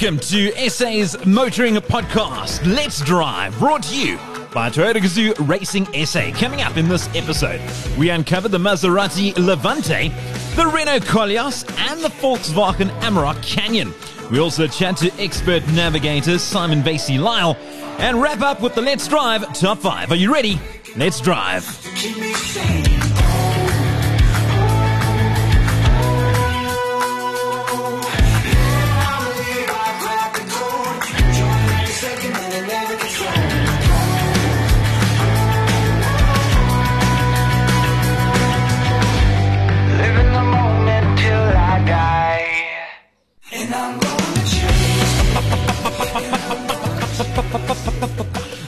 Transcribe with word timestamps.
Welcome 0.00 0.20
to 0.20 0.70
SA's 0.70 1.26
Motoring 1.26 1.74
Podcast. 1.74 2.64
Let's 2.64 3.00
Drive, 3.00 3.58
brought 3.58 3.82
to 3.82 3.98
you 3.98 4.16
by 4.54 4.70
Toyota 4.70 4.98
Gazoo 4.98 5.34
Racing 5.48 5.86
SA. 6.06 6.30
Coming 6.38 6.62
up 6.62 6.76
in 6.76 6.86
this 6.86 7.08
episode, 7.16 7.60
we 7.98 8.08
uncover 8.08 8.46
the 8.46 8.58
Maserati 8.58 9.36
Levante, 9.36 10.10
the 10.54 10.68
Renault 10.68 11.00
Koleos, 11.00 11.68
and 11.90 12.00
the 12.00 12.10
Volkswagen 12.10 12.90
Amarok 13.00 13.42
Canyon. 13.42 13.92
We 14.30 14.38
also 14.38 14.68
chat 14.68 14.98
to 14.98 15.12
expert 15.20 15.66
navigator 15.72 16.38
Simon 16.38 16.80
Vacy-Lyle 16.84 17.56
and 17.98 18.22
wrap 18.22 18.40
up 18.40 18.60
with 18.60 18.76
the 18.76 18.82
Let's 18.82 19.08
Drive 19.08 19.52
Top 19.52 19.78
5. 19.78 20.12
Are 20.12 20.14
you 20.14 20.32
ready? 20.32 20.60
Let's 20.94 21.20
drive. 21.20 21.64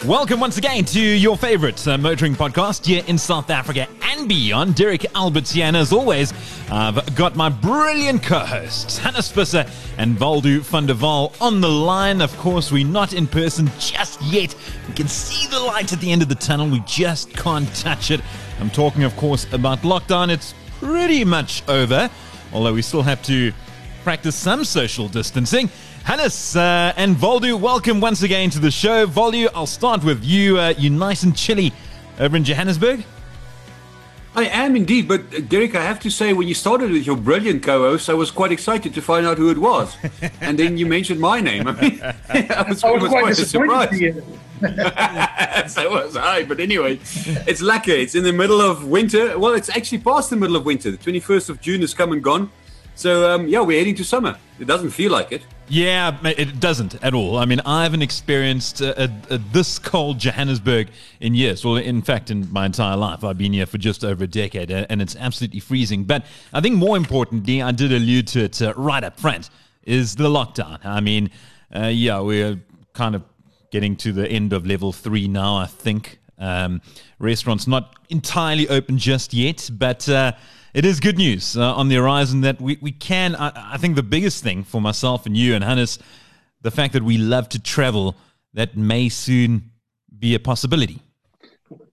Welcome 0.05 0.41
once 0.41 0.59
again 0.59 0.85
to 0.87 1.01
your 1.01 1.37
favorite 1.37 1.87
uh, 1.87 1.97
motoring 1.97 2.35
podcast 2.35 2.85
here 2.85 3.05
in 3.07 3.17
South 3.17 3.49
Africa 3.51 3.87
and 4.03 4.29
beyond. 4.29 4.75
Derek 4.75 5.07
and 5.15 5.77
as 5.77 5.93
always, 5.93 6.33
I've 6.69 7.15
got 7.15 7.37
my 7.37 7.49
brilliant 7.49 8.25
co-hosts, 8.25 8.99
Hannah 8.99 9.19
Spisser 9.19 9.71
and 9.99 10.19
Waldo 10.19 10.59
van 10.61 10.87
der 10.87 10.95
Waal 10.95 11.33
on 11.41 11.61
the 11.61 11.69
line. 11.69 12.21
Of 12.21 12.37
course, 12.39 12.73
we're 12.73 12.85
not 12.85 13.13
in 13.13 13.29
person 13.29 13.71
just 13.79 14.21
yet. 14.23 14.53
We 14.89 14.95
can 14.95 15.07
see 15.07 15.47
the 15.47 15.61
light 15.61 15.93
at 15.93 16.01
the 16.01 16.11
end 16.11 16.23
of 16.23 16.29
the 16.29 16.35
tunnel. 16.35 16.69
We 16.69 16.81
just 16.81 17.33
can't 17.35 17.73
touch 17.77 18.11
it. 18.11 18.21
I'm 18.59 18.71
talking, 18.71 19.05
of 19.05 19.17
course, 19.17 19.47
about 19.53 19.83
lockdown. 19.83 20.31
It's 20.31 20.55
pretty 20.81 21.25
much 21.25 21.63
over, 21.69 22.11
although 22.53 22.75
we 22.75 22.83
still 22.83 23.03
have 23.03 23.23
to 23.25 23.53
practice 24.03 24.35
some 24.35 24.65
social 24.65 25.09
distancing. 25.09 25.71
Hannes 26.05 26.57
uh, 26.57 26.93
and 26.97 27.21
Waldo, 27.21 27.57
welcome 27.57 28.01
once 28.01 28.23
again 28.23 28.51
to 28.51 28.59
the 28.59 28.71
show. 28.71 29.07
Waldo, 29.07 29.49
I'll 29.55 29.67
start 29.67 30.03
with 30.03 30.25
you. 30.25 30.59
Uh, 30.59 30.75
you 30.77 30.91
nice 30.91 31.23
and 31.23 31.37
chilly 31.37 31.73
over 32.19 32.37
in 32.37 32.45
Johannesburg? 32.45 33.05
I 34.35 34.45
am 34.45 34.77
indeed, 34.77 35.09
but 35.09 35.21
uh, 35.35 35.41
Derek, 35.41 35.75
I 35.75 35.83
have 35.83 36.01
to 36.01 36.11
say, 36.11 36.33
when 36.33 36.49
you 36.49 36.55
started 36.55 36.91
with 36.91 37.05
your 37.05 37.17
brilliant 37.17 37.63
co-host, 37.63 38.09
I 38.09 38.15
was 38.15 38.31
quite 38.31 38.53
excited 38.53 38.95
to 38.95 39.03
find 39.03 39.27
out 39.27 39.39
who 39.39 39.51
it 39.51 39.59
was, 39.59 39.97
and 40.41 40.59
then 40.59 40.77
you 40.79 40.87
mentioned 40.87 41.21
my 41.21 41.41
name. 41.41 41.69
I 41.69 41.73
mean, 41.81 42.01
I 42.29 42.65
was, 42.69 42.83
I 42.83 42.91
was 42.93 43.03
was 43.03 43.11
quite 43.11 43.23
quite 43.23 43.39
a 43.39 43.47
surprise. 43.47 43.89
to 43.91 43.97
hear. 43.97 45.69
so 45.69 45.91
was 45.91 46.17
I. 46.17 46.45
But 46.45 46.61
anyway, 46.61 46.95
it's 46.95 47.63
lekker. 47.63 47.89
It's 47.89 48.15
in 48.15 48.25
the 48.25 48.33
middle 48.33 48.61
of 48.61 48.87
winter. 48.87 49.39
Well, 49.39 49.55
it's 49.55 49.69
actually 49.69 49.99
past 49.99 50.31
the 50.31 50.37
middle 50.37 50.57
of 50.57 50.65
winter. 50.65 50.91
The 50.91 50.99
21st 50.99 51.51
of 51.51 51.61
June 51.61 51.81
has 51.81 51.95
come 51.95 52.13
and 52.13 52.23
gone. 52.23 52.51
So, 52.95 53.31
um, 53.31 53.49
yeah, 53.49 53.61
we're 53.61 53.79
heading 53.79 53.95
to 53.97 54.05
summer. 54.05 54.37
It 54.59 54.67
doesn't 54.67 54.91
feel 54.91 55.11
like 55.11 55.33
it. 55.33 55.43
Yeah, 55.73 56.19
it 56.25 56.59
doesn't 56.59 56.97
at 57.01 57.15
all. 57.15 57.39
I 57.39 57.45
mean, 57.45 57.61
I 57.65 57.85
haven't 57.85 58.03
experienced 58.03 58.83
uh, 58.83 58.93
uh, 58.97 59.39
this 59.53 59.79
cold 59.79 60.19
Johannesburg 60.19 60.89
in 61.21 61.33
years. 61.35 61.65
Well, 61.65 61.77
in 61.77 62.03
fact, 62.03 62.33
in 62.33 62.53
my 62.53 62.67
entire 62.67 62.97
life, 62.97 63.23
I've 63.23 63.39
been 63.39 63.53
here 63.53 63.67
for 63.67 63.79
just 63.79 64.05
over 64.05 64.25
a 64.25 64.27
decade, 64.27 64.73
and 64.73 65.01
it's 65.01 65.15
absolutely 65.15 65.61
freezing. 65.61 66.03
But 66.03 66.27
I 66.53 66.61
think 66.61 66.75
more 66.75 66.97
importantly, 66.97 67.63
I 67.63 67.71
did 67.71 67.93
allude 67.93 68.27
to 68.29 68.41
it 68.41 68.61
uh, 68.61 68.75
right 68.77 69.05
up 69.05 69.21
front, 69.21 69.49
is 69.85 70.17
the 70.17 70.29
lockdown. 70.29 70.85
I 70.85 70.99
mean, 70.99 71.31
uh, 71.73 71.87
yeah, 71.87 72.19
we're 72.19 72.59
kind 72.93 73.15
of 73.15 73.23
getting 73.71 73.95
to 73.99 74.11
the 74.11 74.29
end 74.29 74.53
of 74.53 74.67
level 74.67 74.93
three 74.93 75.29
now, 75.29 75.55
I 75.55 75.67
think. 75.67 76.19
Um, 76.37 76.81
restaurants 77.21 77.69
not 77.69 77.95
entirely 78.09 78.69
open 78.69 78.99
just 78.99 79.33
yet, 79.33 79.71
but 79.73 80.09
uh, 80.09 80.33
it 80.73 80.85
is 80.85 81.01
good 81.01 81.19
news 81.19 81.57
uh, 81.57 81.75
on 81.75 81.89
the 81.89 81.97
horizon 81.97 82.43
that 82.43 82.61
we, 82.61 82.79
we 82.81 82.93
can. 82.93 83.35
I, 83.37 83.75
I 83.75 83.77
think 83.77 83.97
the 83.97 84.03
biggest 84.03 84.43
thing 84.43 84.65
for 84.65 84.81
myself 84.81 85.27
and 85.27 85.37
you 85.37 85.55
and 85.55 85.65
Hannes, 85.65 85.99
the 86.63 86.71
fact 86.71 86.93
that 86.93 87.03
we 87.03 87.19
love 87.19 87.49
to 87.51 87.59
travel, 87.59 88.17
that 88.55 88.77
may 88.77 89.09
soon 89.09 89.71
be 90.19 90.35
a 90.35 90.41
possibility. 90.41 91.03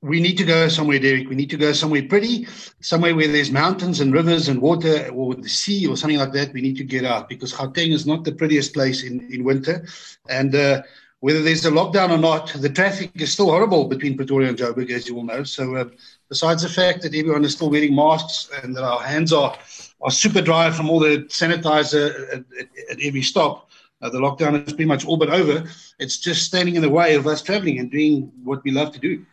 We 0.01 0.21
need 0.21 0.37
to 0.37 0.43
go 0.43 0.67
somewhere, 0.67 0.99
Derek. 0.99 1.27
We 1.27 1.35
need 1.35 1.49
to 1.49 1.57
go 1.57 1.71
somewhere 1.73 2.03
pretty, 2.07 2.47
somewhere 2.81 3.15
where 3.15 3.27
there's 3.27 3.51
mountains 3.51 3.99
and 3.99 4.13
rivers 4.13 4.47
and 4.47 4.61
water 4.61 5.09
or 5.09 5.35
the 5.35 5.49
sea 5.49 5.87
or 5.87 5.97
something 5.97 6.19
like 6.19 6.33
that. 6.33 6.53
We 6.53 6.61
need 6.61 6.77
to 6.77 6.83
get 6.83 7.03
out 7.03 7.29
because 7.29 7.53
Gauteng 7.53 7.93
is 7.93 8.05
not 8.05 8.23
the 8.23 8.31
prettiest 8.31 8.73
place 8.73 9.03
in, 9.03 9.27
in 9.31 9.43
winter. 9.43 9.85
And 10.29 10.55
uh, 10.55 10.83
whether 11.19 11.41
there's 11.41 11.65
a 11.65 11.71
lockdown 11.71 12.11
or 12.11 12.17
not, 12.17 12.53
the 12.53 12.69
traffic 12.69 13.11
is 13.15 13.33
still 13.33 13.49
horrible 13.49 13.85
between 13.85 14.15
Pretoria 14.15 14.49
and 14.49 14.57
Joburg, 14.57 14.91
as 14.91 15.07
you 15.07 15.17
all 15.17 15.23
know. 15.23 15.43
So, 15.43 15.75
uh, 15.75 15.85
besides 16.29 16.61
the 16.61 16.69
fact 16.69 17.01
that 17.01 17.15
everyone 17.15 17.43
is 17.43 17.53
still 17.53 17.69
wearing 17.69 17.95
masks 17.95 18.49
and 18.61 18.75
that 18.75 18.83
our 18.83 19.01
hands 19.01 19.33
are, 19.33 19.57
are 20.01 20.11
super 20.11 20.41
dry 20.41 20.69
from 20.69 20.89
all 20.89 20.99
the 20.99 21.25
sanitizer 21.29 22.29
at, 22.29 22.45
at, 22.59 22.67
at 22.91 22.97
every 23.01 23.23
stop, 23.23 23.69
uh, 24.01 24.09
the 24.09 24.19
lockdown 24.19 24.55
is 24.67 24.73
pretty 24.73 24.85
much 24.85 25.05
all 25.05 25.17
but 25.17 25.29
over. 25.29 25.67
It's 25.97 26.19
just 26.19 26.43
standing 26.45 26.75
in 26.75 26.83
the 26.83 26.89
way 26.89 27.15
of 27.15 27.25
us 27.25 27.41
traveling 27.41 27.79
and 27.79 27.89
doing 27.89 28.31
what 28.43 28.63
we 28.63 28.71
love 28.71 28.91
to 28.93 28.99
do. 28.99 29.25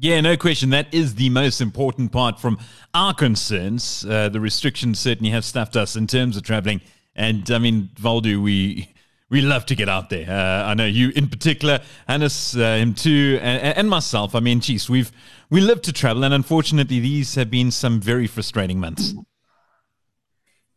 Yeah, 0.00 0.20
no 0.20 0.36
question. 0.36 0.70
That 0.70 0.94
is 0.94 1.16
the 1.16 1.28
most 1.28 1.60
important 1.60 2.12
part 2.12 2.40
from 2.40 2.58
our 2.94 3.12
concerns. 3.12 4.06
Uh, 4.08 4.28
the 4.28 4.40
restrictions 4.40 4.98
certainly 5.00 5.30
have 5.30 5.44
stuffed 5.44 5.76
us 5.76 5.96
in 5.96 6.06
terms 6.06 6.36
of 6.36 6.44
traveling. 6.44 6.80
And 7.16 7.50
I 7.50 7.58
mean, 7.58 7.90
Waldo, 8.02 8.38
we 8.40 8.94
we 9.30 9.40
love 9.40 9.66
to 9.66 9.74
get 9.74 9.88
out 9.88 10.10
there. 10.10 10.28
Uh, 10.28 10.70
I 10.70 10.74
know 10.74 10.86
you 10.86 11.10
in 11.14 11.28
particular, 11.28 11.80
Hannes, 12.06 12.56
uh, 12.56 12.76
him 12.76 12.94
too, 12.94 13.38
and, 13.42 13.76
and 13.76 13.90
myself. 13.90 14.34
I 14.34 14.40
mean, 14.40 14.60
geez, 14.60 14.88
we've 14.88 15.12
we 15.50 15.60
live 15.60 15.82
to 15.82 15.92
travel, 15.92 16.24
and 16.24 16.32
unfortunately, 16.32 17.00
these 17.00 17.34
have 17.34 17.50
been 17.50 17.70
some 17.70 18.00
very 18.00 18.26
frustrating 18.26 18.80
months. 18.80 19.14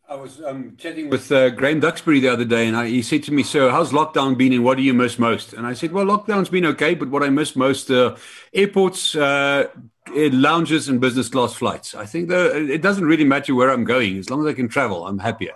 I 0.08 0.14
was 0.16 0.42
um, 0.42 0.76
chatting 0.76 1.08
with 1.08 1.32
uh, 1.32 1.48
Graham 1.48 1.80
Duxbury 1.80 2.20
the 2.20 2.28
other 2.28 2.44
day, 2.44 2.66
and 2.66 2.76
I, 2.76 2.88
he 2.88 3.00
said 3.00 3.22
to 3.24 3.32
me, 3.32 3.42
"So, 3.42 3.70
how's 3.70 3.92
lockdown 3.92 4.36
been, 4.36 4.52
and 4.52 4.62
what 4.62 4.76
do 4.76 4.82
you 4.82 4.92
miss 4.92 5.18
most?" 5.18 5.54
And 5.54 5.66
I 5.66 5.72
said, 5.72 5.92
"Well, 5.92 6.04
lockdown's 6.04 6.50
been 6.50 6.66
okay, 6.66 6.94
but 6.94 7.08
what 7.08 7.22
I 7.22 7.30
miss 7.30 7.56
most 7.56 7.90
are 7.90 8.16
airports, 8.52 9.14
uh, 9.14 9.68
lounges, 10.14 10.90
and 10.90 11.00
business 11.00 11.30
class 11.30 11.54
flights. 11.54 11.94
I 11.94 12.04
think 12.04 12.30
it 12.30 12.82
doesn't 12.82 13.06
really 13.06 13.24
matter 13.24 13.54
where 13.54 13.70
I'm 13.70 13.84
going 13.84 14.18
as 14.18 14.28
long 14.28 14.46
as 14.46 14.46
I 14.46 14.52
can 14.52 14.68
travel. 14.68 15.06
I'm 15.06 15.18
happier." 15.18 15.54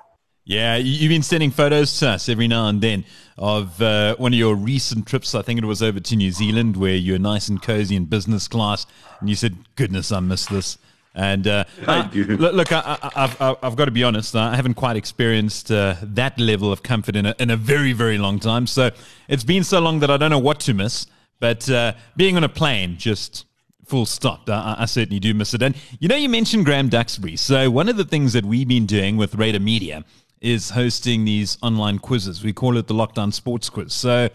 Yeah, 0.49 0.77
you- 0.77 0.93
you've 0.93 1.09
been 1.11 1.25
sending 1.25 1.51
photos 1.51 1.99
to 1.99 2.11
us 2.11 2.29
every 2.29 2.47
now 2.47 2.69
and 2.69 2.81
then 2.81 3.05
of 3.37 3.83
uh, 3.83 4.15
one 4.17 4.33
of 4.33 4.39
your 4.39 4.55
recent 4.55 5.05
trips. 5.07 5.34
I 5.34 5.43
think 5.43 5.59
it 5.59 5.65
was 5.67 5.83
over 5.83 5.99
to 6.01 6.17
New 6.17 6.31
Zealand 6.31 6.77
where 6.77 6.95
you're 6.95 7.19
nice 7.19 7.49
and 7.49 7.61
cozy 7.61 7.97
in 7.97 8.05
business 8.05 8.47
class, 8.49 8.87
and 9.21 9.29
you 9.29 9.35
said, 9.35 9.56
"Goodness, 9.75 10.12
I 10.12 10.21
miss 10.21 10.47
this." 10.47 10.79
And 11.17 11.47
uh, 11.49 11.65
I 11.87 12.03
do. 12.06 12.25
Look, 12.25 12.55
look 12.55 12.73
I, 12.73 12.81
I, 13.03 13.11
I've, 13.25 13.43
I've- 13.43 13.59
I've 13.62 13.75
got 13.77 13.87
to 13.87 13.91
be 13.91 14.05
honest. 14.05 14.37
I 14.37 14.55
haven't 14.55 14.75
quite 14.75 14.97
experienced 14.97 15.70
uh, 15.73 15.97
that 16.03 16.38
level 16.38 16.70
of 16.70 16.82
comfort 16.82 17.17
in 17.17 17.26
a, 17.26 17.35
in 17.41 17.50
a 17.50 17.56
very, 17.56 17.93
very 17.93 18.17
long 18.19 18.38
time. 18.38 18.67
So 18.69 18.91
it's 19.29 19.43
been 19.44 19.65
so 19.65 19.81
long 19.81 19.99
that 20.00 20.11
I 20.11 20.17
don't 20.17 20.31
know 20.31 20.38
what 20.38 20.61
to 20.61 20.75
miss. 20.75 21.06
But 21.41 21.69
uh, 21.69 21.93
being 22.17 22.37
on 22.37 22.44
a 22.44 22.49
plane, 22.49 22.97
just 22.99 23.47
full 23.85 24.06
stop. 24.06 24.49
I, 24.49 24.76
I 24.81 24.85
certainly 24.87 25.19
do 25.19 25.35
miss 25.35 25.55
it. 25.55 25.62
And 25.62 25.75
you 25.99 26.06
know, 26.09 26.17
you 26.17 26.29
mentioned 26.29 26.65
Graham 26.67 26.88
Duxbury. 26.88 27.37
So 27.37 27.70
one 27.70 27.88
of 27.88 27.97
the 27.97 28.05
things 28.05 28.32
that 28.35 28.44
we've 28.44 28.69
been 28.69 28.87
doing 28.87 29.17
with 29.17 29.35
Radar 29.35 29.61
Media 29.61 30.05
is 30.41 30.71
hosting 30.71 31.25
these 31.25 31.59
online 31.62 31.99
quizzes. 31.99 32.44
We 32.44 32.53
call 32.53 32.77
it 32.77 32.87
the 32.87 32.94
Lockdown 32.94 33.33
Sports 33.33 33.71
Quiz. 33.71 33.93
So 33.93 34.29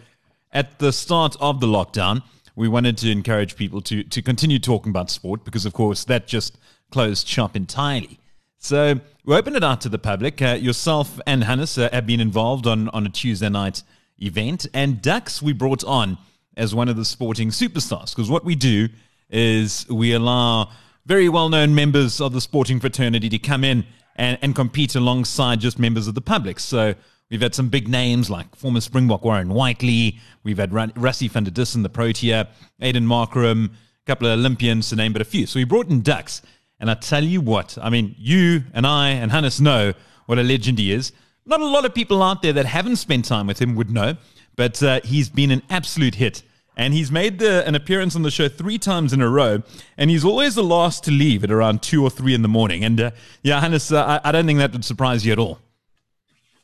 at 0.51 0.79
the 0.79 0.91
start 0.91 1.35
of 1.39 1.59
the 1.59 1.67
lockdown, 1.67 2.23
we 2.55 2.67
wanted 2.67 2.97
to 2.99 3.11
encourage 3.11 3.55
people 3.55 3.81
to 3.81 4.03
to 4.03 4.21
continue 4.21 4.59
talking 4.59 4.89
about 4.89 5.09
sport 5.09 5.43
because, 5.45 5.65
of 5.65 5.73
course, 5.73 6.03
that 6.05 6.27
just 6.27 6.57
closed 6.91 7.27
shop 7.27 7.55
entirely. 7.55 8.19
So 8.57 8.99
we 9.25 9.35
opened 9.35 9.55
it 9.55 9.63
out 9.63 9.81
to 9.81 9.89
the 9.89 9.97
public. 9.97 10.41
Uh, 10.41 10.57
yourself 10.59 11.19
and 11.25 11.43
Hannes 11.43 11.77
uh, 11.77 11.89
have 11.91 12.05
been 12.05 12.19
involved 12.19 12.67
on 12.67 12.89
on 12.89 13.05
a 13.05 13.09
Tuesday 13.09 13.49
night 13.49 13.83
event, 14.19 14.67
and 14.73 15.01
Dux 15.01 15.41
we 15.41 15.53
brought 15.53 15.83
on 15.83 16.17
as 16.57 16.75
one 16.75 16.89
of 16.89 16.97
the 16.97 17.05
sporting 17.05 17.49
superstars 17.49 18.13
because 18.13 18.29
what 18.29 18.43
we 18.43 18.55
do 18.55 18.89
is 19.29 19.87
we 19.89 20.13
allow 20.13 20.69
very 21.11 21.27
well 21.27 21.49
known 21.49 21.75
members 21.75 22.21
of 22.21 22.31
the 22.31 22.39
sporting 22.39 22.79
fraternity 22.79 23.27
to 23.27 23.37
come 23.37 23.65
in 23.65 23.83
and, 24.15 24.37
and 24.41 24.55
compete 24.55 24.95
alongside 24.95 25.59
just 25.59 25.77
members 25.77 26.07
of 26.07 26.15
the 26.15 26.21
public. 26.21 26.57
So 26.57 26.95
we've 27.29 27.41
had 27.41 27.53
some 27.53 27.67
big 27.67 27.89
names 27.89 28.29
like 28.29 28.55
former 28.55 28.79
Springbok 28.79 29.25
Warren 29.25 29.49
Whiteley, 29.49 30.21
we've 30.43 30.57
had 30.57 30.71
Rassie 30.71 31.29
van 31.29 31.43
der 31.43 31.51
Dussen, 31.51 31.83
the 31.83 31.89
Protea, 31.89 32.47
Aiden 32.81 33.03
Markram, 33.03 33.65
a 33.65 34.05
couple 34.05 34.25
of 34.25 34.39
Olympians 34.39 34.87
to 34.87 34.95
name 34.95 35.11
but 35.11 35.21
a 35.21 35.25
few. 35.25 35.45
So 35.45 35.59
we 35.59 35.65
brought 35.65 35.89
in 35.89 35.99
Dux. 35.99 36.41
And 36.79 36.89
I 36.89 36.93
tell 36.93 37.25
you 37.25 37.41
what, 37.41 37.77
I 37.81 37.89
mean, 37.89 38.15
you 38.17 38.63
and 38.73 38.87
I 38.87 39.09
and 39.09 39.33
Hannes 39.33 39.59
know 39.59 39.91
what 40.27 40.39
a 40.39 40.43
legend 40.43 40.79
he 40.79 40.93
is. 40.93 41.11
Not 41.45 41.59
a 41.59 41.67
lot 41.67 41.83
of 41.83 41.93
people 41.93 42.23
out 42.23 42.41
there 42.41 42.53
that 42.53 42.65
haven't 42.65 42.95
spent 42.95 43.25
time 43.25 43.47
with 43.47 43.61
him 43.61 43.75
would 43.75 43.91
know, 43.91 44.15
but 44.55 44.81
uh, 44.81 45.01
he's 45.03 45.27
been 45.27 45.51
an 45.51 45.61
absolute 45.69 46.15
hit. 46.15 46.41
And 46.81 46.95
he's 46.95 47.11
made 47.11 47.37
the, 47.37 47.65
an 47.67 47.75
appearance 47.75 48.15
on 48.15 48.23
the 48.23 48.31
show 48.31 48.49
three 48.49 48.79
times 48.79 49.13
in 49.13 49.21
a 49.21 49.29
row, 49.29 49.61
and 49.99 50.09
he's 50.09 50.25
always 50.25 50.55
the 50.55 50.63
last 50.63 51.03
to 51.03 51.11
leave 51.11 51.43
at 51.43 51.51
around 51.51 51.83
two 51.83 52.03
or 52.03 52.09
three 52.09 52.33
in 52.33 52.41
the 52.41 52.47
morning. 52.47 52.83
And 52.83 52.99
uh, 52.99 53.11
yeah, 53.43 53.61
Hannes, 53.61 53.91
uh, 53.91 54.03
I, 54.03 54.29
I 54.29 54.31
don't 54.31 54.47
think 54.47 54.57
that 54.57 54.71
would 54.71 54.83
surprise 54.83 55.23
you 55.23 55.31
at 55.31 55.37
all. 55.37 55.59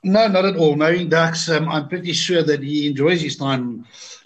No, 0.04 0.28
not 0.28 0.44
at 0.44 0.56
all. 0.56 0.75
Knowing 0.75 1.10
Dux, 1.10 1.48
um, 1.50 1.69
I'm 1.69 1.88
pretty 1.88 2.14
sure 2.14 2.42
that 2.42 2.64
he 2.64 2.88
enjoys 2.88 3.22
his 3.22 3.38
time 3.38 3.86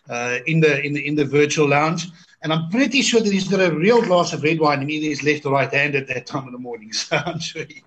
uh, 0.09 0.37
in 0.47 0.61
the 0.61 0.81
in 0.81 0.93
the 0.93 1.05
in 1.05 1.15
the 1.15 1.25
virtual 1.25 1.67
lounge, 1.67 2.07
and 2.41 2.53
I'm 2.53 2.69
pretty 2.69 3.01
sure 3.01 3.19
that 3.19 3.33
he's 3.33 3.49
got 3.49 3.59
a 3.59 3.75
real 3.75 4.01
glass 4.01 4.31
of 4.31 4.43
red 4.43 4.61
wine 4.61 4.81
in 4.81 4.89
either 4.89 5.09
his 5.09 5.23
left 5.23 5.45
or 5.45 5.51
right 5.51 5.73
hand 5.73 5.95
at 5.95 6.07
that 6.07 6.25
time 6.25 6.45
in 6.47 6.53
the 6.53 6.59
morning. 6.59 6.91
So 6.93 7.17
I'm 7.17 7.39
sure 7.39 7.65
he, 7.65 7.83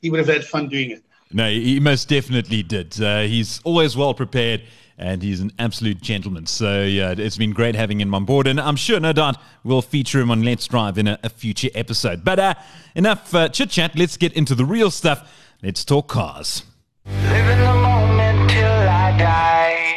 he 0.00 0.08
would 0.08 0.20
have 0.20 0.28
had 0.28 0.44
fun 0.44 0.70
doing 0.70 0.90
it. 0.92 1.04
No, 1.32 1.48
he 1.48 1.80
most 1.80 2.08
definitely 2.08 2.62
did. 2.62 3.00
Uh, 3.00 3.22
he's 3.22 3.60
always 3.64 3.96
well 3.96 4.14
prepared. 4.14 4.62
And 4.98 5.20
he's 5.20 5.40
an 5.40 5.50
absolute 5.58 6.00
gentleman. 6.00 6.46
So, 6.46 6.84
yeah, 6.84 7.14
it's 7.16 7.36
been 7.36 7.52
great 7.52 7.74
having 7.74 8.00
him 8.00 8.14
on 8.14 8.24
board. 8.24 8.46
And 8.46 8.60
I'm 8.60 8.76
sure, 8.76 9.00
no 9.00 9.12
doubt, 9.12 9.36
we'll 9.64 9.82
feature 9.82 10.20
him 10.20 10.30
on 10.30 10.42
Let's 10.42 10.66
Drive 10.68 10.96
in 10.96 11.08
a, 11.08 11.18
a 11.24 11.28
future 11.28 11.70
episode. 11.74 12.24
But 12.24 12.38
uh, 12.38 12.54
enough 12.94 13.34
uh, 13.34 13.48
chit 13.48 13.70
chat. 13.70 13.96
Let's 13.96 14.16
get 14.16 14.34
into 14.34 14.54
the 14.54 14.64
real 14.64 14.92
stuff. 14.92 15.28
Let's 15.60 15.84
talk 15.84 16.08
cars. 16.08 16.62
Living 17.06 17.58
the 17.58 17.74
moment 17.74 18.50
till 18.50 18.64
I 18.64 19.16
die. 19.18 19.96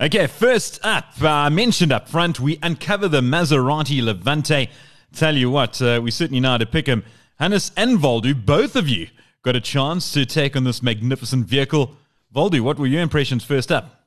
Okay, 0.00 0.26
first 0.26 0.80
up, 0.82 1.12
I 1.20 1.46
uh, 1.46 1.50
mentioned 1.50 1.92
up 1.92 2.08
front, 2.08 2.40
we 2.40 2.58
uncover 2.62 3.06
the 3.06 3.20
Maserati 3.20 4.02
Levante. 4.02 4.68
Tell 5.14 5.36
you 5.36 5.50
what, 5.50 5.80
uh, 5.82 6.00
we 6.02 6.10
certainly 6.10 6.40
know 6.40 6.52
how 6.52 6.58
to 6.58 6.66
pick 6.66 6.86
him. 6.86 7.04
Hannes 7.38 7.70
and 7.76 8.02
Waldo, 8.02 8.34
both 8.34 8.74
of 8.74 8.88
you 8.88 9.08
got 9.42 9.56
a 9.56 9.60
chance 9.60 10.12
to 10.12 10.26
take 10.26 10.56
on 10.56 10.64
this 10.64 10.82
magnificent 10.82 11.46
vehicle. 11.46 11.96
Waldo, 12.32 12.62
what 12.62 12.78
were 12.78 12.86
your 12.86 13.02
impressions 13.02 13.44
first 13.44 13.72
up? 13.72 14.06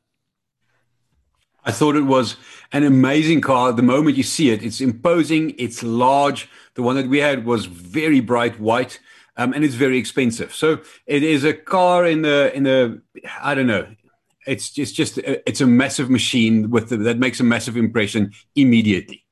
I 1.65 1.71
thought 1.71 1.95
it 1.95 2.01
was 2.01 2.35
an 2.73 2.83
amazing 2.83 3.41
car. 3.41 3.71
The 3.71 3.81
moment 3.81 4.17
you 4.17 4.23
see 4.23 4.49
it, 4.49 4.63
it's 4.63 4.81
imposing, 4.81 5.55
it's 5.57 5.81
large. 5.81 6.49
The 6.75 6.83
one 6.83 6.95
that 6.97 7.07
we 7.07 7.19
had 7.19 7.45
was 7.45 7.65
very 7.65 8.19
bright 8.19 8.59
white 8.59 8.99
um, 9.37 9.53
and 9.53 9.63
it's 9.63 9.75
very 9.75 9.97
expensive. 9.97 10.53
So 10.53 10.79
it 11.05 11.23
is 11.23 11.43
a 11.43 11.53
car 11.53 12.05
in 12.05 12.21
the 12.21 12.55
in 12.55 12.63
the 12.63 13.01
I 13.41 13.55
don't 13.55 13.67
know. 13.67 13.87
It's 14.45 14.69
just 14.69 14.95
just 14.95 15.17
it's 15.19 15.61
a 15.61 15.67
massive 15.67 16.09
machine 16.09 16.69
with 16.69 16.89
the, 16.89 16.97
that 16.97 17.17
makes 17.17 17.39
a 17.39 17.43
massive 17.43 17.77
impression 17.77 18.33
immediately. 18.55 19.25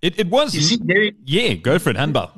It 0.00 0.18
it 0.18 0.28
was. 0.28 0.54
You 0.54 0.60
see, 0.60 0.76
Derek, 0.76 1.14
yeah, 1.24 1.54
go 1.54 1.78
for 1.78 1.90
it, 1.90 1.96
handball. 1.96 2.32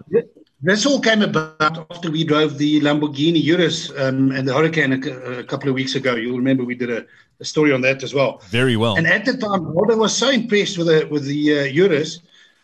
This 0.64 0.87
all 0.87 0.99
came 0.99 1.20
about 1.20 1.87
after 1.90 2.11
we 2.11 2.25
drove 2.25 2.56
the 2.56 2.81
Lamborghini 2.81 3.43
Urus 3.44 3.90
um, 3.99 4.32
and 4.32 4.49
the 4.49 4.52
Huracán 4.55 4.94
a, 4.94 5.40
a, 5.40 5.44
couple 5.44 5.69
of 5.69 5.75
weeks 5.75 5.94
ago. 5.94 6.14
You'll 6.14 6.38
remember 6.38 6.64
we 6.64 6.75
did 6.75 6.90
a, 6.90 7.05
a, 7.38 7.44
story 7.44 7.70
on 7.70 7.82
that 7.82 8.02
as 8.02 8.14
well. 8.14 8.40
Very 8.49 8.75
well. 8.75 8.96
And 8.96 9.06
at 9.06 9.26
the 9.26 9.37
time, 9.37 9.75
Waldo 9.75 9.94
was 9.94 10.16
so 10.16 10.31
impressed 10.31 10.78
with 10.78 10.87
the 10.87 11.06
with 11.11 11.26
the 11.26 11.58
uh, 11.58 11.62
Urus, 11.64 12.20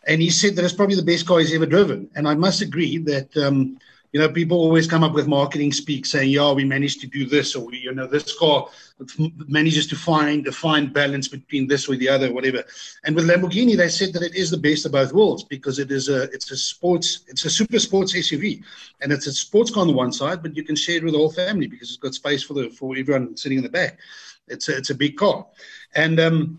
and 0.08 0.22
he 0.22 0.30
said 0.30 0.56
that 0.56 0.64
it's 0.64 0.72
probably 0.72 0.96
the 0.96 1.02
best 1.02 1.26
car 1.26 1.40
he's 1.40 1.52
ever 1.52 1.66
driven. 1.66 2.08
And 2.14 2.26
I 2.26 2.34
must 2.34 2.62
agree 2.62 2.96
that 2.96 3.36
um, 3.36 3.76
you 4.12 4.18
know, 4.18 4.28
people 4.28 4.58
always 4.58 4.88
come 4.88 5.04
up 5.04 5.12
with 5.12 5.28
marketing 5.28 5.72
speak 5.72 6.04
saying, 6.04 6.30
yeah, 6.30 6.52
we 6.52 6.64
managed 6.64 7.00
to 7.00 7.06
do 7.06 7.26
this, 7.26 7.54
or 7.54 7.66
we, 7.66 7.78
you 7.78 7.94
know, 7.94 8.06
this 8.06 8.36
car 8.36 8.68
manages 9.46 9.86
to 9.86 9.96
find 9.96 10.46
a 10.48 10.52
fine 10.52 10.92
balance 10.92 11.28
between 11.28 11.68
this 11.68 11.88
or 11.88 11.96
the 11.96 12.08
other, 12.08 12.32
whatever. 12.32 12.64
And 13.04 13.14
with 13.14 13.28
Lamborghini, 13.28 13.76
they 13.76 13.88
said 13.88 14.12
that 14.14 14.22
it 14.22 14.34
is 14.34 14.50
the 14.50 14.56
best 14.56 14.84
of 14.84 14.92
both 14.92 15.12
worlds 15.12 15.44
because 15.44 15.78
it 15.78 15.92
is 15.92 16.08
a, 16.08 16.24
it's 16.32 16.50
a 16.50 16.56
sports, 16.56 17.20
it's 17.28 17.44
a 17.44 17.50
super 17.50 17.78
sports 17.78 18.14
SUV, 18.14 18.62
and 19.00 19.12
it's 19.12 19.28
a 19.28 19.32
sports 19.32 19.70
car 19.70 19.82
on 19.82 19.86
the 19.86 19.94
one 19.94 20.12
side, 20.12 20.42
but 20.42 20.56
you 20.56 20.64
can 20.64 20.76
share 20.76 20.96
it 20.96 21.04
with 21.04 21.12
the 21.12 21.18
whole 21.18 21.30
family 21.30 21.68
because 21.68 21.90
it's 21.90 21.98
got 21.98 22.14
space 22.14 22.42
for 22.42 22.54
the 22.54 22.70
for 22.70 22.96
everyone 22.96 23.36
sitting 23.36 23.58
in 23.58 23.64
the 23.64 23.70
back. 23.70 23.98
It's 24.48 24.68
a, 24.68 24.76
it's 24.76 24.90
a 24.90 24.94
big 24.96 25.16
car, 25.16 25.46
and 25.94 26.18
um, 26.18 26.58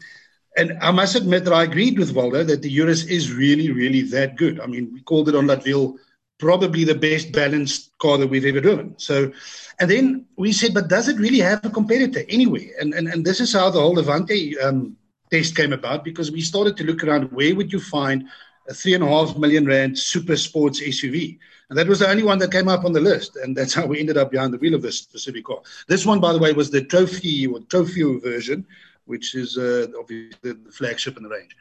and 0.56 0.78
I 0.82 0.92
must 0.92 1.16
admit 1.16 1.44
that 1.46 1.54
I 1.54 1.64
agreed 1.64 2.00
with 2.00 2.14
Waldo 2.14 2.44
that 2.44 2.62
the 2.62 2.70
Urus 2.70 3.04
is 3.06 3.34
really, 3.34 3.72
really 3.72 4.02
that 4.04 4.38
good. 4.38 4.60
I 4.60 4.66
mean, 4.68 4.92
we 4.94 5.02
called 5.02 5.30
it 5.30 5.36
on 5.36 5.48
Let's 5.48 5.66
Drive 5.66 5.94
probably 6.42 6.84
the 6.84 6.96
best 6.96 7.32
balanced 7.32 7.98
car 8.00 8.18
that 8.18 8.28
we've 8.28 8.46
ever 8.46 8.60
driven. 8.60 8.96
So, 8.98 9.32
and 9.80 9.90
then 9.90 10.26
we 10.36 10.52
said, 10.52 10.74
but 10.74 10.90
does 10.90 11.08
it 11.08 11.18
really 11.18 11.40
have 11.40 11.64
a 11.64 11.70
competitor 11.70 12.24
anyway? 12.28 12.72
And 12.80 12.94
and, 12.94 13.08
and 13.08 13.24
this 13.24 13.40
is 13.40 13.54
how 13.54 13.70
the 13.70 13.80
whole 13.80 13.94
Levante 13.94 14.60
um, 14.60 14.98
test 15.32 15.56
came 15.56 15.72
about 15.72 16.04
because 16.04 16.32
we 16.32 16.42
started 16.42 16.76
to 16.78 16.84
look 16.84 17.04
around 17.04 17.32
where 17.32 17.56
would 17.56 17.72
you 17.72 17.80
find 17.80 18.28
a 18.68 18.74
three 18.74 18.94
and 18.94 19.04
a 19.04 19.08
half 19.08 19.38
million 19.38 19.66
rand 19.66 19.98
super 19.98 20.36
sports 20.36 20.82
SUV. 20.82 21.38
And 21.70 21.78
that 21.78 21.88
was 21.88 22.00
the 22.00 22.10
only 22.10 22.24
one 22.24 22.40
that 22.40 22.52
came 22.52 22.68
up 22.68 22.84
on 22.84 22.94
the 22.94 23.00
list. 23.00 23.38
And 23.38 23.56
that's 23.56 23.74
how 23.74 23.86
we 23.86 24.00
ended 24.00 24.18
up 24.18 24.32
behind 24.32 24.54
the 24.54 24.58
wheel 24.58 24.76
of 24.76 24.82
this 24.82 24.98
specific 24.98 25.46
car. 25.46 25.62
This 25.88 26.06
one, 26.06 26.20
by 26.20 26.34
the 26.34 26.40
way, 26.40 26.52
was 26.52 26.70
the 26.70 26.82
Trofeo 26.82 27.54
or 27.54 27.60
trophy 27.62 28.20
version, 28.20 28.66
which 29.06 29.36
is 29.36 29.58
uh, 29.58 29.88
obviously 29.98 30.38
the 30.44 30.72
flagship 30.72 31.18
in 31.18 31.24
the 31.24 31.30
range. 31.30 31.56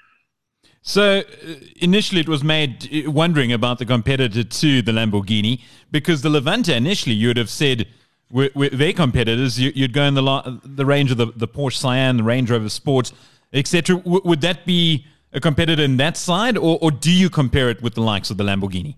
So 0.83 1.19
uh, 1.21 1.55
initially, 1.77 2.21
it 2.21 2.29
was 2.29 2.43
made 2.43 2.89
uh, 3.07 3.11
wondering 3.11 3.53
about 3.53 3.79
the 3.79 3.87
competitor 3.87 4.45
to 4.45 4.83
the 4.83 4.93
Lamborghini 4.93 5.61
because 5.91 6.23
the 6.23 6.31
Levante 6.31 6.75
initially 6.75 7.15
you 7.15 7.29
would 7.29 7.37
have 7.37 7.51
said 7.51 7.87
with, 8.31 8.73
their 8.73 8.93
competitors 8.93 9.59
you, 9.61 9.73
would 9.83 9.93
go 9.93 10.05
in 10.05 10.15
the 10.15 10.61
the 10.65 10.87
range 10.87 11.11
of 11.11 11.19
the, 11.19 11.27
the 11.37 11.49
Porsche 11.49 11.83
Cayenne, 11.83 12.17
the 12.17 12.23
Range 12.23 12.51
Rover 12.51 12.69
Sport, 12.69 13.13
etc. 13.53 13.97
Would 14.05 14.41
that 14.41 14.65
be 14.65 15.05
a 15.33 15.41
competitor 15.41 15.83
in 15.83 15.97
that 15.99 16.17
side, 16.17 16.57
or, 16.57 16.79
or 16.81 16.91
do 16.91 17.13
you 17.13 17.29
compare 17.29 17.69
it 17.69 17.83
with 17.83 17.95
the 17.95 18.01
likes 18.01 18.31
of 18.31 18.37
the 18.37 18.45
Lamborghini? 18.45 18.97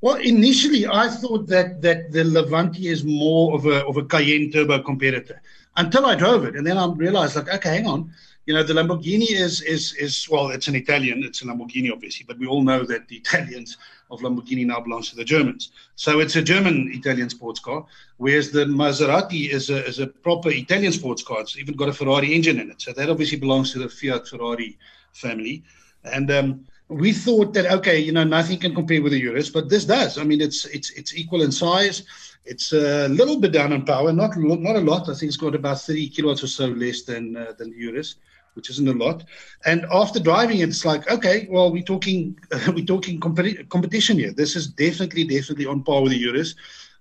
Well, 0.00 0.16
initially, 0.16 0.86
I 0.86 1.08
thought 1.08 1.46
that 1.48 1.80
that 1.82 2.12
the 2.12 2.24
Levante 2.24 2.88
is 2.88 3.04
more 3.04 3.54
of 3.54 3.64
a 3.64 3.86
of 3.86 3.96
a 3.96 4.04
Cayenne 4.04 4.52
turbo 4.52 4.82
competitor 4.82 5.40
until 5.76 6.04
I 6.04 6.14
drove 6.14 6.44
it, 6.44 6.56
and 6.56 6.66
then 6.66 6.76
I 6.76 6.86
realized 6.86 7.36
like, 7.36 7.48
okay, 7.48 7.70
hang 7.70 7.86
on 7.86 8.12
you 8.48 8.54
know, 8.54 8.62
the 8.62 8.72
Lamborghini 8.72 9.30
is 9.30 9.60
is 9.60 9.92
is 9.92 10.26
well, 10.30 10.48
it's 10.48 10.68
an 10.68 10.74
Italian, 10.74 11.22
it's 11.22 11.42
a 11.42 11.44
Lamborghini, 11.44 11.92
obviously, 11.92 12.24
but 12.26 12.38
we 12.38 12.46
all 12.46 12.62
know 12.62 12.82
that 12.82 13.06
the 13.06 13.16
Italians 13.16 13.76
of 14.10 14.20
Lamborghini 14.20 14.64
now 14.64 14.80
belongs 14.80 15.10
to 15.10 15.16
the 15.16 15.24
Germans. 15.24 15.70
So 15.96 16.20
it's 16.20 16.34
a 16.34 16.40
German 16.40 16.90
Italian 16.94 17.28
sports 17.28 17.60
car, 17.60 17.84
whereas 18.16 18.50
the 18.50 18.64
Maserati 18.64 19.50
is 19.50 19.68
a 19.68 19.84
is 19.84 19.98
a 19.98 20.06
proper 20.06 20.48
Italian 20.48 20.94
sports 20.94 21.22
car. 21.22 21.42
It's 21.42 21.58
even 21.58 21.74
got 21.76 21.90
a 21.90 21.92
Ferrari 21.92 22.34
engine 22.34 22.58
in 22.58 22.70
it. 22.70 22.80
So 22.80 22.94
that 22.94 23.10
obviously 23.10 23.36
belongs 23.36 23.70
to 23.72 23.80
the 23.80 23.90
Fiat 23.90 24.26
Ferrari 24.26 24.78
family. 25.12 25.62
And 26.04 26.30
um, 26.30 26.64
we 26.88 27.12
thought 27.12 27.52
that 27.52 27.70
okay, 27.70 27.98
you 27.98 28.12
know, 28.12 28.24
nothing 28.24 28.58
can 28.58 28.74
compare 28.74 29.02
with 29.02 29.12
the 29.12 29.20
Urus, 29.20 29.50
but 29.50 29.68
this 29.68 29.84
does. 29.84 30.16
I 30.16 30.24
mean, 30.24 30.40
it's 30.40 30.64
it's 30.64 30.90
it's 30.92 31.14
equal 31.14 31.42
in 31.42 31.52
size. 31.52 32.04
It's 32.46 32.72
a 32.72 33.08
little 33.08 33.38
bit 33.38 33.52
down 33.52 33.74
in 33.74 33.84
power, 33.84 34.10
not 34.10 34.38
not 34.38 34.76
a 34.76 34.80
lot. 34.80 35.10
I 35.10 35.12
think 35.12 35.28
it's 35.28 35.36
got 35.36 35.54
about 35.54 35.82
30 35.82 36.08
kilowatts 36.08 36.42
or 36.42 36.46
so 36.46 36.68
less 36.68 37.02
than 37.02 37.36
uh, 37.36 37.52
than 37.58 37.72
the 37.72 37.76
Urus 37.76 38.14
which 38.58 38.70
isn't 38.70 38.88
a 38.88 38.92
lot. 38.92 39.22
And 39.64 39.86
after 39.92 40.18
driving 40.18 40.58
it, 40.58 40.68
it's 40.68 40.84
like, 40.84 41.08
okay, 41.08 41.46
well, 41.48 41.70
we're 41.70 41.90
talking 41.94 42.36
we're 42.74 42.84
talking 42.84 43.20
competi- 43.20 43.66
competition 43.68 44.18
here. 44.18 44.32
This 44.32 44.56
is 44.56 44.66
definitely 44.66 45.24
definitely 45.24 45.66
on 45.66 45.84
par 45.84 46.02
with 46.02 46.10
the 46.10 46.18
Urus. 46.18 46.56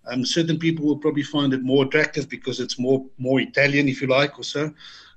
Um, 0.06 0.24
certain 0.24 0.60
people 0.60 0.86
will 0.86 1.00
probably 1.00 1.24
find 1.24 1.52
it 1.54 1.64
more 1.64 1.84
attractive 1.84 2.30
because 2.30 2.60
it's 2.60 2.78
more 2.78 3.04
more 3.18 3.42
Italian, 3.42 3.90
if 3.90 4.02
you 4.02 4.08
like, 4.08 4.38
or 4.40 4.44
so. 4.44 4.72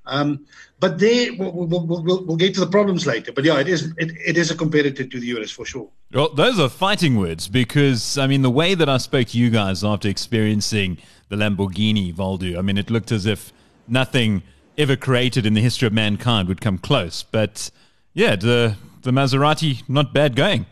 Um, 0.06 0.46
but 0.80 0.98
there, 0.98 1.34
we'll, 1.38 1.52
we'll, 1.52 1.86
we'll, 1.86 2.24
we'll, 2.24 2.36
get 2.36 2.54
to 2.54 2.60
the 2.60 2.66
problems 2.66 3.06
later. 3.06 3.32
But 3.32 3.44
yeah, 3.44 3.60
it 3.60 3.68
is 3.68 3.92
it, 3.98 4.12
it 4.26 4.36
is 4.38 4.50
a 4.50 4.56
competitor 4.56 5.04
to 5.04 5.20
the 5.20 5.26
Urus 5.26 5.50
for 5.50 5.66
sure. 5.66 5.88
Well, 6.12 6.30
those 6.30 6.58
are 6.58 6.70
fighting 6.70 7.18
words 7.18 7.48
because 7.48 8.16
I 8.16 8.26
mean 8.26 8.42
the 8.42 8.50
way 8.50 8.74
that 8.74 8.88
I 8.88 8.96
spoke 8.96 9.28
to 9.28 9.38
you 9.38 9.50
guys 9.50 9.84
after 9.84 10.08
experiencing 10.08 10.98
the 11.28 11.36
Lamborghini 11.36 12.16
Waldo, 12.16 12.58
I 12.58 12.62
mean 12.62 12.78
it 12.78 12.90
looked 12.90 13.12
as 13.12 13.26
if 13.26 13.52
nothing 13.86 14.42
ever 14.80 14.96
created 14.96 15.46
in 15.46 15.54
the 15.54 15.60
history 15.60 15.86
of 15.86 15.92
mankind 15.92 16.48
would 16.48 16.60
come 16.60 16.78
close. 16.78 17.22
But 17.22 17.70
yeah, 18.14 18.36
the 18.36 18.76
the 19.02 19.10
Maserati 19.10 19.82
not 19.88 20.12
bad 20.12 20.36
going. 20.36 20.66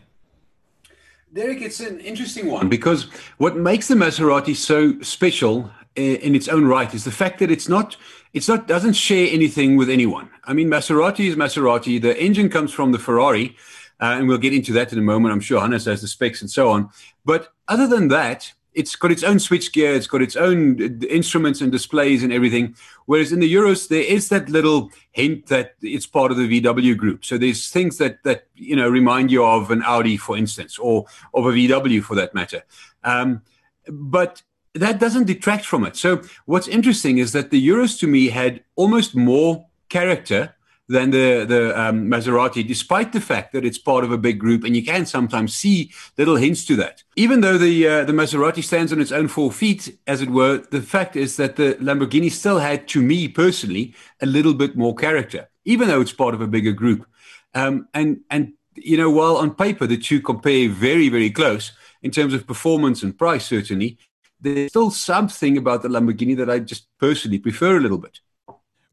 Derek, 1.33 1.61
it's 1.61 1.79
an 1.79 1.99
interesting 1.99 2.47
one 2.47 2.69
because 2.69 3.03
what 3.37 3.55
makes 3.55 3.87
the 3.87 3.95
Maserati 3.95 4.55
so 4.55 4.99
special 5.01 5.69
in 5.95 6.33
its 6.35 6.47
own 6.47 6.65
right 6.65 6.93
is 6.93 7.03
the 7.03 7.11
fact 7.11 7.39
that 7.39 7.51
it's 7.51 7.69
not 7.69 7.97
it's 8.33 8.47
not 8.47 8.67
doesn't 8.67 8.93
share 8.93 9.27
anything 9.31 9.77
with 9.77 9.89
anyone. 9.89 10.29
I 10.45 10.53
mean, 10.53 10.69
Maserati 10.69 11.27
is 11.27 11.35
Maserati. 11.35 12.01
The 12.01 12.19
engine 12.21 12.49
comes 12.49 12.71
from 12.71 12.91
the 12.91 12.99
Ferrari, 12.99 13.55
uh, 13.99 14.15
and 14.17 14.27
we'll 14.27 14.37
get 14.37 14.53
into 14.53 14.73
that 14.73 14.91
in 14.91 14.99
a 14.99 15.03
moment. 15.03 15.33
I'm 15.33 15.39
sure 15.39 15.61
Hannes 15.61 15.85
has 15.85 16.01
the 16.01 16.07
specs 16.07 16.41
and 16.41 16.49
so 16.49 16.69
on. 16.69 16.89
But 17.25 17.53
other 17.67 17.87
than 17.87 18.07
that, 18.09 18.53
it's 18.73 18.95
got 18.95 19.11
its 19.11 19.23
own 19.23 19.39
switch 19.39 19.71
gear, 19.73 19.93
it's 19.93 20.07
got 20.07 20.21
its 20.21 20.35
own 20.35 20.81
uh, 20.81 21.05
instruments 21.07 21.61
and 21.61 21.71
displays 21.71 22.23
and 22.23 22.31
everything. 22.31 22.75
Whereas 23.05 23.31
in 23.31 23.39
the 23.39 23.47
Urus, 23.47 23.87
there 23.87 24.03
is 24.03 24.29
that 24.29 24.49
little 24.49 24.91
hint 25.11 25.47
that 25.47 25.75
it's 25.81 26.05
part 26.05 26.31
of 26.31 26.37
the 26.37 26.61
VW 26.61 26.95
group. 26.95 27.25
So 27.25 27.37
there's 27.37 27.69
things 27.69 27.97
that 27.97 28.23
that 28.23 28.47
you 28.55 28.75
know 28.75 28.89
remind 28.89 29.31
you 29.31 29.43
of 29.43 29.71
an 29.71 29.83
Audi, 29.83 30.17
for 30.17 30.37
instance, 30.37 30.77
or 30.77 31.05
of 31.33 31.45
a 31.45 31.51
VW 31.51 32.03
for 32.03 32.15
that 32.15 32.33
matter. 32.33 32.63
Um, 33.03 33.41
but 33.87 34.43
that 34.75 34.99
doesn't 34.99 35.25
detract 35.25 35.65
from 35.65 35.85
it. 35.85 35.95
So 35.95 36.21
what's 36.45 36.67
interesting 36.67 37.17
is 37.17 37.31
that 37.31 37.49
the 37.49 37.59
Urus 37.59 37.97
to 37.99 38.07
me 38.07 38.29
had 38.29 38.63
almost 38.75 39.15
more 39.15 39.65
character 39.89 40.55
than 40.89 41.11
the 41.11 41.45
the 41.45 41.79
um, 41.79 42.07
Maserati, 42.07 42.67
despite 42.67 43.13
the 43.13 43.21
fact 43.21 43.53
that 43.53 43.63
it's 43.63 43.77
part 43.77 44.03
of 44.03 44.11
a 44.11 44.17
big 44.17 44.39
group, 44.39 44.63
and 44.63 44.75
you 44.75 44.83
can 44.83 45.05
sometimes 45.05 45.55
see 45.55 45.91
little 46.17 46.35
hints 46.35 46.65
to 46.65 46.75
that. 46.77 47.03
Even 47.15 47.41
though 47.41 47.57
the 47.57 47.87
uh, 47.87 48.03
the 48.03 48.11
Maserati 48.11 48.63
stands 48.63 48.91
on 48.91 48.99
its 48.99 49.11
own 49.11 49.27
four 49.27 49.51
feet, 49.51 49.97
as 50.07 50.21
it 50.21 50.31
were, 50.31 50.57
the 50.71 50.81
fact 50.81 51.15
is 51.15 51.37
that 51.37 51.55
the 51.55 51.75
Lamborghini 51.75 52.31
still 52.31 52.57
had, 52.57 52.87
to 52.89 53.01
me 53.01 53.27
personally, 53.27 53.93
a 54.21 54.25
little 54.25 54.55
bit 54.55 54.75
more 54.75 54.95
character, 54.95 55.47
even 55.63 55.87
though 55.87 56.01
it's 56.01 56.11
part 56.11 56.33
of 56.33 56.41
a 56.41 56.47
bigger 56.47 56.73
group. 56.73 57.05
Um, 57.53 57.87
and 57.93 58.21
and 58.31 58.53
you 58.75 58.97
know, 58.97 59.11
while 59.11 59.37
on 59.37 59.53
paper 59.53 59.85
the 59.85 59.97
two 59.97 60.19
compare 60.19 60.67
very 60.69 61.09
very 61.09 61.29
close 61.29 61.71
in 62.01 62.11
terms 62.11 62.33
of 62.33 62.47
performance 62.47 63.03
and 63.03 63.17
price, 63.17 63.45
certainly, 63.45 63.99
there's 64.41 64.71
still 64.71 64.89
something 64.89 65.55
about 65.55 65.83
the 65.83 65.89
Lamborghini 65.89 66.35
that 66.37 66.49
I 66.49 66.59
just 66.59 66.87
personally 66.97 67.39
prefer 67.39 67.77
a 67.77 67.79
little 67.79 67.99
bit. 67.99 68.19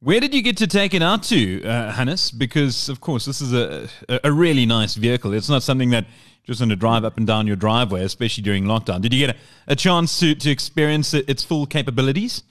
Where 0.01 0.21
did 0.21 0.35
you 0.35 0.43
get 0.43 0.59
to 0.59 0.67
take 0.67 0.93
it 0.93 1.03
out 1.03 1.23
to, 1.25 1.65
uh, 1.65 1.91
Hannes? 1.93 2.31
Because, 2.31 2.91
of 2.91 3.01
course, 3.01 3.25
this 3.25 3.41
is 3.41 3.55
a, 3.55 3.89
a 4.23 4.31
really 4.31 4.67
nice 4.67 4.95
vehicle. 4.95 5.33
It's 5.33 5.49
not 5.49 5.63
something 5.63 5.89
that 5.91 6.07
just 6.45 6.61
want 6.61 6.71
to 6.71 6.77
drive 6.77 7.03
up 7.05 7.17
and 7.17 7.27
down 7.27 7.47
your 7.47 7.57
driveway, 7.57 8.05
especially 8.05 8.43
during 8.43 8.65
lockdown. 8.65 9.01
Did 9.01 9.15
you 9.15 9.27
get 9.27 9.35
a, 9.35 9.39
a 9.69 9.77
chance 9.77 10.21
to, 10.21 10.35
to 10.35 10.51
experience 10.51 11.15
it, 11.15 11.29
its 11.31 11.43
full 11.43 11.65
capabilities? 11.67 12.43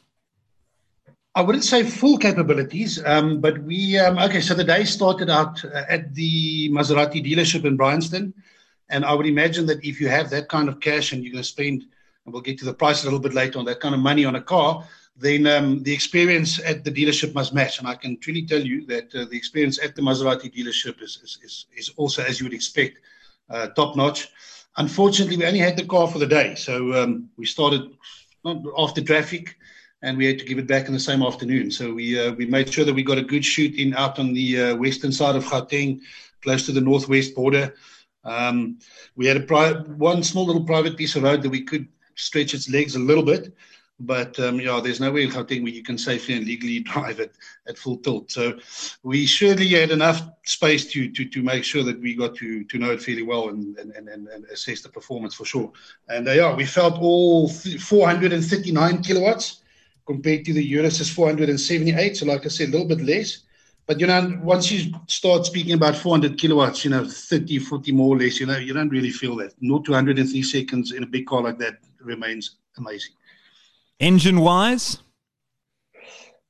I 1.35 1.41
wouldn't 1.41 1.65
say 1.65 1.83
full 1.83 2.17
capabilities, 2.17 3.03
um, 3.05 3.41
but 3.41 3.59
we, 3.59 3.99
um, 3.99 4.17
okay, 4.17 4.41
so 4.41 4.55
the 4.55 4.63
day 4.63 4.83
started 4.83 5.29
out 5.29 5.63
uh, 5.65 5.83
at 5.87 6.15
the 6.15 6.69
Maserati 6.71 7.23
dealership 7.23 7.63
in 7.63 7.77
Bryanston. 7.77 8.33
And 8.89 9.05
I 9.05 9.13
would 9.13 9.27
imagine 9.27 9.67
that 9.67 9.83
if 9.85 10.01
you 10.01 10.07
have 10.07 10.31
that 10.31 10.49
kind 10.49 10.67
of 10.67 10.79
cash 10.79 11.11
and 11.11 11.23
you're 11.23 11.31
going 11.31 11.43
to 11.43 11.47
spend, 11.47 11.83
and 12.25 12.33
we'll 12.33 12.41
get 12.41 12.57
to 12.59 12.65
the 12.65 12.73
price 12.73 13.03
a 13.03 13.05
little 13.05 13.19
bit 13.19 13.33
later 13.33 13.59
on 13.59 13.65
that 13.65 13.81
kind 13.81 13.93
of 13.93 14.01
money 14.01 14.25
on 14.25 14.35
a 14.35 14.41
car, 14.41 14.83
then 15.17 15.47
um, 15.47 15.81
the 15.83 15.93
experience 15.93 16.59
at 16.59 16.83
the 16.83 16.91
dealership 16.91 17.33
must 17.33 17.53
match. 17.53 17.79
And 17.79 17.87
I 17.87 17.95
can 17.95 18.17
truly 18.19 18.45
tell 18.45 18.59
you 18.59 18.85
that 18.87 19.15
uh, 19.15 19.25
the 19.25 19.37
experience 19.37 19.79
at 19.81 19.95
the 19.95 20.01
Maserati 20.01 20.53
dealership 20.53 21.01
is, 21.01 21.19
is, 21.23 21.39
is, 21.43 21.65
is 21.75 21.89
also, 21.95 22.21
as 22.23 22.39
you 22.39 22.45
would 22.45 22.53
expect, 22.53 22.97
uh, 23.49 23.67
top 23.67 23.95
notch. 23.95 24.27
Unfortunately, 24.77 25.37
we 25.37 25.45
only 25.45 25.59
had 25.59 25.77
the 25.77 25.85
car 25.85 26.07
for 26.07 26.19
the 26.19 26.25
day. 26.27 26.55
So 26.55 26.93
um, 26.93 27.29
we 27.37 27.45
started 27.45 27.91
after 28.77 29.01
traffic 29.01 29.55
and 30.01 30.17
we 30.17 30.25
had 30.25 30.37
to 30.39 30.45
give 30.45 30.59
it 30.59 30.67
back 30.67 30.87
in 30.87 30.93
the 30.93 30.99
same 30.99 31.23
afternoon. 31.23 31.71
So 31.71 31.93
we, 31.93 32.19
uh, 32.19 32.33
we 32.33 32.45
made 32.45 32.71
sure 32.71 32.83
that 32.83 32.93
we 32.93 33.01
got 33.01 33.17
a 33.17 33.23
good 33.23 33.45
shoot 33.45 33.75
in 33.75 33.93
out 33.93 34.19
on 34.19 34.33
the 34.33 34.61
uh, 34.61 34.75
western 34.75 35.13
side 35.13 35.37
of 35.37 35.45
Gauteng, 35.45 36.01
close 36.41 36.65
to 36.65 36.73
the 36.73 36.81
northwest 36.81 37.33
border. 37.35 37.73
Um, 38.25 38.79
we 39.15 39.27
had 39.27 39.37
a 39.37 39.41
pri- 39.41 39.79
one 39.95 40.23
small 40.23 40.45
little 40.45 40.65
private 40.65 40.97
piece 40.97 41.15
of 41.15 41.23
road 41.23 41.41
that 41.43 41.49
we 41.49 41.63
could 41.63 41.87
stretch 42.15 42.53
its 42.53 42.69
legs 42.69 42.95
a 42.95 42.99
little 42.99 43.23
bit 43.23 43.53
but 43.99 44.37
um, 44.39 44.59
yeah, 44.59 44.79
there's 44.83 44.99
no 44.99 45.11
way 45.11 45.23
in 45.23 45.31
where 45.31 45.71
you 45.71 45.83
can 45.83 45.97
safely 45.97 46.35
and 46.35 46.45
legally 46.45 46.79
drive 46.91 47.19
it 47.19 47.35
at 47.67 47.77
full 47.77 47.97
tilt. 47.97 48.31
So 48.31 48.57
we 49.03 49.25
surely 49.25 49.67
had 49.69 49.91
enough 49.91 50.21
space 50.43 50.85
to 50.91 51.09
to 51.11 51.25
to 51.25 51.43
make 51.43 51.63
sure 51.63 51.83
that 51.83 51.99
we 52.01 52.15
got 52.15 52.35
to 52.35 52.63
to 52.65 52.77
know 52.77 52.91
it 52.91 53.01
fairly 53.01 53.23
well 53.23 53.49
and 53.49 53.77
and 53.77 53.91
and, 53.91 54.27
and 54.27 54.45
assess 54.45 54.81
the 54.81 54.89
performance 54.89 55.35
for 55.35 55.45
sure. 55.45 55.71
And 56.09 56.27
uh, 56.27 56.31
yeah, 56.31 56.55
we 56.55 56.65
felt 56.65 56.99
all 56.99 57.47
439 57.49 59.01
kilowatts 59.01 59.61
compared 60.05 60.45
to 60.45 60.53
the 60.53 60.73
Urus's 60.73 61.09
478. 61.09 62.17
So 62.17 62.25
like 62.25 62.45
I 62.45 62.49
said, 62.49 62.69
a 62.69 62.71
little 62.71 62.87
bit 62.87 63.01
less. 63.01 63.39
But 63.87 63.99
you 63.99 64.07
know, 64.07 64.39
once 64.41 64.71
you 64.71 64.91
start 65.07 65.45
speaking 65.45 65.73
about 65.73 65.95
400 65.95 66.39
kilowatts, 66.39 66.83
you 66.83 66.89
know, 66.89 67.05
30, 67.07 67.59
40 67.59 67.91
more 67.91 68.15
or 68.15 68.19
less, 68.19 68.39
you 68.39 68.47
know, 68.47 68.57
you 68.57 68.73
don't 68.73 68.89
really 68.89 69.11
feel 69.11 69.35
that. 69.37 69.53
Not 69.61 69.85
203 69.85 70.41
seconds 70.41 70.91
in 70.91 71.03
a 71.03 71.07
big 71.07 71.27
car 71.27 71.43
like 71.43 71.59
that 71.59 71.77
remains 71.99 72.57
amazing. 72.77 73.13
Engine 73.99 74.41
wise? 74.41 74.99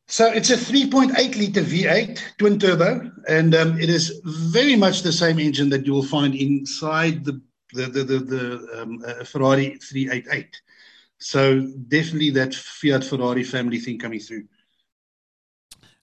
So 0.07 0.27
it's 0.27 0.51
a 0.51 0.57
3.8 0.57 1.35
liter 1.35 1.61
V8 1.61 2.19
twin 2.37 2.59
turbo, 2.59 3.11
and 3.27 3.55
um, 3.55 3.79
it 3.79 3.89
is 3.89 4.21
very 4.23 4.75
much 4.75 5.01
the 5.01 5.11
same 5.11 5.39
engine 5.39 5.69
that 5.69 5.85
you 5.85 5.93
will 5.93 6.05
find 6.05 6.35
inside 6.35 7.25
the 7.25 7.41
the 7.73 7.87
the, 7.87 8.03
the, 8.03 8.19
the 8.19 8.81
um, 8.81 9.03
uh, 9.05 9.23
Ferrari 9.23 9.77
388. 9.77 10.61
So 11.17 11.61
definitely 11.87 12.29
that 12.31 12.53
Fiat 12.53 13.03
Ferrari 13.03 13.43
family 13.43 13.79
thing 13.79 13.97
coming 13.97 14.19
through. 14.19 14.43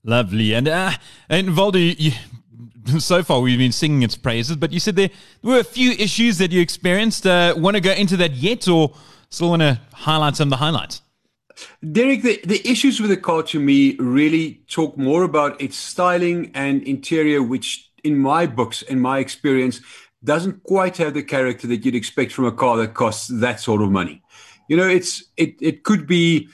Lovely, 0.02 0.54
and 0.54 0.66
uh, 0.66 0.92
and 1.28 1.56
Waldo, 1.56 1.78
you, 1.78 2.10
so 2.98 3.22
far 3.22 3.40
we've 3.40 3.58
been 3.58 3.70
singing 3.70 4.02
its 4.02 4.16
praises, 4.16 4.56
but 4.56 4.72
you 4.72 4.80
said 4.80 4.96
there 4.96 5.10
were 5.42 5.60
a 5.60 5.64
few 5.64 5.92
issues 5.92 6.38
that 6.38 6.50
you 6.50 6.60
experienced. 6.60 7.24
Uh, 7.24 7.54
want 7.56 7.76
to 7.76 7.80
go 7.80 7.92
into 7.92 8.16
that 8.16 8.32
yet, 8.32 8.66
or 8.66 8.92
still 9.30 9.50
want 9.50 9.62
to 9.62 9.80
highlight 9.92 10.34
some 10.34 10.48
of 10.48 10.50
the 10.50 10.56
highlights? 10.56 11.02
Derek, 11.90 12.22
the, 12.22 12.40
the 12.44 12.66
issues 12.68 13.00
with 13.00 13.10
the 13.10 13.16
car 13.16 13.42
to 13.44 13.60
me 13.60 13.96
really 13.96 14.62
talk 14.68 14.96
more 14.96 15.22
about 15.22 15.60
its 15.60 15.76
styling 15.76 16.50
and 16.54 16.82
interior, 16.82 17.42
which 17.42 17.90
in 18.04 18.18
my 18.18 18.46
books, 18.46 18.82
in 18.82 19.00
my 19.00 19.18
experience, 19.18 19.80
doesn't 20.24 20.62
quite 20.62 20.96
have 20.98 21.14
the 21.14 21.22
character 21.22 21.66
that 21.66 21.84
you'd 21.84 21.94
expect 21.94 22.32
from 22.32 22.46
a 22.46 22.52
car 22.52 22.76
that 22.76 22.94
costs 22.94 23.28
that 23.28 23.60
sort 23.60 23.82
of 23.82 23.90
money. 23.90 24.22
You 24.68 24.76
know, 24.76 24.88
it's 24.88 25.24
it 25.36 25.56
it 25.60 25.82
could 25.82 26.06
be 26.06 26.48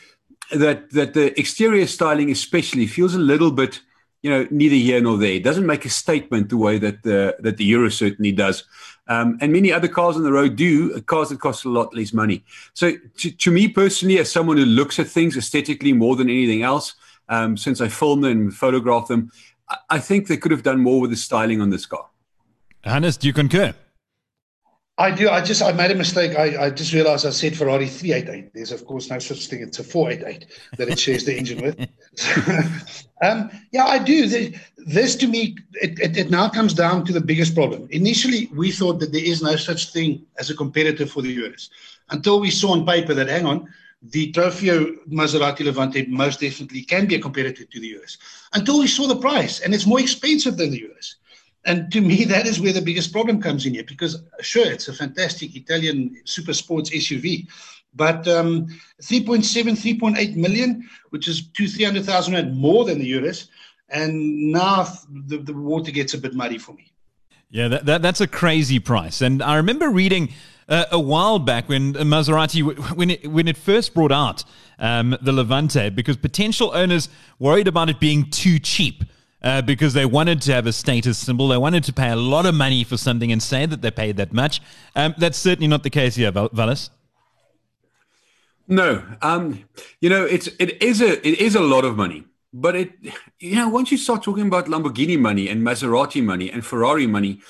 that 0.52 0.90
that 0.90 1.14
the 1.14 1.38
exterior 1.38 1.86
styling 1.86 2.30
especially 2.30 2.86
feels 2.86 3.14
a 3.14 3.18
little 3.18 3.50
bit, 3.50 3.80
you 4.22 4.30
know, 4.30 4.46
neither 4.50 4.74
here 4.74 5.00
nor 5.00 5.18
there. 5.18 5.34
It 5.34 5.44
doesn't 5.44 5.66
make 5.66 5.84
a 5.84 5.90
statement 5.90 6.48
the 6.48 6.56
way 6.56 6.78
that 6.78 7.02
the 7.02 7.36
that 7.40 7.58
the 7.58 7.64
Euro 7.64 7.90
certainly 7.90 8.32
does 8.32 8.64
um, 9.08 9.38
and 9.40 9.52
many 9.52 9.72
other 9.72 9.88
cars 9.88 10.16
on 10.16 10.22
the 10.22 10.32
road 10.32 10.56
do 10.56 11.00
cars 11.02 11.30
that 11.30 11.40
cost 11.40 11.64
a 11.64 11.68
lot 11.68 11.94
less 11.94 12.12
money. 12.12 12.44
So 12.74 12.92
to, 13.18 13.30
to 13.30 13.50
me 13.50 13.68
personally, 13.68 14.18
as 14.18 14.30
someone 14.30 14.56
who 14.56 14.64
looks 14.64 14.98
at 14.98 15.08
things 15.08 15.36
aesthetically 15.36 15.92
more 15.92 16.16
than 16.16 16.28
anything 16.28 16.62
else, 16.62 16.94
um, 17.28 17.56
since 17.56 17.80
I 17.80 17.88
filmed 17.88 18.24
and 18.24 18.54
photographed 18.54 19.08
them, 19.08 19.30
I, 19.68 19.76
I 19.90 19.98
think 19.98 20.28
they 20.28 20.36
could 20.36 20.50
have 20.50 20.62
done 20.62 20.80
more 20.80 21.00
with 21.00 21.10
the 21.10 21.16
styling 21.16 21.60
on 21.60 21.70
this 21.70 21.86
car. 21.86 22.06
Hannes, 22.84 23.16
do 23.16 23.26
you 23.26 23.32
concur? 23.32 23.74
I 24.98 25.12
do. 25.12 25.30
I 25.30 25.40
just 25.40 25.62
I 25.62 25.72
made 25.72 25.92
a 25.92 25.94
mistake. 25.94 26.36
I, 26.36 26.64
I 26.64 26.70
just 26.70 26.92
realized 26.92 27.24
I 27.24 27.30
said 27.30 27.56
Ferrari 27.56 27.86
388. 27.86 28.52
There's 28.52 28.72
of 28.72 28.84
course 28.84 29.08
no 29.08 29.20
such 29.20 29.46
thing. 29.46 29.62
It's 29.62 29.78
a 29.78 29.84
488 29.84 30.46
that 30.76 30.88
it 30.88 30.98
shares 30.98 31.24
the 31.24 31.36
engine 31.36 31.62
with. 31.62 31.78
um, 33.22 33.48
yeah, 33.70 33.84
I 33.86 33.98
do. 33.98 34.26
This 34.76 35.14
to 35.16 35.28
me, 35.28 35.56
it, 35.74 36.00
it, 36.00 36.16
it, 36.16 36.30
now 36.30 36.48
comes 36.48 36.74
down 36.74 37.04
to 37.04 37.12
the 37.12 37.20
biggest 37.20 37.54
problem. 37.54 37.86
Initially, 37.90 38.50
we 38.52 38.72
thought 38.72 38.98
that 38.98 39.12
there 39.12 39.24
is 39.24 39.40
no 39.40 39.54
such 39.54 39.92
thing 39.92 40.26
as 40.36 40.50
a 40.50 40.56
competitor 40.56 41.06
for 41.06 41.22
the 41.22 41.30
Urus 41.32 41.70
until 42.10 42.40
we 42.40 42.50
saw 42.50 42.72
on 42.72 42.86
paper 42.86 43.14
that 43.14 43.28
hang 43.28 43.46
on, 43.46 43.68
the 44.02 44.32
Trofeo 44.32 44.96
Maserati 45.08 45.64
Levante 45.64 46.06
most 46.06 46.40
definitely 46.40 46.82
can 46.82 47.06
be 47.06 47.16
a 47.16 47.20
competitor 47.20 47.64
to 47.64 47.80
the 47.80 47.88
Urus. 47.88 48.18
Until 48.52 48.78
we 48.78 48.86
saw 48.86 49.06
the 49.06 49.16
price, 49.16 49.60
and 49.60 49.74
it's 49.74 49.86
more 49.86 50.00
expensive 50.00 50.56
than 50.56 50.70
the 50.70 50.80
Urus. 50.80 51.16
And 51.64 51.90
to 51.92 52.00
me, 52.00 52.24
that 52.24 52.46
is 52.46 52.60
where 52.60 52.72
the 52.72 52.80
biggest 52.80 53.12
problem 53.12 53.42
comes 53.42 53.66
in 53.66 53.74
here 53.74 53.84
because, 53.84 54.22
sure, 54.40 54.70
it's 54.70 54.88
a 54.88 54.92
fantastic 54.92 55.56
Italian 55.56 56.16
super 56.24 56.54
sports 56.54 56.90
SUV, 56.90 57.48
but 57.94 58.26
um, 58.28 58.66
3.7, 59.02 59.98
3.8 59.98 60.36
million, 60.36 60.88
which 61.10 61.28
is 61.28 61.48
two, 61.48 61.66
300,000 61.66 62.34
rand 62.34 62.56
more 62.56 62.84
than 62.84 62.98
the 62.98 63.06
Urus. 63.06 63.48
And 63.90 64.52
now 64.52 64.86
the, 65.26 65.38
the 65.38 65.52
water 65.52 65.90
gets 65.90 66.14
a 66.14 66.18
bit 66.18 66.34
muddy 66.34 66.58
for 66.58 66.72
me. 66.72 66.92
Yeah, 67.50 67.68
that, 67.68 67.86
that, 67.86 68.02
that's 68.02 68.20
a 68.20 68.26
crazy 68.26 68.78
price. 68.78 69.22
And 69.22 69.42
I 69.42 69.56
remember 69.56 69.88
reading 69.88 70.28
uh, 70.68 70.84
a 70.92 71.00
while 71.00 71.38
back 71.38 71.68
when 71.68 71.94
Maserati, 71.94 72.62
when 72.94 73.10
it, 73.10 73.26
when 73.26 73.48
it 73.48 73.56
first 73.56 73.94
brought 73.94 74.12
out 74.12 74.44
um, 74.78 75.16
the 75.22 75.32
Levante, 75.32 75.88
because 75.90 76.16
potential 76.18 76.70
owners 76.74 77.08
worried 77.38 77.66
about 77.66 77.88
it 77.88 77.98
being 77.98 78.30
too 78.30 78.58
cheap 78.58 79.04
uh, 79.42 79.62
because 79.62 79.94
they 79.94 80.06
wanted 80.06 80.42
to 80.42 80.52
have 80.52 80.66
a 80.66 80.72
status 80.72 81.18
symbol. 81.18 81.48
They 81.48 81.56
wanted 81.56 81.84
to 81.84 81.92
pay 81.92 82.10
a 82.10 82.16
lot 82.16 82.46
of 82.46 82.54
money 82.54 82.84
for 82.84 82.96
something 82.96 83.30
and 83.30 83.42
say 83.42 83.66
that 83.66 83.82
they 83.82 83.90
paid 83.90 84.16
that 84.16 84.32
much. 84.32 84.60
Um, 84.96 85.14
that's 85.18 85.38
certainly 85.38 85.68
not 85.68 85.82
the 85.82 85.90
case 85.90 86.16
here, 86.16 86.30
Val- 86.30 86.50
Vallis. 86.50 86.90
No, 88.66 89.02
um, 89.22 89.64
you 90.00 90.10
know 90.10 90.26
it's 90.26 90.48
it 90.58 90.82
is 90.82 91.00
a 91.00 91.26
it 91.26 91.40
is 91.40 91.54
a 91.54 91.60
lot 91.60 91.86
of 91.86 91.96
money, 91.96 92.24
but 92.52 92.76
it 92.76 92.92
you 93.40 93.56
know 93.56 93.68
once 93.68 93.90
you 93.90 93.96
start 93.96 94.22
talking 94.22 94.46
about 94.46 94.66
Lamborghini 94.66 95.18
money 95.18 95.48
and 95.48 95.66
Maserati 95.66 96.22
money 96.22 96.50
and 96.50 96.64
Ferrari 96.66 97.06
money, 97.06 97.40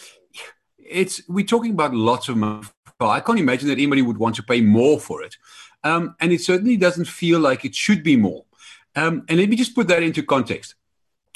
it's 0.79 1.21
we're 1.29 1.45
talking 1.45 1.73
about 1.73 1.93
lots 1.93 2.29
of 2.29 2.37
money. 2.37 2.69
I 3.01 3.21
can't 3.21 3.39
imagine 3.39 3.69
that 3.69 3.75
anybody 3.75 4.03
would 4.03 4.19
want 4.19 4.37
to 4.37 4.45
pay 4.45 4.61
more 4.61 5.01
for 5.01 5.23
it, 5.23 5.37
um, 5.83 6.15
and 6.21 6.31
it 6.33 6.41
certainly 6.41 6.77
doesn't 6.77 7.09
feel 7.09 7.41
like 7.41 7.65
it 7.65 7.75
should 7.75 8.05
be 8.05 8.17
more. 8.17 8.45
Um, 8.95 9.25
and 9.29 9.41
let 9.41 9.49
me 9.49 9.57
just 9.57 9.75
put 9.75 9.89
that 9.89 10.05
into 10.05 10.23
context 10.23 10.75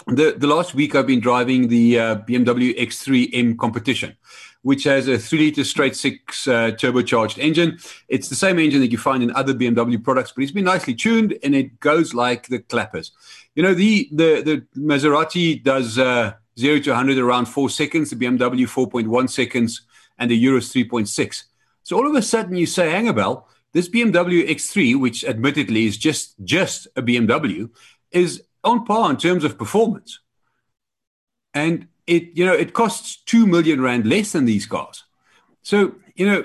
the, 0.06 0.34
the 0.36 0.46
last 0.46 0.74
week 0.74 0.94
I've 0.94 1.06
been 1.06 1.20
driving 1.20 1.68
the 1.68 1.98
uh, 1.98 2.16
BMW 2.16 2.78
X3M 2.78 3.58
competition, 3.58 4.16
which 4.62 4.84
has 4.84 5.08
a 5.08 5.18
three 5.18 5.38
liter 5.38 5.64
straight 5.64 5.96
six 5.96 6.48
uh, 6.48 6.72
turbocharged 6.72 7.38
engine. 7.38 7.78
It's 8.08 8.28
the 8.28 8.34
same 8.34 8.58
engine 8.58 8.80
that 8.80 8.90
you 8.90 8.98
find 8.98 9.22
in 9.22 9.30
other 9.32 9.54
BMW 9.54 10.02
products, 10.02 10.32
but 10.32 10.42
it's 10.42 10.52
been 10.52 10.64
nicely 10.64 10.94
tuned 10.94 11.38
and 11.42 11.54
it 11.54 11.80
goes 11.80 12.14
like 12.14 12.48
the 12.48 12.58
clappers. 12.60 13.12
You 13.54 13.62
know, 13.62 13.74
the 13.74 14.08
the, 14.12 14.42
the 14.74 14.80
Maserati 14.80 15.62
does 15.62 15.98
uh, 15.98 16.32
zero 16.58 16.80
to 16.80 16.90
100 16.90 17.18
around 17.18 17.46
four 17.46 17.70
seconds, 17.70 18.10
the 18.10 18.16
BMW 18.16 18.66
4.1 18.66 19.30
seconds, 19.30 19.82
and 20.18 20.30
the 20.30 20.36
Urus 20.36 20.72
3.6. 20.72 21.44
So 21.82 21.96
all 21.96 22.06
of 22.06 22.14
a 22.14 22.22
sudden 22.22 22.56
you 22.56 22.66
say, 22.66 22.90
hang 22.90 23.08
a 23.08 23.12
bell, 23.12 23.48
this 23.72 23.88
BMW 23.88 24.48
X3, 24.48 24.98
which 25.00 25.24
admittedly 25.24 25.86
is 25.86 25.96
just 25.96 26.34
just 26.44 26.86
a 26.96 27.02
BMW, 27.02 27.70
is 28.10 28.42
on 28.64 28.84
par 28.84 29.10
in 29.10 29.16
terms 29.16 29.44
of 29.44 29.58
performance. 29.58 30.20
and 31.54 31.86
it 32.06 32.24
you 32.34 32.44
know 32.44 32.52
it 32.52 32.72
costs 32.72 33.16
two 33.16 33.46
million 33.46 33.80
rand 33.80 34.06
less 34.06 34.32
than 34.32 34.44
these 34.44 34.66
cars. 34.66 35.04
So 35.62 35.94
you 36.14 36.26
know, 36.26 36.44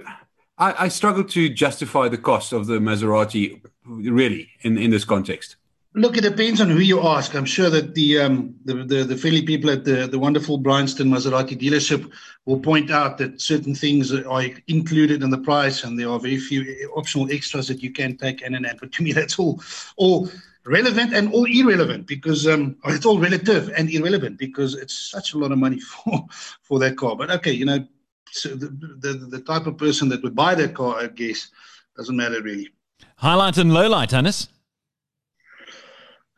I, 0.58 0.86
I 0.86 0.88
struggle 0.88 1.24
to 1.26 1.50
justify 1.50 2.08
the 2.10 2.18
cost 2.18 2.54
of 2.54 2.68
the 2.68 2.80
Maserati 2.80 3.62
really 3.86 4.50
in 4.62 4.78
in 4.78 4.92
this 4.92 5.06
context. 5.06 5.56
Look, 5.94 6.16
it 6.16 6.22
depends 6.22 6.62
on 6.62 6.70
who 6.70 6.78
you 6.80 7.02
ask. 7.02 7.34
I'm 7.34 7.46
sure 7.46 7.72
that 7.72 7.96
the 7.96 8.20
um, 8.20 8.56
the, 8.66 8.76
the 8.84 9.04
the 9.04 9.18
Philly 9.18 9.42
people 9.42 9.72
at 9.72 9.84
the 9.84 10.08
the 10.08 10.20
wonderful 10.20 10.60
Bryanston 10.60 11.10
Maserati 11.10 11.60
dealership 11.60 12.12
will 12.46 12.60
point 12.60 12.92
out 12.92 13.18
that 13.18 13.42
certain 13.42 13.74
things 13.74 14.14
are 14.14 14.44
included 14.68 15.24
in 15.24 15.32
the 15.32 15.40
price, 15.40 15.84
and 15.84 15.98
there 15.98 16.10
are 16.10 16.20
very 16.20 16.38
few 16.38 16.92
optional 16.96 17.32
extras 17.32 17.68
that 17.68 17.82
you 17.82 17.92
can 17.92 18.16
take 18.16 18.44
in 18.44 18.54
and 18.54 18.66
out. 18.68 18.78
But 18.80 18.92
to 18.92 19.04
me, 19.04 19.12
that's 19.12 19.40
all 19.40 19.60
all 19.96 20.30
relevant 20.68 21.14
and 21.14 21.34
all 21.34 21.46
irrelevant 21.46 22.08
because 22.08 22.48
um, 22.48 22.76
it's 22.86 23.06
all 23.06 23.20
relative 23.20 23.70
and 23.76 23.90
irrelevant 23.90 24.38
because 24.38 24.76
it's 24.76 24.94
such 24.94 25.34
a 25.34 25.38
lot 25.38 25.52
of 25.52 25.58
money 25.58 25.80
for 25.92 26.26
for 26.62 26.80
that 26.80 26.98
car. 26.98 27.16
But 27.16 27.32
okay, 27.32 27.52
you 27.52 27.66
know, 27.66 27.86
so 28.32 28.50
the, 28.50 28.68
the 29.00 29.14
the 29.30 29.42
type 29.42 29.68
of 29.68 29.78
person 29.78 30.10
that 30.10 30.22
would 30.24 30.36
buy 30.36 30.56
that 30.56 30.74
car, 30.76 30.98
I 30.98 31.08
guess, 31.08 31.50
doesn't 31.96 32.16
matter 32.16 32.42
really. 32.42 32.70
Highlight 33.18 33.58
and 33.58 33.72
lowlight, 33.72 34.12
Hannes. 34.12 34.50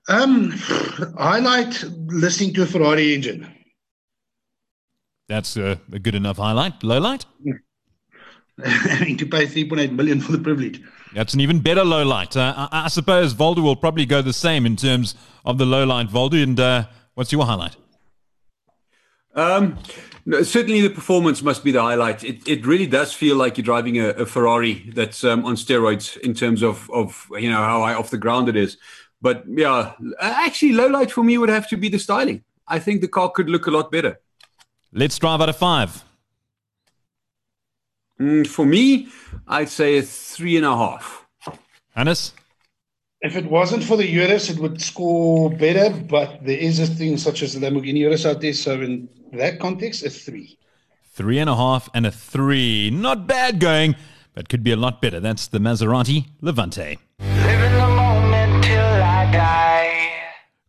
Um, 0.07 0.51
highlight 1.17 1.83
listening 2.07 2.53
to 2.55 2.63
a 2.63 2.65
Ferrari 2.65 3.13
engine. 3.13 3.47
That's 5.27 5.57
a, 5.57 5.79
a 5.91 5.99
good 5.99 6.15
enough 6.15 6.37
highlight. 6.37 6.79
Lowlight? 6.79 7.25
Having 8.65 9.17
to 9.17 9.25
pay 9.25 9.45
3.8 9.45 9.91
million 9.91 10.21
for 10.21 10.31
the 10.31 10.39
privilege. 10.39 10.81
That's 11.13 11.33
an 11.33 11.39
even 11.39 11.59
better 11.59 11.81
lowlight. 11.81 12.37
Uh, 12.37 12.67
I, 12.71 12.85
I, 12.85 12.87
suppose 12.87 13.33
Waldo 13.33 13.61
will 13.61 13.75
probably 13.75 14.05
go 14.05 14.21
the 14.21 14.33
same 14.33 14.65
in 14.65 14.75
terms 14.75 15.15
of 15.43 15.57
the 15.57 15.65
low 15.65 15.83
light 15.83 16.11
Waldo, 16.11 16.37
and 16.37 16.59
uh, 16.59 16.85
what's 17.15 17.31
your 17.31 17.45
highlight? 17.45 17.75
Um, 19.33 19.79
no, 20.25 20.43
certainly, 20.43 20.81
the 20.81 20.89
performance 20.89 21.41
must 21.41 21.63
be 21.63 21.71
the 21.71 21.81
highlight. 21.81 22.23
It, 22.23 22.47
it 22.47 22.65
really 22.65 22.85
does 22.85 23.13
feel 23.13 23.35
like 23.35 23.57
you're 23.57 23.65
driving 23.65 23.97
a, 23.97 24.09
a 24.09 24.25
Ferrari 24.25 24.91
that's 24.93 25.23
um, 25.23 25.45
on 25.45 25.55
steroids 25.55 26.17
in 26.17 26.33
terms 26.33 26.61
of, 26.61 26.89
of 26.91 27.27
you 27.31 27.49
know 27.49 27.57
how 27.57 27.81
high 27.81 27.93
off 27.93 28.11
the 28.11 28.17
ground 28.17 28.49
it 28.49 28.55
is. 28.55 28.77
But 29.21 29.43
yeah, 29.47 29.93
actually, 30.19 30.73
low 30.73 30.87
light 30.87 31.11
for 31.11 31.23
me 31.23 31.37
would 31.37 31.49
have 31.49 31.67
to 31.69 31.77
be 31.77 31.89
the 31.89 31.99
styling. 31.99 32.43
I 32.67 32.79
think 32.79 33.01
the 33.01 33.07
car 33.07 33.31
could 33.31 33.49
look 33.49 33.65
a 33.65 33.71
lot 33.71 33.91
better. 33.91 34.19
Let's 34.93 35.17
drive 35.17 35.41
out 35.41 35.49
of 35.49 35.57
five. 35.57 36.03
Mm, 38.19 38.45
for 38.45 38.65
me, 38.65 39.07
I'd 39.47 39.69
say 39.69 39.97
a 39.97 40.01
three 40.01 40.57
and 40.57 40.65
a 40.65 40.75
half. 40.75 41.25
Hannes? 41.95 42.33
If 43.21 43.35
it 43.35 43.45
wasn't 43.45 43.83
for 43.83 43.97
the 43.97 44.07
Urus, 44.07 44.49
it 44.49 44.59
would 44.59 44.81
score 44.81 45.49
better, 45.49 45.89
but 45.89 46.43
there 46.43 46.57
is 46.57 46.79
a 46.79 46.87
thing 46.87 47.17
such 47.17 47.43
as 47.43 47.53
the 47.53 47.59
Lamborghini 47.59 47.99
Urus 47.99 48.25
out 48.25 48.41
there. 48.41 48.53
So, 48.53 48.73
in 48.73 49.09
that 49.33 49.59
context, 49.59 50.05
a 50.05 50.09
three. 50.09 50.57
Three 51.13 51.39
and 51.39 51.49
a 51.49 51.55
half 51.55 51.89
and 51.93 52.05
a 52.05 52.11
three. 52.11 52.89
Not 52.89 53.27
bad 53.27 53.59
going, 53.59 53.95
but 54.33 54.47
could 54.47 54.63
be 54.63 54.71
a 54.71 54.77
lot 54.77 55.01
better. 55.01 55.19
That's 55.19 55.47
the 55.47 55.59
Maserati 55.59 56.27
Levante. 56.41 56.97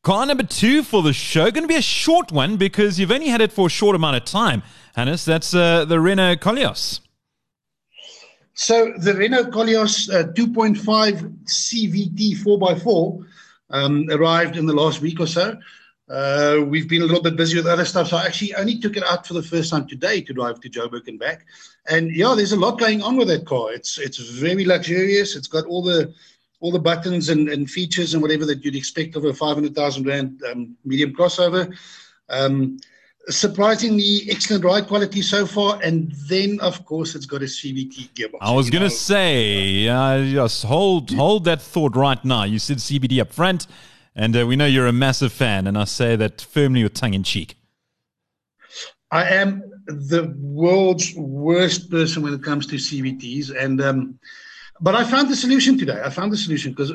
Car 0.03 0.27
number 0.27 0.43
two 0.43 0.83
for 0.83 1.03
the 1.03 1.13
show. 1.13 1.51
Going 1.51 1.65
to 1.65 1.69
be 1.69 1.77
a 1.77 1.83
short 1.83 2.33
one 2.33 2.57
because 2.57 2.99
you've 2.99 3.13
only 3.13 3.29
had 3.29 3.41
it 3.41 3.53
for 3.53 3.67
a 3.67 3.71
short 3.71 3.95
amount 3.95 4.17
of 4.17 4.25
time, 4.25 4.63
Hannes. 4.97 5.25
That's 5.25 5.55
uh, 5.55 5.85
the 5.85 6.01
Renault 6.01 6.37
Koleos. 6.37 7.01
So 8.55 8.93
the 8.99 9.15
Renault 9.15 9.51
Koleos 9.51 10.13
uh, 10.13 10.33
2.5 10.33 11.45
CVT 11.45 12.39
4x4 12.39 13.27
um, 13.71 14.07
arrived 14.11 14.57
in 14.57 14.67
the 14.67 14.73
last 14.73 15.01
week 15.01 15.21
or 15.21 15.27
so. 15.27 15.59
Uh, 16.09 16.65
we've 16.67 16.89
been 16.89 17.03
a 17.03 17.05
little 17.05 17.23
bit 17.23 17.37
busy 17.37 17.57
with 17.57 17.69
other 17.69 17.85
stuff, 17.85 18.09
so 18.09 18.17
I 18.17 18.27
actually 18.27 18.53
only 18.57 18.77
took 18.77 18.97
it 18.97 19.05
out 19.05 19.25
for 19.25 19.35
the 19.35 19.43
first 19.43 19.71
time 19.71 19.87
today 19.87 20.21
to 20.23 20.33
drive 20.33 20.61
to 20.61 20.69
Joburg 20.69 21.07
and 21.07 21.21
back. 21.21 21.47
And 21.89 22.15
yeah, 22.15 22.35
there's 22.37 22.51
a 22.51 22.59
lot 22.59 22.81
going 22.81 23.01
on 23.01 23.17
with 23.17 23.29
that 23.29 23.47
car. 23.47 23.73
It's 23.73 23.97
it's 23.99 24.19
very 24.19 24.65
luxurious. 24.65 25.37
It's 25.37 25.47
got 25.47 25.67
all 25.67 25.83
the 25.83 26.13
all 26.59 26.73
the 26.73 26.81
buttons 26.81 27.29
and, 27.29 27.49
and 27.49 27.71
features 27.71 28.13
and 28.13 28.23
whatever 28.23 28.45
that 28.47 28.65
you'd 28.65 28.77
expect 28.77 29.17
of 29.17 29.25
a 29.25 29.33
500,000 29.33 30.05
Rand 30.05 30.43
um, 30.51 30.77
medium 30.85 31.15
crossover. 31.15 31.75
Um, 32.29 32.79
surprisingly 33.29 34.23
excellent 34.31 34.65
ride 34.65 34.87
quality 34.87 35.23
so 35.23 35.47
far. 35.47 35.81
And 35.83 36.13
then, 36.29 36.59
of 36.61 36.85
course, 36.85 37.15
it's 37.15 37.27
got 37.27 37.43
a 37.43 37.47
CVT 37.47 38.11
gearbox. 38.15 38.39
I 38.41 38.53
was 38.53 38.71
going 38.71 38.83
to 38.83 38.91
say, 38.91 39.89
uh, 39.89 40.25
just 40.25 40.65
hold, 40.65 41.11
hold 41.11 41.45
that 41.45 41.61
thought 41.61 41.97
right 41.97 42.23
now. 42.25 42.45
You 42.45 42.59
said 42.59 42.79
CVT 42.79 43.21
up 43.21 43.33
front, 43.33 43.67
and 44.15 44.37
uh, 44.37 44.47
we 44.47 44.57
know 44.57 44.67
you're 44.67 44.87
a 44.87 44.93
massive 44.93 45.33
fan, 45.33 45.67
and 45.67 45.77
I 45.77 45.85
say 45.85 46.17
that 46.17 46.41
firmly 46.41 46.83
with 46.83 46.95
tongue 46.95 47.15
in 47.15 47.23
cheek. 47.23 47.57
I 49.13 49.25
am 49.25 49.63
the 49.87 50.33
world's 50.39 51.15
worst 51.17 51.91
person 51.91 52.23
when 52.23 52.33
it 52.33 52.45
comes 52.45 52.67
to 52.69 52.77
CVTs. 52.77 53.51
And, 53.57 53.81
um, 53.81 54.19
but 54.81 54.95
I 54.95 55.05
found 55.05 55.29
the 55.29 55.37
solution 55.37 55.79
today. 55.79 56.01
I 56.03 56.11
found 56.11 56.33
the 56.33 56.37
solution 56.37 56.73
because 56.73 56.93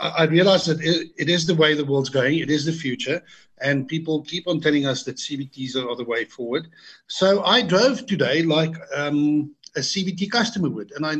I, 0.00 0.24
realized 0.24 0.66
that 0.66 0.80
it, 0.80 1.12
it 1.16 1.28
is 1.28 1.46
the 1.46 1.54
way 1.54 1.74
the 1.74 1.84
world's 1.84 2.08
going. 2.08 2.38
It 2.38 2.50
is 2.50 2.64
the 2.64 2.72
future, 2.72 3.22
and 3.60 3.86
people 3.86 4.22
keep 4.22 4.48
on 4.48 4.60
telling 4.60 4.86
us 4.86 5.04
that 5.04 5.16
CVTs 5.16 5.76
are, 5.76 5.94
the 5.94 6.04
way 6.04 6.24
forward. 6.24 6.68
So 7.06 7.44
I 7.44 7.62
drove 7.62 8.06
today 8.06 8.42
like 8.42 8.74
um, 8.94 9.54
a 9.76 9.80
CVT 9.80 10.30
customer 10.30 10.68
would, 10.68 10.92
and 10.92 11.06
I 11.06 11.16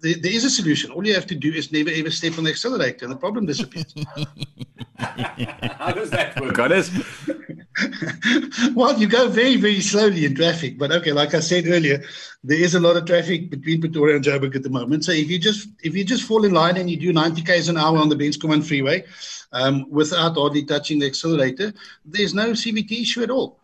there, 0.00 0.14
there 0.14 0.32
is 0.32 0.44
a 0.44 0.50
solution. 0.50 0.90
All 0.90 1.06
you 1.06 1.14
have 1.14 1.26
to 1.26 1.34
do 1.34 1.52
is 1.52 1.72
never 1.72 1.90
ever 1.90 2.10
step 2.10 2.38
on 2.38 2.44
the 2.44 2.50
accelerator, 2.50 3.04
and 3.04 3.12
the 3.12 3.18
problem 3.18 3.46
disappears. 3.46 3.94
How 4.98 5.92
does 5.92 6.10
that 6.10 6.38
work, 6.40 6.56
Hannes? 6.56 6.90
well, 8.74 8.98
you 8.98 9.08
go 9.08 9.28
very, 9.28 9.56
very 9.56 9.80
slowly 9.80 10.24
in 10.24 10.34
traffic. 10.34 10.78
But 10.78 10.92
okay, 10.92 11.12
like 11.12 11.34
I 11.34 11.40
said 11.40 11.66
earlier, 11.66 12.02
there 12.44 12.58
is 12.58 12.74
a 12.74 12.80
lot 12.80 12.96
of 12.96 13.06
traffic 13.06 13.50
between 13.50 13.80
Pretoria 13.80 14.16
and 14.16 14.24
Joburg 14.24 14.54
at 14.56 14.62
the 14.62 14.70
moment. 14.70 15.04
So 15.04 15.12
if 15.12 15.30
you 15.30 15.38
just 15.38 15.68
if 15.82 15.94
you 15.94 16.04
just 16.04 16.24
fall 16.24 16.44
in 16.44 16.52
line 16.52 16.76
and 16.76 16.90
you 16.90 16.96
do 16.96 17.12
90 17.12 17.42
k's 17.42 17.68
an 17.68 17.76
hour 17.76 17.98
on 17.98 18.08
the 18.08 18.16
Ben 18.16 18.32
Schoeman 18.32 18.66
freeway 18.66 19.04
um, 19.52 19.88
without 19.90 20.34
hardly 20.34 20.64
touching 20.64 20.98
the 20.98 21.06
accelerator, 21.06 21.72
there's 22.04 22.34
no 22.34 22.50
CVT 22.50 23.02
issue 23.02 23.22
at 23.22 23.30
all. 23.30 23.60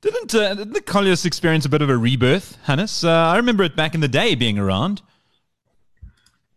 Didn't, 0.00 0.34
uh, 0.34 0.54
didn't 0.54 0.72
the 0.72 0.80
Koleos 0.80 1.24
experience 1.24 1.64
a 1.64 1.68
bit 1.68 1.80
of 1.80 1.88
a 1.88 1.96
rebirth, 1.96 2.58
Hannes? 2.64 3.04
Uh, 3.04 3.10
I 3.10 3.36
remember 3.36 3.62
it 3.62 3.76
back 3.76 3.94
in 3.94 4.00
the 4.00 4.08
day 4.08 4.34
being 4.34 4.58
around. 4.58 5.00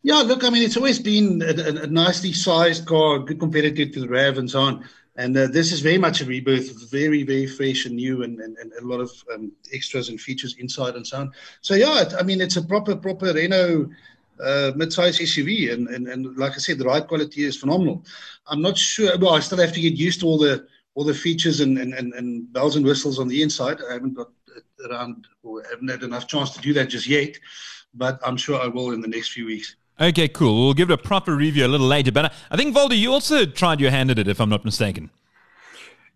Yeah, 0.06 0.22
look, 0.22 0.44
I 0.44 0.52
mean, 0.52 0.62
it's 0.62 0.78
always 0.78 1.00
been 1.00 1.42
a, 1.42 1.82
a 1.82 1.88
nicely 1.88 2.32
sized 2.32 2.86
car, 2.86 3.18
good 3.18 3.40
competitor 3.40 3.88
to 3.88 4.00
the 4.02 4.08
RAV 4.08 4.38
and 4.38 4.48
so 4.48 4.60
on. 4.60 4.88
And 5.16 5.36
uh, 5.36 5.48
this 5.48 5.72
is 5.72 5.80
very 5.80 5.98
much 5.98 6.22
a 6.22 6.26
rebirth, 6.26 6.92
very, 6.92 7.24
very 7.24 7.48
fresh 7.48 7.88
and 7.88 7.96
new, 7.96 8.22
and, 8.22 8.40
and, 8.40 8.56
and 8.60 8.72
a 8.74 8.86
lot 8.86 9.00
of 9.00 9.12
um, 9.34 9.52
extras 9.74 10.10
and 10.10 10.22
features 10.22 10.58
inside 10.60 10.94
and 10.94 11.08
so 11.08 11.22
on. 11.22 11.32
So, 11.62 11.74
yeah, 11.74 12.04
it, 12.04 12.14
I 12.20 12.22
mean, 12.22 12.40
it's 12.40 12.56
a 12.56 12.62
proper, 12.62 12.96
proper 12.96 13.34
Renault 13.34 13.90
uh, 14.40 14.74
mid-size 14.76 15.18
SUV, 15.18 15.74
and, 15.74 15.88
and 15.88 16.08
and 16.08 16.38
like 16.38 16.52
I 16.52 16.58
said, 16.58 16.78
the 16.78 16.86
ride 16.86 17.08
quality 17.08 17.44
is 17.44 17.58
phenomenal. 17.58 18.06
I'm 18.46 18.62
not 18.62 18.78
sure. 18.78 19.18
Well, 19.18 19.34
I 19.34 19.40
still 19.40 19.58
have 19.58 19.74
to 19.74 19.82
get 19.82 19.94
used 19.94 20.20
to 20.20 20.28
all 20.28 20.38
the 20.38 20.68
all 20.94 21.04
the 21.04 21.16
features 21.16 21.62
and 21.62 21.80
and, 21.80 21.96
and, 21.96 22.14
and 22.14 22.54
bells 22.54 22.76
and 22.76 22.86
whistles 22.86 23.18
on 23.18 23.28
the 23.28 23.42
inside. 23.42 23.80
I 23.90 23.94
haven't 23.94 24.14
got 24.14 24.30
around 24.88 25.26
or 25.42 25.64
haven't 25.68 25.90
had 25.90 26.04
enough 26.04 26.28
chance 26.28 26.52
to 26.52 26.62
do 26.62 26.74
that 26.74 26.90
just 26.90 27.08
yet, 27.08 27.40
but 27.96 28.20
I'm 28.24 28.38
sure 28.38 28.62
I 28.62 28.68
will 28.68 28.92
in 28.92 29.02
the 29.02 29.08
next 29.08 29.30
few 29.30 29.48
weeks. 29.48 29.78
Okay, 30.00 30.28
cool. 30.28 30.66
We'll 30.66 30.74
give 30.74 30.90
it 30.90 30.94
a 30.94 30.98
proper 30.98 31.36
review 31.36 31.66
a 31.66 31.70
little 31.70 31.88
later. 31.88 32.12
But 32.12 32.34
I 32.52 32.58
think, 32.58 32.76
Waldo, 32.76 32.96
you 32.96 33.14
also 33.14 33.46
tried 33.46 33.80
your 33.80 33.92
hand 33.92 34.12
at 34.12 34.20
it, 34.20 34.28
if 34.28 34.42
I'm 34.42 34.50
not 34.50 34.66
mistaken. 34.66 35.10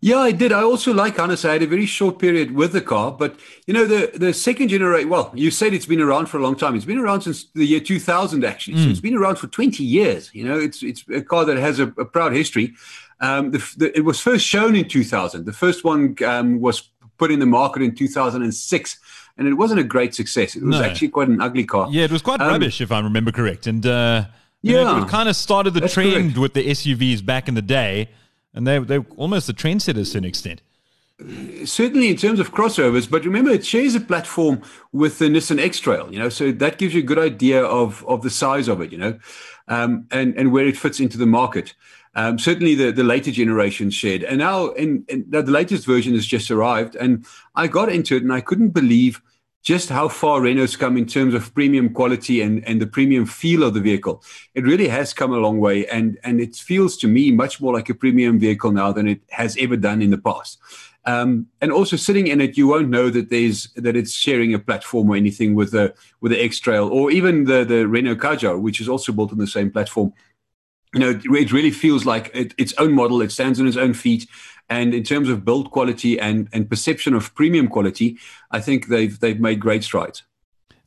Yeah, 0.02 0.20
I 0.20 0.32
did. 0.32 0.54
I 0.54 0.64
also 0.64 0.94
like 0.94 1.18
Hannes. 1.18 1.44
I 1.44 1.54
had 1.54 1.62
a 1.62 1.68
very 1.68 1.86
short 1.86 2.20
period 2.20 2.56
with 2.56 2.72
the 2.72 2.80
car, 2.80 3.12
but 3.12 3.38
you 3.68 3.74
know 3.74 3.86
the 3.86 4.10
the 4.14 4.34
second 4.34 4.70
generation. 4.70 5.10
Well, 5.10 5.30
you 5.36 5.52
said 5.52 5.74
it's 5.74 5.86
been 5.86 6.00
around 6.00 6.28
for 6.28 6.38
a 6.38 6.42
long 6.42 6.56
time. 6.56 6.76
It's 6.76 6.86
been 6.86 7.00
around 7.00 7.22
since 7.22 7.48
the 7.54 7.66
year 7.66 7.82
2000, 7.82 8.46
actually. 8.46 8.78
Mm. 8.78 8.84
So 8.86 8.90
it's 8.92 9.02
been 9.02 9.16
around 9.16 9.36
for 9.40 9.48
20 9.48 9.84
years. 9.84 10.30
You 10.34 10.46
know, 10.46 10.58
it's 10.58 10.84
it's 10.84 11.04
a 11.14 11.22
car 11.22 11.44
that 11.44 11.58
has 11.58 11.80
a, 11.80 11.88
a 11.98 12.06
proud 12.06 12.32
history. 12.32 12.76
Um, 13.20 13.52
the, 13.52 13.74
the, 13.76 13.98
it 13.98 14.06
was 14.06 14.22
first 14.22 14.46
shown 14.46 14.74
in 14.74 14.88
2000. 14.88 15.46
The 15.46 15.52
first 15.52 15.84
one 15.84 16.16
um, 16.26 16.62
was 16.62 16.90
put 17.18 17.30
in 17.30 17.40
the 17.40 17.46
market 17.46 17.82
in 17.82 17.94
2006 17.94 19.00
and 19.40 19.48
it 19.48 19.54
wasn't 19.54 19.80
a 19.80 19.84
great 19.84 20.14
success. 20.14 20.56
It 20.56 20.64
was 20.64 20.78
no. 20.78 20.84
actually 20.84 21.08
quite 21.08 21.30
an 21.30 21.42
ugly 21.42 21.64
car. 21.64 21.88
Yeah, 21.90 22.04
it 22.04 22.12
was 22.12 22.22
quite 22.22 22.42
um, 22.42 22.50
rubbish, 22.50 22.82
if 22.82 22.92
I 22.92 23.00
remember 23.00 23.32
correct. 23.32 23.66
And 23.66 23.86
uh, 23.86 24.26
yeah, 24.62 24.84
know, 24.84 25.04
it 25.04 25.08
kind 25.08 25.30
of 25.30 25.36
started 25.36 25.74
the 25.74 25.88
trend 25.88 26.36
correct. 26.36 26.38
with 26.38 26.54
the 26.54 26.68
SUVs 26.68 27.26
back 27.26 27.48
in 27.48 27.56
the 27.56 27.62
day, 27.62 28.10
and 28.54 28.68
they 28.68 28.80
they 28.80 29.00
almost 29.16 29.48
the 29.48 29.54
trendsetters 29.54 30.12
to 30.12 30.20
an 30.20 30.26
extent. 30.26 30.62
Certainly 31.66 32.10
in 32.10 32.16
terms 32.16 32.40
of 32.40 32.54
crossovers, 32.54 33.10
but 33.10 33.26
remember 33.26 33.52
it 33.52 33.66
shares 33.66 33.96
a 33.96 34.00
platform 34.00 34.62
with 34.94 35.20
the 35.20 35.26
Nissan 35.26 35.60
X-Trail, 35.60 36.14
you 36.14 36.18
know, 36.18 36.30
so 36.30 36.54
that 36.54 36.78
gives 36.78 36.94
you 36.94 37.02
a 37.02 37.06
good 37.06 37.20
idea 37.20 37.64
of 37.64 38.06
of 38.08 38.22
the 38.22 38.30
size 38.30 38.68
of 38.68 38.82
it, 38.82 38.92
you 38.92 38.98
know, 38.98 39.20
um, 39.70 40.06
and 40.12 40.36
and 40.36 40.52
where 40.52 40.68
it 40.68 40.78
fits 40.78 41.00
into 41.00 41.18
the 41.18 41.26
market. 41.26 41.74
Um, 42.16 42.40
certainly, 42.40 42.76
the, 42.76 42.92
the 42.92 43.04
later 43.04 43.32
generations 43.32 43.94
shared, 43.94 44.24
and 44.24 44.40
now 44.40 44.70
in, 44.70 45.06
in, 45.10 45.26
the 45.30 45.44
latest 45.44 45.86
version 45.86 46.14
has 46.16 46.26
just 46.26 46.50
arrived, 46.50 46.96
and 46.96 47.26
I 47.56 47.68
got 47.68 47.90
into 47.90 48.16
it, 48.16 48.24
and 48.24 48.34
I 48.34 48.42
couldn't 48.42 48.70
believe 48.70 49.22
just 49.62 49.90
how 49.90 50.08
far 50.08 50.42
Renault's 50.42 50.76
come 50.76 50.98
in 50.98 51.06
terms 51.06 51.34
of 51.34 51.54
premium 51.54 51.90
quality 51.94 52.42
and, 52.42 52.66
and 52.66 52.82
the 52.82 52.88
premium 52.88 53.26
feel 53.26 53.64
of 53.64 53.74
the 53.74 53.82
vehicle. 53.82 54.24
It 54.56 54.64
really 54.64 54.88
has 54.88 55.14
come 55.14 55.34
a 55.34 55.38
long 55.38 55.60
way, 55.60 55.86
and, 55.88 56.18
and 56.24 56.40
it 56.40 56.56
feels 56.56 56.98
to 56.98 57.08
me 57.08 57.32
much 57.32 57.62
more 57.62 57.74
like 57.74 57.90
a 57.90 57.94
premium 57.94 58.40
vehicle 58.40 58.72
now 58.72 58.92
than 58.92 59.08
it 59.08 59.22
has 59.30 59.58
ever 59.60 59.76
done 59.76 60.02
in 60.02 60.12
the 60.12 60.18
past. 60.18 60.60
Um, 61.06 61.48
and 61.62 61.72
also 61.72 61.96
sitting 61.96 62.28
in 62.28 62.42
it, 62.42 62.58
you 62.58 62.68
won't 62.68 62.90
know 62.90 63.10
that 63.10 63.30
there's 63.30 63.72
that 63.74 63.96
it's 63.96 64.14
sharing 64.14 64.54
a 64.54 64.60
platform 64.60 65.10
or 65.10 65.16
anything 65.16 65.56
with 65.56 65.72
the 65.72 65.94
with 66.22 66.32
the 66.32 66.44
X 66.44 66.60
Trail 66.60 66.88
or 66.90 67.10
even 67.10 67.46
the 67.46 67.64
the 67.64 67.88
Renault 67.88 68.18
Kadjar, 68.18 68.60
which 68.60 68.82
is 68.82 68.90
also 68.90 69.12
built 69.12 69.32
on 69.32 69.38
the 69.38 69.48
same 69.48 69.72
platform. 69.72 70.14
You 70.94 71.00
know, 71.00 71.10
it, 71.24 71.52
really 71.52 71.72
feels 71.72 72.06
like 72.06 72.32
it, 72.34 72.56
its 72.58 72.74
own 72.80 72.94
model. 72.94 73.22
It 73.22 73.32
stands 73.32 73.60
on 73.60 73.68
its 73.68 73.78
own 73.78 73.94
feet, 73.94 74.28
and 74.70 74.94
in 74.94 75.04
terms 75.04 75.30
of 75.30 75.46
build 75.46 75.70
quality 75.72 76.20
and 76.20 76.50
and 76.52 76.70
perception 76.70 77.14
of 77.14 77.34
premium 77.36 77.68
quality, 77.68 78.18
I 78.50 78.60
think 78.60 78.88
they've 78.88 79.20
they've 79.20 79.40
made 79.40 79.60
great 79.60 79.84
strides. 79.84 80.24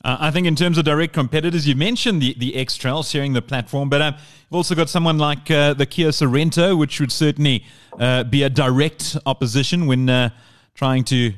Uh, 0.04 0.16
I 0.18 0.30
think 0.32 0.46
in 0.48 0.56
terms 0.56 0.78
of 0.78 0.84
direct 0.84 1.12
competitors, 1.12 1.68
you 1.68 1.76
mentioned 1.76 2.20
the, 2.20 2.34
the 2.36 2.56
X 2.56 2.76
Trail 2.76 3.04
sharing 3.04 3.34
the 3.34 3.42
platform, 3.42 3.88
but 3.88 4.02
um, 4.02 4.14
you've 4.14 4.56
also 4.56 4.74
got 4.74 4.88
someone 4.88 5.18
like 5.18 5.48
uh, 5.50 5.74
the 5.74 5.86
Kia 5.86 6.08
Sorento, 6.08 6.76
which 6.76 6.98
would 6.98 7.12
certainly 7.12 7.64
uh, 8.00 8.24
be 8.24 8.42
a 8.42 8.50
direct 8.50 9.16
opposition 9.26 9.86
when 9.86 10.08
uh, 10.08 10.30
trying 10.74 11.04
to 11.04 11.32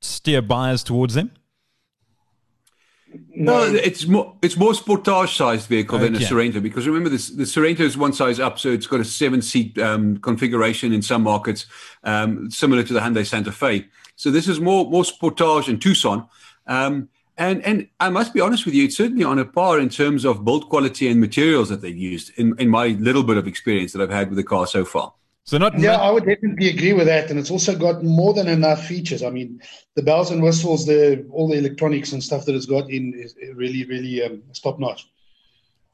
steer 0.00 0.42
buyers 0.42 0.82
towards 0.82 1.14
them. 1.14 1.30
No, 3.34 3.62
it's 3.62 4.06
more 4.06 4.34
it's 4.42 4.56
more 4.56 4.72
sportage 4.72 5.36
sized 5.36 5.68
vehicle 5.68 5.98
than 5.98 6.14
a 6.14 6.18
Okay. 6.18 6.26
Sorento 6.26 6.62
because 6.62 6.86
remember 6.86 7.08
this 7.08 7.30
the 7.30 7.44
Sorento 7.44 7.80
is 7.80 7.96
one 7.96 8.12
size 8.12 8.40
up, 8.40 8.58
so 8.58 8.70
it's 8.70 8.86
got 8.86 9.00
a 9.00 9.04
seven 9.04 9.40
seat 9.40 9.78
um, 9.78 10.18
configuration 10.18 10.92
in 10.92 11.02
some 11.02 11.22
markets, 11.22 11.66
um, 12.04 12.50
similar 12.50 12.82
to 12.82 12.92
the 12.92 13.00
Hyundai 13.00 13.26
Santa 13.26 13.52
Fe. 13.52 13.86
So 14.16 14.30
this 14.30 14.48
is 14.48 14.60
more 14.60 14.90
more 14.90 15.04
sportage 15.04 15.68
in 15.68 15.78
Tucson. 15.78 16.26
Um, 16.66 17.08
and 17.38 17.64
and 17.64 17.88
I 18.00 18.10
must 18.10 18.34
be 18.34 18.40
honest 18.40 18.66
with 18.66 18.74
you, 18.74 18.84
it's 18.84 18.96
certainly 18.96 19.24
on 19.24 19.38
a 19.38 19.44
par 19.44 19.78
in 19.78 19.88
terms 19.88 20.24
of 20.24 20.44
build 20.44 20.68
quality 20.68 21.08
and 21.08 21.20
materials 21.20 21.68
that 21.68 21.80
they've 21.80 21.96
used 21.96 22.32
in, 22.36 22.54
in 22.58 22.68
my 22.68 22.88
little 22.88 23.22
bit 23.22 23.36
of 23.36 23.46
experience 23.46 23.92
that 23.92 24.02
I've 24.02 24.10
had 24.10 24.28
with 24.28 24.36
the 24.36 24.44
car 24.44 24.66
so 24.66 24.84
far. 24.84 25.14
So 25.48 25.56
not 25.56 25.78
Yeah, 25.78 25.96
I 25.96 26.10
would 26.10 26.26
definitely 26.26 26.68
agree 26.68 26.92
with 26.92 27.06
that, 27.06 27.30
and 27.30 27.38
it's 27.40 27.50
also 27.50 27.74
got 27.74 28.04
more 28.04 28.34
than 28.34 28.48
enough 28.48 28.84
features. 28.84 29.22
I 29.22 29.30
mean, 29.30 29.62
the 29.96 30.02
bells 30.02 30.30
and 30.30 30.42
whistles, 30.42 30.84
the 30.84 31.24
all 31.30 31.48
the 31.48 31.56
electronics 31.56 32.12
and 32.12 32.22
stuff 32.22 32.44
that 32.44 32.54
it's 32.54 32.66
got 32.66 32.90
in 32.90 33.14
is 33.14 33.34
really, 33.54 33.86
really 33.86 34.22
um, 34.22 34.42
top 34.62 34.78
notch. 34.78 35.08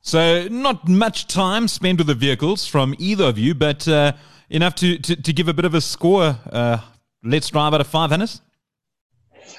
so 0.01 0.49
not 0.49 0.89
much 0.89 1.29
time 1.29 1.69
spent 1.69 1.99
with 1.99 2.09
the 2.09 2.17
vehicles 2.17 2.67
from 2.67 2.97
either 2.99 3.27
of 3.27 3.39
you, 3.39 3.55
but 3.55 3.87
uh, 3.87 4.15
enough 4.51 4.75
to, 4.75 4.99
to, 4.99 5.15
to 5.15 5.33
give 5.33 5.47
a 5.47 5.55
bit 5.55 5.65
of 5.65 5.75
a 5.75 5.81
score. 5.81 6.37
Uh, 6.51 6.79
let's 7.23 7.49
drive 7.49 7.75
out 7.75 7.81
of 7.81 7.87
five, 7.87 8.11
Hannes. 8.11 8.41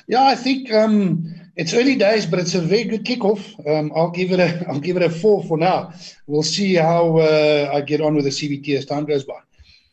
Yeah, 0.10 0.26
I 0.26 0.36
think 0.36 0.74
um, 0.74 1.24
it's 1.56 1.74
early 1.74 1.96
days, 1.96 2.26
but 2.26 2.40
it's 2.40 2.54
a 2.54 2.60
very 2.60 2.84
good 2.84 3.06
kickoff. 3.06 3.42
Um, 3.66 3.94
I'll 3.96 4.12
give 4.12 4.34
it 4.34 4.42
a 4.42 4.66
I'll 4.70 4.82
give 4.82 4.98
it 4.98 5.04
a 5.04 5.10
four 5.10 5.42
for 5.46 5.58
now. 5.58 5.94
We'll 6.28 6.44
see 6.44 6.74
how 6.74 7.20
uh, 7.20 7.72
I 7.74 7.80
get 7.80 8.02
on 8.02 8.14
with 8.16 8.26
the 8.26 8.32
CVT 8.32 8.78
as 8.78 8.86
time 8.86 9.06
goes 9.06 9.24
by. 9.24 9.40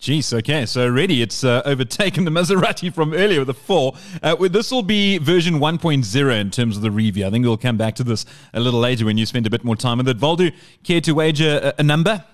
Jeez, 0.02 0.36
okay. 0.36 0.66
So 0.66 0.82
already 0.82 1.22
it's 1.22 1.44
uh, 1.44 1.62
overtaken 1.64 2.24
the 2.24 2.32
Maserati 2.32 2.92
from 2.92 3.14
earlier 3.14 3.38
with 3.38 3.50
a 3.50 3.54
4. 3.54 3.94
Uh, 4.20 4.34
this 4.48 4.72
will 4.72 4.82
be 4.82 5.18
version 5.18 5.60
1.0 5.60 6.40
in 6.40 6.50
terms 6.50 6.76
of 6.76 6.82
the 6.82 6.90
review. 6.90 7.24
I 7.24 7.30
think 7.30 7.44
we'll 7.44 7.56
come 7.56 7.76
back 7.76 7.94
to 7.94 8.04
this 8.04 8.26
a 8.52 8.58
little 8.58 8.80
later 8.80 9.04
when 9.04 9.16
you 9.16 9.26
spend 9.26 9.46
a 9.46 9.50
bit 9.50 9.62
more 9.62 9.76
time 9.76 9.98
with 9.98 10.08
it. 10.08 10.20
Waldo, 10.20 10.50
care 10.82 11.00
to 11.02 11.12
wager 11.12 11.72
a, 11.78 11.80
a 11.82 11.82
number? 11.84 12.24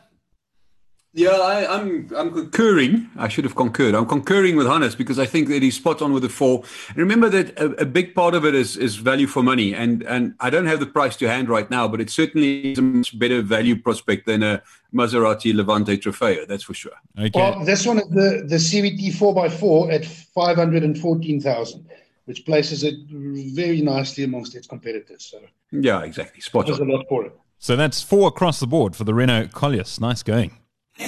Yeah, 1.18 1.30
I, 1.54 1.56
I'm 1.74 2.08
I'm 2.16 2.30
concurring. 2.32 2.92
I 3.16 3.28
should 3.32 3.44
have 3.48 3.56
concurred. 3.56 3.94
I'm 3.98 4.06
concurring 4.06 4.54
with 4.58 4.66
Hannes 4.72 4.94
because 4.94 5.18
I 5.18 5.26
think 5.26 5.48
that 5.48 5.62
he's 5.64 5.76
spot 5.76 6.00
on 6.00 6.12
with 6.12 6.22
the 6.22 6.28
four. 6.40 6.62
And 6.90 6.96
remember 6.98 7.28
that 7.36 7.46
a, 7.58 7.66
a 7.82 7.86
big 7.98 8.14
part 8.14 8.34
of 8.38 8.44
it 8.44 8.54
is 8.54 8.76
is 8.76 8.96
value 8.96 9.26
for 9.26 9.42
money, 9.42 9.74
and 9.74 10.02
and 10.14 10.34
I 10.46 10.48
don't 10.50 10.66
have 10.66 10.80
the 10.84 10.86
price 10.98 11.16
to 11.16 11.28
hand 11.28 11.48
right 11.48 11.68
now, 11.70 11.88
but 11.88 12.00
it 12.00 12.08
certainly 12.20 12.72
is 12.72 12.78
a 12.78 12.82
much 12.82 13.18
better 13.18 13.42
value 13.42 13.76
prospect 13.86 14.26
than 14.26 14.42
a 14.42 14.62
Maserati 14.94 15.52
Levante 15.54 15.96
Trofeo. 15.98 16.46
That's 16.46 16.62
for 16.68 16.74
sure. 16.74 16.92
Okay. 17.18 17.30
Well, 17.34 17.64
this 17.64 17.84
one 17.84 17.98
is 17.98 18.08
the 18.10 18.28
the 18.46 18.60
CVT 18.68 19.14
four 19.18 19.44
x 19.44 19.58
four 19.58 19.90
at 19.90 20.04
five 20.38 20.56
hundred 20.56 20.82
and 20.84 20.96
fourteen 20.96 21.40
thousand, 21.40 21.80
which 22.26 22.44
places 22.46 22.84
it 22.84 22.94
very 23.10 23.80
nicely 23.82 24.22
amongst 24.24 24.54
its 24.54 24.66
competitors. 24.68 25.22
So 25.32 25.38
Yeah, 25.72 26.02
exactly. 26.10 26.40
Spot 26.42 26.64
there's 26.66 26.78
a 26.78 26.82
on. 26.82 26.90
lot 26.94 27.06
for 27.08 27.26
it. 27.26 27.32
so 27.58 27.74
that's 27.74 28.00
4 28.02 28.28
across 28.28 28.60
the 28.60 28.66
board 28.68 28.94
for 28.94 29.04
the 29.04 29.14
Renault 29.14 29.48
Koleos. 29.60 30.00
Nice 30.00 30.22
going. 30.22 30.52
The 30.98 31.04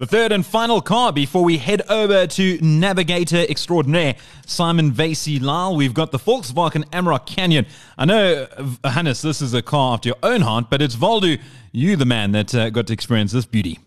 third 0.00 0.32
and 0.32 0.44
final 0.44 0.80
car 0.80 1.12
before 1.12 1.44
we 1.44 1.58
head 1.58 1.82
over 1.88 2.26
to 2.26 2.58
Navigator 2.60 3.46
Extraordinaire, 3.48 4.16
Simon 4.44 4.90
Vacy-Lyle. 4.90 5.76
We've 5.76 5.94
got 5.94 6.10
the 6.10 6.18
Volkswagen 6.18 6.82
Amarok 6.90 7.26
Canyon. 7.26 7.66
I 7.96 8.06
know, 8.06 8.48
uh, 8.82 8.90
Hannes, 8.90 9.22
this 9.22 9.40
is 9.40 9.54
a 9.54 9.62
car 9.62 9.94
after 9.94 10.08
your 10.08 10.18
own 10.24 10.40
heart, 10.40 10.64
but 10.68 10.82
it's 10.82 10.98
Waldo, 10.98 11.36
you 11.70 11.94
the 11.94 12.04
man 12.04 12.32
that 12.32 12.52
uh, 12.56 12.70
got 12.70 12.88
to 12.88 12.92
experience 12.92 13.30
this 13.30 13.46
beauty. 13.46 13.78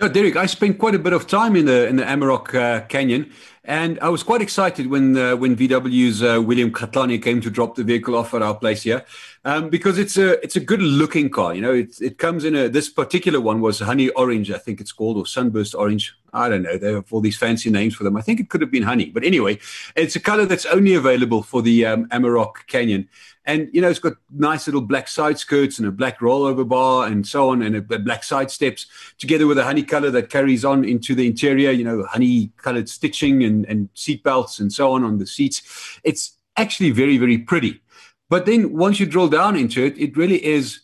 Yeah, 0.00 0.06
Derek, 0.06 0.36
I 0.36 0.46
spent 0.46 0.78
quite 0.78 0.94
a 0.94 1.00
bit 1.00 1.12
of 1.12 1.26
time 1.26 1.56
in 1.56 1.66
the 1.66 1.86
in 1.86 1.96
the 1.96 2.04
Amarok 2.04 2.54
uh, 2.54 2.86
Canyon, 2.86 3.32
and 3.64 4.00
I 4.00 4.08
was 4.08 4.24
quite 4.24 4.42
excited 4.42 4.88
when 4.88 5.16
uh, 5.16 5.36
when 5.36 5.54
VW's 5.54 6.20
uh, 6.20 6.42
William 6.42 6.72
Katlani 6.72 7.22
came 7.22 7.40
to 7.42 7.50
drop 7.50 7.76
the 7.76 7.84
vehicle 7.84 8.16
off 8.16 8.34
at 8.34 8.42
our 8.42 8.56
place 8.56 8.82
here, 8.82 9.04
um, 9.44 9.70
because 9.70 9.98
it's 9.98 10.16
a 10.16 10.42
it's 10.42 10.56
a 10.56 10.60
good 10.60 10.82
looking 10.82 11.30
car. 11.30 11.54
You 11.54 11.60
know, 11.60 11.72
it 11.72 11.94
it 12.00 12.18
comes 12.18 12.44
in 12.44 12.56
a 12.56 12.68
this 12.68 12.88
particular 12.88 13.40
one 13.40 13.60
was 13.60 13.78
honey 13.78 14.08
orange, 14.10 14.50
I 14.50 14.58
think 14.58 14.80
it's 14.80 14.90
called, 14.90 15.16
or 15.16 15.26
sunburst 15.26 15.76
orange. 15.76 16.12
I 16.32 16.48
don't 16.48 16.62
know. 16.62 16.76
They 16.76 16.94
have 16.94 17.12
all 17.12 17.20
these 17.20 17.36
fancy 17.36 17.70
names 17.70 17.94
for 17.94 18.04
them. 18.04 18.16
I 18.16 18.22
think 18.22 18.40
it 18.40 18.48
could 18.48 18.62
have 18.62 18.70
been 18.70 18.82
honey, 18.82 19.10
but 19.10 19.22
anyway, 19.22 19.60
it's 19.94 20.16
a 20.16 20.20
color 20.20 20.46
that's 20.46 20.66
only 20.66 20.94
available 20.94 21.42
for 21.42 21.62
the 21.62 21.86
um, 21.86 22.08
Amarok 22.08 22.66
Canyon. 22.66 23.08
And 23.44 23.68
you 23.72 23.80
know, 23.80 23.88
it's 23.88 23.98
got 23.98 24.14
nice 24.30 24.66
little 24.66 24.80
black 24.80 25.08
side 25.08 25.38
skirts 25.38 25.78
and 25.78 25.88
a 25.88 25.90
black 25.90 26.20
rollover 26.20 26.66
bar 26.66 27.06
and 27.06 27.26
so 27.26 27.50
on, 27.50 27.62
and 27.62 27.76
a, 27.76 27.94
a 27.94 27.98
black 27.98 28.22
side 28.22 28.50
steps 28.50 28.86
together 29.18 29.46
with 29.46 29.58
a 29.58 29.64
honey 29.64 29.82
color 29.82 30.10
that 30.10 30.30
carries 30.30 30.64
on 30.64 30.84
into 30.84 31.14
the 31.14 31.26
interior. 31.26 31.72
You 31.72 31.84
know, 31.84 32.04
honey 32.04 32.52
colored 32.56 32.88
stitching 32.88 33.42
and 33.42 33.51
and 33.68 33.88
seat 33.94 34.22
belts 34.22 34.58
and 34.58 34.72
so 34.72 34.92
on 34.92 35.04
on 35.04 35.18
the 35.18 35.26
seats. 35.26 35.62
It's 36.04 36.36
actually 36.56 36.90
very 36.90 37.18
very 37.18 37.38
pretty. 37.38 37.80
But 38.28 38.46
then 38.46 38.72
once 38.72 38.98
you 38.98 39.06
drill 39.06 39.28
down 39.28 39.56
into 39.56 39.84
it, 39.84 39.98
it 39.98 40.16
really 40.16 40.42
is 40.44 40.80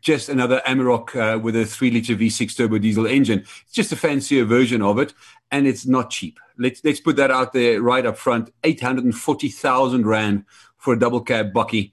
just 0.00 0.28
another 0.28 0.62
Amarok 0.66 1.14
uh, 1.14 1.38
with 1.38 1.56
a 1.56 1.64
three 1.64 1.90
liter 1.90 2.14
V6 2.14 2.56
turbo 2.56 2.78
diesel 2.78 3.06
engine. 3.06 3.40
It's 3.40 3.72
just 3.72 3.92
a 3.92 3.96
fancier 3.96 4.44
version 4.44 4.82
of 4.82 4.98
it, 4.98 5.12
and 5.50 5.66
it's 5.66 5.86
not 5.86 6.10
cheap. 6.10 6.38
Let's 6.58 6.82
let's 6.84 7.00
put 7.00 7.16
that 7.16 7.30
out 7.30 7.52
there 7.52 7.82
right 7.82 8.04
up 8.04 8.16
front. 8.16 8.50
Eight 8.64 8.80
hundred 8.80 9.04
and 9.04 9.14
forty 9.14 9.48
thousand 9.48 10.06
rand 10.06 10.44
for 10.78 10.94
a 10.94 10.98
double 10.98 11.20
cab 11.20 11.52
bakkie. 11.52 11.92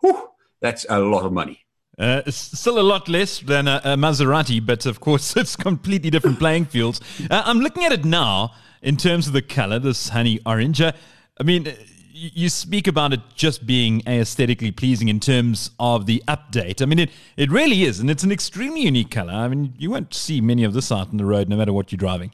Whew, 0.00 0.30
that's 0.60 0.86
a 0.88 0.98
lot 1.00 1.24
of 1.24 1.32
money. 1.32 1.66
Uh, 1.98 2.22
still 2.30 2.78
a 2.78 2.82
lot 2.82 3.08
less 3.08 3.40
than 3.40 3.68
a, 3.68 3.80
a 3.84 3.96
Maserati, 3.96 4.64
but 4.64 4.86
of 4.86 5.00
course 5.00 5.36
it's 5.36 5.56
completely 5.56 6.10
different 6.10 6.38
playing 6.38 6.64
fields. 6.64 7.00
Uh, 7.30 7.42
I'm 7.44 7.60
looking 7.60 7.84
at 7.84 7.92
it 7.92 8.04
now 8.04 8.54
in 8.82 8.96
terms 8.96 9.26
of 9.26 9.32
the 9.32 9.42
color, 9.42 9.78
this 9.78 10.10
honey 10.10 10.40
orange. 10.44 10.80
Uh, 10.80 10.92
I 11.40 11.44
mean, 11.44 11.68
uh, 11.68 11.72
you 12.10 12.30
you 12.34 12.48
speak 12.48 12.86
about 12.86 13.12
it 13.12 13.20
just 13.34 13.66
being 13.66 14.02
aesthetically 14.06 14.70
pleasing 14.70 15.08
in 15.08 15.20
terms 15.20 15.70
of 15.78 16.06
the 16.06 16.22
update. 16.28 16.82
I 16.82 16.84
mean, 16.84 16.98
it, 16.98 17.10
it 17.36 17.50
really 17.50 17.84
is, 17.84 18.00
and 18.00 18.10
it's 18.10 18.22
an 18.22 18.32
extremely 18.32 18.82
unique 18.82 19.10
color. 19.10 19.32
I 19.32 19.48
mean, 19.48 19.74
you 19.78 19.90
won't 19.90 20.12
see 20.12 20.40
many 20.40 20.64
of 20.64 20.72
this 20.74 20.92
out 20.92 21.08
on 21.08 21.16
the 21.16 21.24
road, 21.24 21.48
no 21.48 21.56
matter 21.56 21.72
what 21.72 21.90
you're 21.90 21.96
driving. 21.96 22.32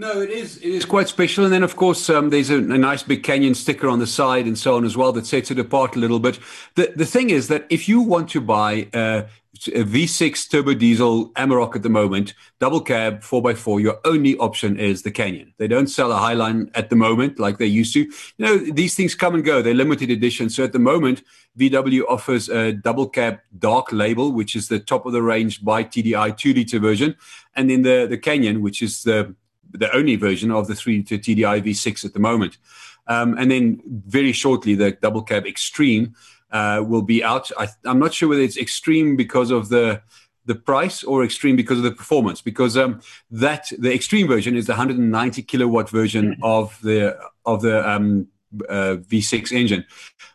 No, 0.00 0.22
it 0.22 0.30
is. 0.30 0.56
It 0.56 0.70
is 0.70 0.86
quite 0.86 1.08
special, 1.08 1.44
and 1.44 1.52
then 1.52 1.62
of 1.62 1.76
course 1.76 2.08
um, 2.08 2.30
there's 2.30 2.48
a, 2.48 2.56
a 2.56 2.78
nice 2.78 3.02
big 3.02 3.22
canyon 3.22 3.54
sticker 3.54 3.86
on 3.86 3.98
the 3.98 4.06
side 4.06 4.46
and 4.46 4.58
so 4.58 4.74
on 4.76 4.86
as 4.86 4.96
well 4.96 5.12
that 5.12 5.26
sets 5.26 5.50
it 5.50 5.58
apart 5.58 5.94
a 5.94 5.98
little 5.98 6.18
bit. 6.18 6.38
The 6.74 6.90
the 6.96 7.04
thing 7.04 7.28
is 7.28 7.48
that 7.48 7.66
if 7.68 7.86
you 7.86 8.00
want 8.00 8.30
to 8.30 8.40
buy 8.40 8.88
uh, 8.94 9.24
a 9.66 9.84
V6 9.84 10.48
turbo 10.50 10.72
diesel 10.72 11.28
Amarok 11.32 11.76
at 11.76 11.82
the 11.82 11.90
moment, 11.90 12.32
double 12.60 12.80
cab 12.80 13.20
4x4, 13.20 13.82
your 13.82 13.98
only 14.06 14.38
option 14.38 14.78
is 14.78 15.02
the 15.02 15.10
Canyon. 15.10 15.52
They 15.58 15.68
don't 15.68 15.88
sell 15.88 16.10
a 16.12 16.18
Highline 16.18 16.70
at 16.74 16.88
the 16.88 16.96
moment 16.96 17.38
like 17.38 17.58
they 17.58 17.66
used 17.66 17.92
to. 17.92 18.00
You 18.00 18.12
know, 18.38 18.56
these 18.56 18.94
things 18.94 19.14
come 19.14 19.34
and 19.34 19.44
go. 19.44 19.60
They're 19.60 19.74
limited 19.74 20.10
edition. 20.10 20.48
So 20.48 20.64
at 20.64 20.72
the 20.72 20.78
moment, 20.78 21.22
VW 21.58 22.04
offers 22.08 22.48
a 22.48 22.72
double 22.72 23.06
cab 23.06 23.40
dark 23.58 23.92
label, 23.92 24.32
which 24.32 24.56
is 24.56 24.68
the 24.68 24.80
top 24.80 25.04
of 25.04 25.12
the 25.12 25.22
range 25.22 25.60
BiTDI 25.62 26.38
2 26.38 26.54
liter 26.54 26.78
version. 26.78 27.16
And 27.54 27.68
then 27.68 27.82
the, 27.82 28.06
the 28.08 28.16
Canyon, 28.16 28.62
which 28.62 28.80
is 28.80 29.02
the, 29.02 29.34
the 29.72 29.94
only 29.94 30.16
version 30.16 30.50
of 30.50 30.66
the 30.66 30.74
3 30.74 30.98
liter 30.98 31.18
TDI 31.18 31.62
V6 31.62 32.04
at 32.04 32.12
the 32.12 32.20
moment. 32.20 32.58
Um, 33.06 33.36
and 33.38 33.50
then 33.50 33.82
very 33.86 34.32
shortly, 34.32 34.74
the 34.74 34.92
double 34.92 35.22
cab 35.22 35.46
Extreme 35.46 36.14
uh, 36.52 36.82
will 36.86 37.02
be 37.02 37.22
out. 37.22 37.50
I, 37.58 37.68
I'm 37.84 37.98
not 37.98 38.14
sure 38.14 38.28
whether 38.28 38.42
it's 38.42 38.56
extreme 38.56 39.16
because 39.16 39.50
of 39.50 39.68
the 39.68 40.02
the 40.46 40.54
price 40.54 41.04
or 41.04 41.22
extreme 41.22 41.54
because 41.54 41.78
of 41.78 41.84
the 41.84 41.92
performance. 41.92 42.40
Because 42.40 42.76
um, 42.76 43.00
that 43.30 43.70
the 43.78 43.94
extreme 43.94 44.26
version 44.26 44.56
is 44.56 44.66
the 44.66 44.72
190 44.72 45.42
kilowatt 45.42 45.90
version 45.90 46.36
of 46.42 46.78
the 46.82 47.18
of 47.46 47.62
the 47.62 47.88
um, 47.88 48.28
uh, 48.68 48.96
V6 49.08 49.52
engine, 49.52 49.84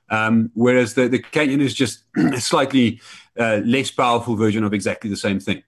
um, 0.10 0.52
whereas 0.54 0.94
the 0.94 1.08
the 1.08 1.20
Canyon 1.20 1.62
is 1.62 1.74
just 1.74 2.04
a 2.18 2.42
slightly 2.42 3.02
uh, 3.38 3.62
less 3.66 3.92
powerful 3.92 4.36
version 4.36 4.64
of 4.64 4.74
exactly 4.74 5.10
the 5.10 5.18
same 5.18 5.40
thing. 5.40 5.64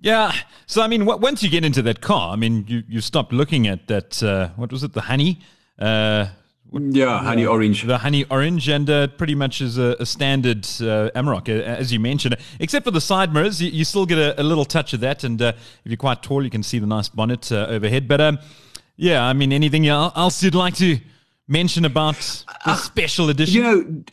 Yeah. 0.00 0.32
So, 0.66 0.82
I 0.82 0.86
mean, 0.88 1.00
w- 1.00 1.18
once 1.20 1.42
you 1.42 1.48
get 1.48 1.64
into 1.64 1.82
that 1.82 2.00
car, 2.00 2.32
I 2.32 2.36
mean, 2.36 2.64
you, 2.68 2.82
you 2.88 3.00
stop 3.00 3.32
looking 3.32 3.66
at 3.68 3.86
that, 3.88 4.22
uh, 4.22 4.48
what 4.56 4.70
was 4.72 4.82
it, 4.82 4.92
the 4.92 5.02
honey? 5.02 5.40
Uh, 5.78 6.26
Yeah, 6.72 7.20
honey 7.22 7.46
orange. 7.46 7.84
the 7.84 7.98
honey 7.98 8.24
orange, 8.30 8.68
and 8.68 8.90
uh, 8.90 9.06
pretty 9.06 9.34
much 9.34 9.60
is 9.60 9.78
a, 9.78 9.96
a 10.00 10.04
standard 10.06 10.64
uh, 10.80 11.10
Amarok, 11.14 11.48
uh, 11.48 11.62
as 11.62 11.92
you 11.92 12.00
mentioned. 12.00 12.36
Except 12.58 12.84
for 12.84 12.90
the 12.90 13.00
side 13.00 13.32
mirrors, 13.32 13.62
you, 13.62 13.70
you 13.70 13.84
still 13.84 14.06
get 14.06 14.18
a, 14.18 14.40
a 14.40 14.42
little 14.42 14.64
touch 14.64 14.92
of 14.92 15.00
that, 15.00 15.22
and 15.24 15.40
uh, 15.40 15.52
if 15.84 15.90
you're 15.90 15.96
quite 15.96 16.22
tall, 16.22 16.42
you 16.42 16.50
can 16.50 16.62
see 16.64 16.78
the 16.80 16.86
nice 16.86 17.08
bonnet 17.08 17.50
uh, 17.52 17.66
overhead. 17.70 18.08
But 18.08 18.20
um, 18.20 18.38
yeah, 18.96 19.24
I 19.24 19.32
mean, 19.34 19.52
anything 19.52 19.86
else 19.86 20.42
you'd 20.42 20.54
like 20.54 20.74
to 20.76 20.98
mention 21.46 21.84
about 21.84 22.16
the 22.64 22.74
special 22.76 23.30
edition? 23.30 23.54
You 23.54 23.62
know, 23.62 24.04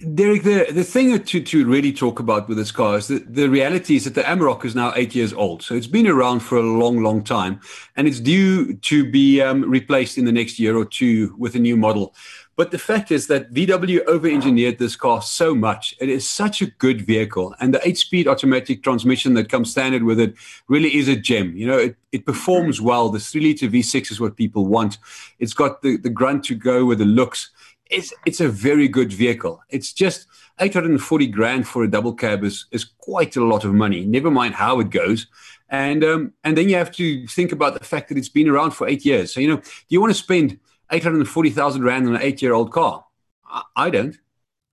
Derek, 0.00 0.44
the, 0.44 0.66
the 0.72 0.82
thing 0.82 1.22
to, 1.22 1.40
to 1.42 1.66
really 1.66 1.92
talk 1.92 2.20
about 2.20 2.48
with 2.48 2.56
this 2.56 2.72
car 2.72 2.96
is 2.96 3.08
that 3.08 3.34
the 3.34 3.48
reality 3.48 3.96
is 3.96 4.04
that 4.04 4.14
the 4.14 4.22
Amarok 4.22 4.64
is 4.64 4.74
now 4.74 4.94
eight 4.96 5.14
years 5.14 5.34
old. 5.34 5.62
So 5.62 5.74
it's 5.74 5.86
been 5.86 6.06
around 6.06 6.40
for 6.40 6.56
a 6.56 6.62
long, 6.62 7.02
long 7.02 7.22
time. 7.22 7.60
And 7.96 8.08
it's 8.08 8.18
due 8.18 8.74
to 8.74 9.10
be 9.10 9.42
um, 9.42 9.68
replaced 9.68 10.16
in 10.16 10.24
the 10.24 10.32
next 10.32 10.58
year 10.58 10.74
or 10.74 10.86
two 10.86 11.34
with 11.36 11.54
a 11.54 11.58
new 11.58 11.76
model. 11.76 12.14
But 12.56 12.70
the 12.70 12.78
fact 12.78 13.10
is 13.10 13.26
that 13.26 13.52
VW 13.52 14.04
over 14.06 14.26
engineered 14.26 14.78
this 14.78 14.96
car 14.96 15.20
so 15.20 15.54
much. 15.54 15.94
It 16.00 16.08
is 16.08 16.26
such 16.26 16.62
a 16.62 16.66
good 16.66 17.02
vehicle. 17.02 17.54
And 17.60 17.74
the 17.74 17.86
eight 17.86 17.98
speed 17.98 18.26
automatic 18.26 18.82
transmission 18.82 19.34
that 19.34 19.50
comes 19.50 19.70
standard 19.70 20.04
with 20.04 20.18
it 20.18 20.34
really 20.68 20.94
is 20.96 21.08
a 21.08 21.16
gem. 21.16 21.54
You 21.56 21.66
know, 21.66 21.78
it, 21.78 21.96
it 22.12 22.24
performs 22.24 22.80
well. 22.80 23.10
The 23.10 23.20
three 23.20 23.42
liter 23.42 23.66
V6 23.68 24.10
is 24.10 24.20
what 24.20 24.36
people 24.36 24.66
want. 24.66 24.96
It's 25.38 25.54
got 25.54 25.82
the, 25.82 25.98
the 25.98 26.10
grunt 26.10 26.44
to 26.44 26.54
go 26.54 26.86
with 26.86 26.98
the 26.98 27.04
looks 27.04 27.50
it's 27.90 28.12
it's 28.24 28.40
a 28.40 28.48
very 28.48 28.88
good 28.88 29.12
vehicle. 29.12 29.62
It's 29.68 29.92
just 29.92 30.26
840 30.60 31.26
grand 31.28 31.66
for 31.66 31.82
a 31.82 31.90
double 31.90 32.14
cab 32.14 32.44
is 32.44 32.66
is 32.70 32.84
quite 32.84 33.36
a 33.36 33.44
lot 33.44 33.64
of 33.64 33.74
money. 33.74 34.04
Never 34.04 34.30
mind 34.30 34.54
how 34.54 34.80
it 34.80 34.90
goes. 34.90 35.26
And 35.68 36.02
um, 36.04 36.32
and 36.44 36.56
then 36.56 36.68
you 36.68 36.76
have 36.76 36.92
to 36.92 37.26
think 37.26 37.52
about 37.52 37.78
the 37.78 37.84
fact 37.84 38.08
that 38.08 38.18
it's 38.18 38.28
been 38.28 38.48
around 38.48 38.72
for 38.72 38.88
eight 38.88 39.04
years. 39.04 39.32
So 39.32 39.40
you 39.40 39.48
know, 39.48 39.56
do 39.56 39.88
you 39.88 40.00
want 40.00 40.12
to 40.12 40.18
spend 40.18 40.58
840,000 40.90 41.84
rand 41.84 42.08
on 42.08 42.16
an 42.16 42.22
eight 42.22 42.42
year 42.42 42.54
old 42.54 42.72
car? 42.72 43.04
I, 43.46 43.62
I 43.76 43.90
don't. 43.90 44.16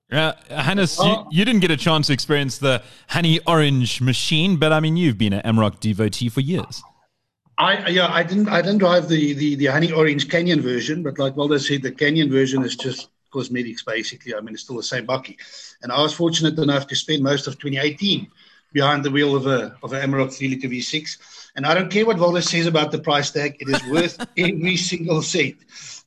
Uh, 0.09 0.31
Hannes, 0.49 0.97
you, 0.99 1.25
you, 1.31 1.45
didn't 1.45 1.59
get 1.59 1.69
a 1.69 1.75
chance 1.75 2.07
to 2.07 2.13
experience 2.13 2.59
the 2.59 2.81
honey 3.09 3.41
orange 3.45 3.99
machine, 3.99 4.55
but 4.55 4.71
I 4.71 4.79
mean, 4.79 4.95
you've 4.95 5.17
been 5.17 5.33
an 5.33 5.41
Amarok 5.41 5.81
devotee 5.81 6.29
for 6.29 6.39
years. 6.39 6.81
I 7.57 7.87
yeah, 7.89 8.07
I 8.07 8.23
didn't 8.23 8.49
I 8.49 8.61
didn't 8.61 8.77
drive 8.79 9.09
the 9.09 9.33
the 9.33 9.55
the 9.55 9.65
honey 9.65 9.91
orange 9.91 10.29
Canyon 10.29 10.61
version, 10.61 11.01
but 11.01 11.17
like 11.17 11.35
Waldo 11.35 11.57
said, 11.57 11.81
the 11.81 11.91
Canyon 11.91 12.29
version 12.29 12.63
is 12.63 12.75
just 12.75 13.09
cosmetics 13.31 13.83
basically. 13.83 14.35
I 14.35 14.41
mean, 14.41 14.53
it's 14.53 14.63
still 14.63 14.77
the 14.77 14.83
same 14.83 15.07
bakkie. 15.07 15.37
And 15.81 15.91
I 15.91 16.01
was 16.01 16.13
fortunate 16.13 16.57
enough 16.59 16.87
to 16.87 16.95
spend 16.95 17.23
most 17.23 17.47
of 17.47 17.57
2018 17.57 18.27
behind 18.73 19.03
the 19.03 19.11
wheel 19.11 19.35
of 19.35 19.47
a 19.47 19.75
of 19.81 19.93
an 19.93 20.07
Amarok 20.07 20.33
3 20.33 20.49
liter 20.49 20.67
V6. 20.67 21.17
And 21.55 21.65
I 21.65 21.73
don't 21.73 21.89
care 21.89 22.05
what 22.05 22.19
Waldo 22.19 22.41
says 22.41 22.67
about 22.67 22.91
the 22.91 22.99
price 22.99 23.31
tag; 23.31 23.57
it 23.59 23.69
is 23.69 23.83
worth 23.87 24.19
every 24.37 24.77
single 24.77 25.23
cent 25.23 25.55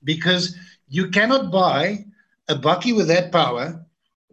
because 0.05 0.57
you 0.89 1.09
cannot 1.09 1.51
buy 1.51 2.05
a 2.49 2.55
bakkie 2.55 2.95
with 2.95 3.09
that 3.09 3.33
power 3.33 3.85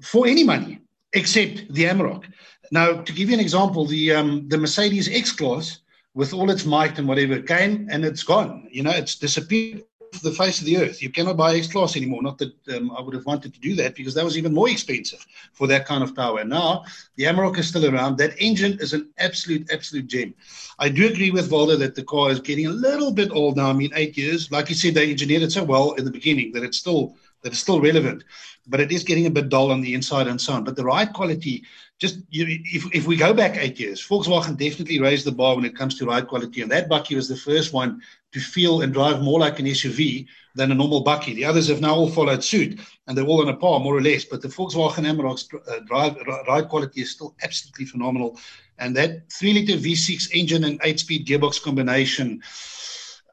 for 0.03 0.27
any 0.27 0.43
money 0.43 0.81
except 1.13 1.73
the 1.73 1.85
Amarok. 1.85 2.25
Now, 2.71 3.01
to 3.01 3.13
give 3.13 3.29
you 3.29 3.33
an 3.33 3.39
example, 3.39 3.85
the 3.87 4.13
um, 4.13 4.47
the 4.49 4.57
Mercedes 4.59 5.09
X 5.09 5.31
Class 5.31 5.79
with 6.17 6.33
all 6.33 6.49
its 6.49 6.65
might 6.65 6.97
and 6.97 7.07
whatever 7.07 7.39
came 7.39 7.87
and 7.91 8.03
it's 8.03 8.23
gone. 8.23 8.67
You 8.71 8.81
know, 8.81 8.89
it's 8.89 9.13
disappeared 9.13 9.83
off 10.15 10.21
the 10.23 10.31
face 10.31 10.57
of 10.59 10.65
the 10.65 10.77
earth. 10.77 10.99
You 10.99 11.11
cannot 11.11 11.37
buy 11.37 11.53
X 11.53 11.67
Class 11.67 11.95
anymore. 11.95 12.23
Not 12.23 12.39
that 12.39 12.53
um, 12.75 12.89
I 12.97 13.01
would 13.01 13.13
have 13.13 13.27
wanted 13.27 13.53
to 13.53 13.59
do 13.59 13.75
that 13.75 13.93
because 13.93 14.15
that 14.15 14.25
was 14.25 14.35
even 14.35 14.51
more 14.51 14.67
expensive 14.67 15.23
for 15.53 15.67
that 15.67 15.85
kind 15.85 16.03
of 16.03 16.15
power. 16.15 16.43
Now, 16.43 16.85
the 17.17 17.25
Amarok 17.25 17.59
is 17.59 17.67
still 17.67 17.85
around. 17.85 18.17
That 18.17 18.33
engine 18.39 18.79
is 18.79 18.93
an 18.93 19.11
absolute, 19.19 19.71
absolute 19.71 20.07
gem. 20.07 20.33
I 20.79 20.89
do 20.89 21.07
agree 21.07 21.29
with 21.29 21.51
Waldo 21.51 21.75
that 21.75 21.93
the 21.93 22.03
car 22.03 22.31
is 22.31 22.39
getting 22.39 22.65
a 22.65 22.71
little 22.71 23.11
bit 23.11 23.29
old 23.31 23.55
now. 23.55 23.69
I 23.69 23.73
mean, 23.73 23.91
eight 23.93 24.17
years. 24.17 24.51
Like 24.51 24.69
you 24.69 24.75
said, 24.75 24.95
they 24.95 25.11
engineered 25.11 25.43
it 25.43 25.51
so 25.51 25.63
well 25.63 25.91
in 25.93 26.03
the 26.03 26.17
beginning 26.19 26.51
that 26.53 26.63
it's 26.63 26.79
still 26.79 27.15
that 27.43 27.51
it's 27.51 27.61
still 27.61 27.79
relevant, 27.79 28.23
but 28.65 28.79
it 28.79 28.91
is 28.91 29.03
getting 29.03 29.27
a 29.27 29.29
bit 29.29 29.49
dull 29.49 29.71
on 29.71 29.81
the 29.81 29.93
inside 29.93 30.27
and 30.27 30.41
so 30.41 30.53
on. 30.53 30.63
But 30.63 30.75
the 30.75 30.83
ride 30.83 31.13
quality 31.13 31.63
just 31.99 32.19
you, 32.29 32.45
if, 32.47 32.93
if 32.93 33.07
we 33.07 33.15
go 33.15 33.33
back 33.33 33.57
eight 33.57 33.79
years, 33.79 34.05
Volkswagen 34.05 34.55
definitely 34.55 34.99
raised 34.99 35.25
the 35.25 35.31
bar 35.31 35.55
when 35.55 35.65
it 35.65 35.75
comes 35.75 35.97
to 35.97 36.05
ride 36.05 36.27
quality. 36.27 36.61
And 36.61 36.71
that 36.71 36.89
Bakkie 36.89 37.15
was 37.15 37.27
the 37.27 37.35
first 37.35 37.73
one 37.73 38.01
to 38.33 38.39
feel 38.39 38.81
and 38.81 38.93
drive 38.93 39.23
more 39.23 39.39
like 39.39 39.59
an 39.59 39.65
SUV 39.65 40.27
than 40.53 40.71
a 40.71 40.75
normal 40.75 41.03
Bakkie. 41.03 41.33
The 41.33 41.45
others 41.45 41.67
have 41.69 41.81
now 41.81 41.95
all 41.95 42.09
followed 42.09 42.43
suit 42.43 42.79
and 43.07 43.17
they're 43.17 43.25
all 43.25 43.41
on 43.41 43.49
a 43.49 43.55
par, 43.55 43.79
more 43.79 43.97
or 43.97 44.01
less. 44.01 44.25
But 44.25 44.43
the 44.43 44.47
Volkswagen 44.47 45.05
Amarok's 45.05 45.47
uh, 45.67 45.79
drive, 45.87 46.17
ride 46.47 46.69
quality 46.69 47.01
is 47.01 47.11
still 47.11 47.35
absolutely 47.41 47.85
phenomenal. 47.85 48.39
And 48.77 48.95
that 48.95 49.31
3 49.31 49.53
liter 49.53 49.73
V6 49.73 50.29
engine 50.35 50.65
and 50.65 50.79
8 50.83 50.99
speed 50.99 51.25
gearbox 51.25 51.61
combination. 51.61 52.43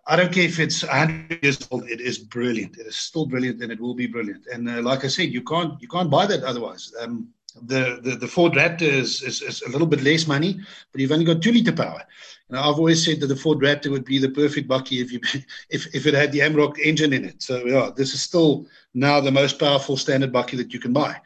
I 0.07 0.17
don't 0.17 0.33
care 0.33 0.45
if 0.45 0.59
it's 0.59 0.83
100 0.83 1.43
years 1.43 1.67
old. 1.71 1.89
It 1.89 2.01
is 2.01 2.19
brilliant. 2.19 2.79
It 2.79 2.87
is 2.87 2.97
still 2.97 3.27
brilliant, 3.27 3.63
and 3.63 3.73
it 3.73 3.81
will 3.81 3.95
be 3.95 4.07
brilliant. 4.07 4.47
And 4.53 4.69
uh, 4.69 4.83
like 4.83 5.05
I 5.05 5.09
said, 5.09 5.31
you 5.31 5.43
can't 5.43 5.81
you 5.81 5.89
can't 5.89 6.11
buy 6.11 6.27
that 6.27 6.43
otherwise. 6.45 6.93
Um, 7.01 7.29
the, 7.63 8.01
the, 8.03 8.17
the 8.17 8.29
Ford 8.29 8.53
Raptor 8.55 8.83
is, 8.83 9.23
is, 9.23 9.41
is, 9.43 9.63
a 9.63 9.71
little 9.71 9.87
bit 9.87 10.03
less 10.03 10.27
money, 10.27 10.61
but 10.93 11.01
you've 11.01 11.13
only 11.13 11.25
got 11.25 11.43
two 11.43 11.53
liter 11.53 11.73
power. 11.73 12.03
And 12.49 12.59
I've 12.59 12.79
always 12.79 13.05
said 13.05 13.21
that 13.21 13.29
the 13.29 13.37
Ford 13.37 13.59
Raptor 13.59 13.91
would 13.91 14.05
be 14.05 14.19
the 14.19 14.29
perfect 14.29 14.69
bakkie 14.69 15.03
if 15.03 15.13
you 15.13 15.21
if, 15.71 15.95
if 15.95 16.07
it 16.07 16.15
had 16.15 16.33
the 16.33 16.41
Amarok 16.41 16.79
engine 16.79 17.13
in 17.13 17.25
it. 17.25 17.43
So 17.43 17.65
yeah, 17.65 17.91
this 17.95 18.15
is 18.15 18.23
still 18.23 18.67
now 18.93 19.21
the 19.21 19.33
most 19.33 19.59
powerful 19.59 19.97
standard 19.97 20.33
bakkie 20.33 20.57
that 20.57 20.73
you 20.73 20.81
can 20.81 20.93
buy. 20.93 21.21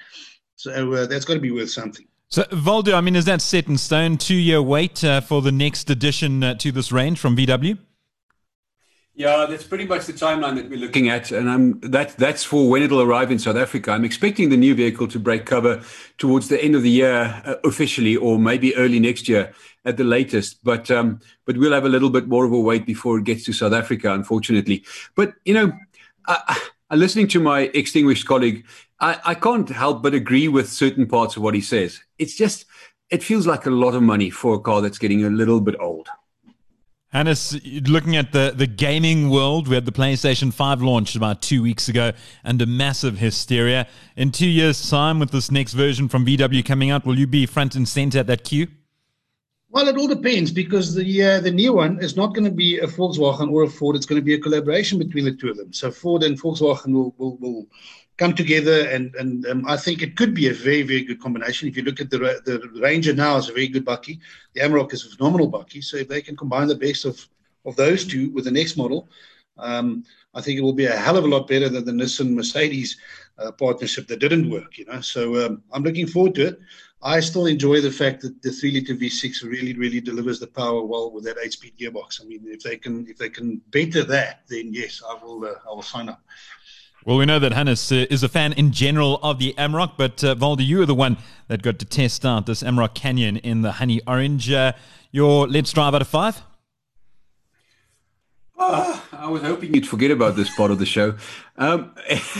So 0.57 0.93
uh, 0.93 1.07
that's 1.07 1.25
got 1.25 1.35
to 1.35 1.41
be 1.41 1.51
worth 1.51 1.71
something. 1.71 2.07
So 2.29 2.45
Waldo, 2.53 2.95
I 2.95 3.01
mean, 3.01 3.17
is 3.17 3.25
that 3.25 3.41
set 3.41 3.69
in 3.69 3.79
stone? 3.79 4.19
Two 4.19 4.35
year 4.35 4.61
wait 4.61 5.03
uh, 5.03 5.23
for 5.23 5.41
the 5.41 5.53
next 5.53 5.89
addition 5.89 6.45
uh, 6.45 6.55
to 6.57 6.71
this 6.71 6.93
range 6.93 7.19
from 7.19 7.37
VW? 7.37 7.79
Yeah, 9.19 9.47
that's 9.47 9.65
pretty 9.65 9.85
much 9.85 10.07
the 10.07 10.13
timeline 10.13 10.55
that 10.55 10.71
we're 10.71 10.79
looking 10.79 11.09
at, 11.09 11.33
and 11.33 11.51
I'm 11.51 11.81
that 11.81 12.17
that's 12.19 12.45
for 12.45 12.71
when 12.71 12.83
it'll 12.83 13.03
arrive 13.03 13.33
in 13.33 13.41
South 13.41 13.57
Africa. 13.57 13.91
I'm 13.91 14.05
expecting 14.05 14.49
the 14.49 14.57
new 14.57 14.77
vehicle 14.77 15.09
to 15.09 15.19
break 15.19 15.45
cover 15.45 15.83
towards 16.19 16.47
the 16.47 16.63
end 16.63 16.77
of 16.77 16.85
the 16.85 16.91
year 16.91 17.43
uh, 17.45 17.57
officially, 17.65 18.15
or 18.15 18.39
maybe 18.39 18.77
early 18.77 19.01
next 19.01 19.29
year 19.29 19.53
at 19.85 19.97
the 19.97 20.05
latest. 20.05 20.63
But 20.63 20.89
um, 20.93 21.19
but 21.47 21.57
we'll 21.57 21.73
have 21.73 21.85
a 21.85 21.89
little 21.89 22.11
bit 22.11 22.29
more 22.29 22.45
of 22.45 22.53
a 22.53 22.61
wait 22.61 22.87
before 22.87 23.19
it 23.19 23.25
gets 23.25 23.43
to 23.47 23.53
South 23.53 23.73
Africa, 23.73 24.13
unfortunately. 24.13 24.85
But 25.17 25.35
you 25.45 25.55
know, 25.55 25.73
I, 26.29 26.61
I, 26.89 26.95
listening 26.95 27.27
to 27.29 27.41
my 27.41 27.73
extinguished 27.75 28.25
colleague, 28.25 28.67
I, 29.01 29.19
I 29.25 29.35
can't 29.35 29.69
help 29.69 30.01
but 30.01 30.15
agree 30.15 30.47
with 30.47 30.71
certain 30.71 31.09
parts 31.09 31.37
of 31.37 31.43
what 31.43 31.57
he 31.57 31.61
says. 31.61 32.01
It's 32.21 32.37
just 32.37 32.67
it 33.11 33.25
feels 33.25 33.49
like 33.49 33.67
a 33.67 33.71
lot 33.71 33.97
of 33.97 34.03
money 34.03 34.31
for 34.31 34.55
a 34.55 34.61
car 34.61 34.81
that's 34.81 34.99
getting 34.99 35.25
a 35.25 35.29
little 35.29 35.61
bit 35.61 35.75
old. 35.81 36.09
Hannes, 37.11 37.59
looking 37.89 38.17
at 38.17 38.33
the, 38.33 38.53
the 38.55 38.67
gaming 38.67 39.31
world, 39.31 39.67
we 39.67 39.75
had 39.75 39.87
the 39.87 39.93
PlayStation 39.93 40.53
5 40.53 40.83
launched 40.83 41.17
about 41.17 41.41
two 41.41 41.63
weeks 41.63 41.89
ago 41.89 42.13
and 42.45 42.61
a 42.61 42.67
massive 42.67 43.17
hysteria. 43.17 43.87
In 44.15 44.31
two 44.31 44.47
years' 44.47 44.91
time, 44.91 45.19
with 45.19 45.31
this 45.31 45.51
next 45.51 45.73
version 45.73 46.09
from 46.09 46.27
VW 46.27 46.63
coming 46.67 46.91
out, 46.91 47.07
will 47.07 47.19
you 47.19 47.27
be 47.27 47.47
front 47.47 47.75
and 47.75 47.89
center 47.89 48.19
at 48.19 48.27
that 48.27 48.45
queue? 48.45 48.67
Well, 49.71 49.89
it 49.89 49.97
all 49.97 50.09
depends 50.09 50.51
because 50.51 50.95
the 50.95 51.23
uh, 51.23 51.41
the 51.41 51.51
new 51.51 51.75
one 51.75 52.03
is 52.03 52.17
not 52.17 52.35
going 52.35 52.47
to 52.47 52.51
be 52.51 52.79
a 52.79 52.87
Volkswagen 52.87 53.51
or 53.51 53.65
a 53.65 53.69
Ford. 53.69 53.97
It's 53.97 54.07
going 54.07 54.21
to 54.21 54.25
be 54.25 54.33
a 54.33 54.39
collaboration 54.39 54.99
between 54.99 55.27
the 55.27 55.35
two 55.35 55.51
of 55.51 55.59
them. 55.59 55.75
So 55.75 55.91
Ford 55.91 56.23
and 56.23 56.41
Volkswagen 56.41 56.95
will 56.95 57.15
will, 57.19 57.37
will 57.37 57.67
come 58.19 58.35
together, 58.35 58.89
and 58.89 59.15
and 59.15 59.47
um, 59.47 59.65
I 59.67 59.77
think 59.77 60.03
it 60.03 60.17
could 60.17 60.35
be 60.35 60.49
a 60.49 60.53
very 60.53 60.83
very 60.83 61.03
good 61.03 61.21
combination. 61.21 61.69
If 61.69 61.77
you 61.77 61.85
look 61.85 62.01
at 62.01 62.11
the 62.11 62.19
the 62.45 62.81
Ranger 62.81 63.15
now, 63.15 63.37
is 63.37 63.49
a 63.49 63.53
very 63.53 63.69
good 63.69 63.87
bakkie. 63.87 64.19
The 64.55 64.61
Amarok 64.61 64.93
is 64.93 65.07
a 65.07 65.17
phenomenal 65.17 65.51
bakkie. 65.51 65.83
So 65.83 65.97
if 65.97 66.09
they 66.09 66.21
can 66.21 66.37
combine 66.37 66.69
the 66.69 66.75
best 66.75 67.05
of 67.05 67.27
of 67.65 67.77
those 67.77 68.07
two 68.07 68.31
with 68.31 68.45
the 68.45 68.51
next 68.51 68.77
model, 68.77 69.09
um, 69.59 70.05
I 70.35 70.41
think 70.41 70.59
it 70.59 70.63
will 70.63 70.73
be 70.73 70.87
a 70.87 70.97
hell 70.97 71.17
of 71.17 71.25
a 71.25 71.29
lot 71.29 71.49
better 71.49 71.69
than 71.69 71.85
the 71.85 71.93
Nissan 71.93 72.35
Mercedes 72.35 72.97
uh, 73.39 73.53
partnership 73.53 74.07
that 74.09 74.21
didn't 74.21 74.51
work. 74.51 74.79
You 74.79 74.87
know, 74.87 75.01
so 75.01 75.47
um, 75.47 75.63
I'm 75.73 75.83
looking 75.83 76.07
forward 76.07 76.35
to 76.37 76.49
it. 76.49 76.61
I 77.01 77.21
still 77.21 77.47
enjoy 77.47 77.81
the 77.81 77.93
fact 77.93 78.23
that 78.23 78.43
the 78.43 78.51
three 78.51 78.73
liter 78.73 78.95
V6 78.95 79.45
really, 79.45 79.73
really 79.75 80.01
delivers 80.01 80.41
the 80.41 80.49
power 80.49 80.83
well 80.83 81.13
with 81.13 81.23
that 81.25 81.37
eight 81.45 81.53
speed 81.53 81.75
gearbox. 81.79 82.21
I 82.21 82.25
mean, 82.25 82.43
if 82.47 82.65
they 82.65 82.77
can, 82.77 83.07
if 83.09 83.19
they 83.19 83.29
can 83.29 83.61
better 83.71 84.03
that, 84.03 84.43
then 84.49 84.73
yes, 84.73 85.01
I 85.09 85.15
will, 85.23 85.45
uh, 85.45 85.55
I 85.65 85.75
will 85.75 85.83
sign 85.83 86.09
up. 86.09 86.21
Well, 87.09 87.17
we 87.17 87.25
know 87.25 87.39
that 87.39 87.55
Hannes 87.55 87.91
uh, 87.91 88.05
is 88.11 88.23
a 88.23 88.29
fan 88.29 88.53
in 88.53 88.71
general 88.71 89.19
of 89.23 89.39
the 89.39 89.55
Amarok, 89.57 89.93
but 89.97 90.23
uh, 90.23 90.37
Waldo, 90.39 90.63
you 90.63 90.83
are 90.83 90.85
the 90.85 90.95
one 90.95 91.17
that 91.47 91.63
got 91.63 91.79
to 91.79 91.87
test 91.87 92.27
out 92.27 92.45
this 92.45 92.63
Amarok 92.63 92.93
Canyon 92.93 93.39
in 93.39 93.63
the 93.63 93.73
honey 93.73 94.03
orange. 94.07 94.53
Uh, 94.53 94.75
your 95.11 95.49
let's 95.49 95.73
drive 95.73 95.95
out 95.95 96.03
of 96.03 96.09
five? 96.09 96.43
Uh, 98.59 99.01
I 99.13 99.27
was 99.27 99.41
hoping 99.41 99.73
you'd 99.73 99.89
forget 99.89 100.11
about 100.11 100.37
this 100.37 100.55
part 100.55 100.71
of 100.71 100.79
the 100.79 100.85
show. 100.85 101.17
Um, 101.57 101.95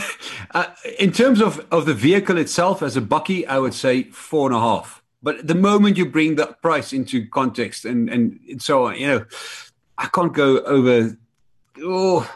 uh, 0.51 0.67
in 0.99 1.13
terms 1.13 1.41
of, 1.41 1.65
of 1.71 1.87
the 1.87 1.95
vehicle 1.95 2.37
itself 2.37 2.83
as 2.83 2.95
a 2.95 3.01
bakkie, 3.01 3.47
I 3.47 3.57
would 3.57 3.73
say 3.73 4.03
four 4.03 4.49
and 4.49 4.55
a 4.55 4.59
half. 4.59 5.01
But 5.23 5.47
the 5.47 5.55
moment 5.55 5.97
you 5.97 6.05
bring 6.05 6.35
the 6.35 6.45
price 6.45 6.93
into 6.93 7.27
context 7.29 7.85
and, 7.85 8.07
and 8.07 8.61
so 8.61 8.85
on, 8.85 8.97
you 8.97 9.07
know, 9.07 9.25
I 9.97 10.05
can't 10.13 10.31
go 10.31 10.59
over 10.59 11.17
oh, 11.81 12.31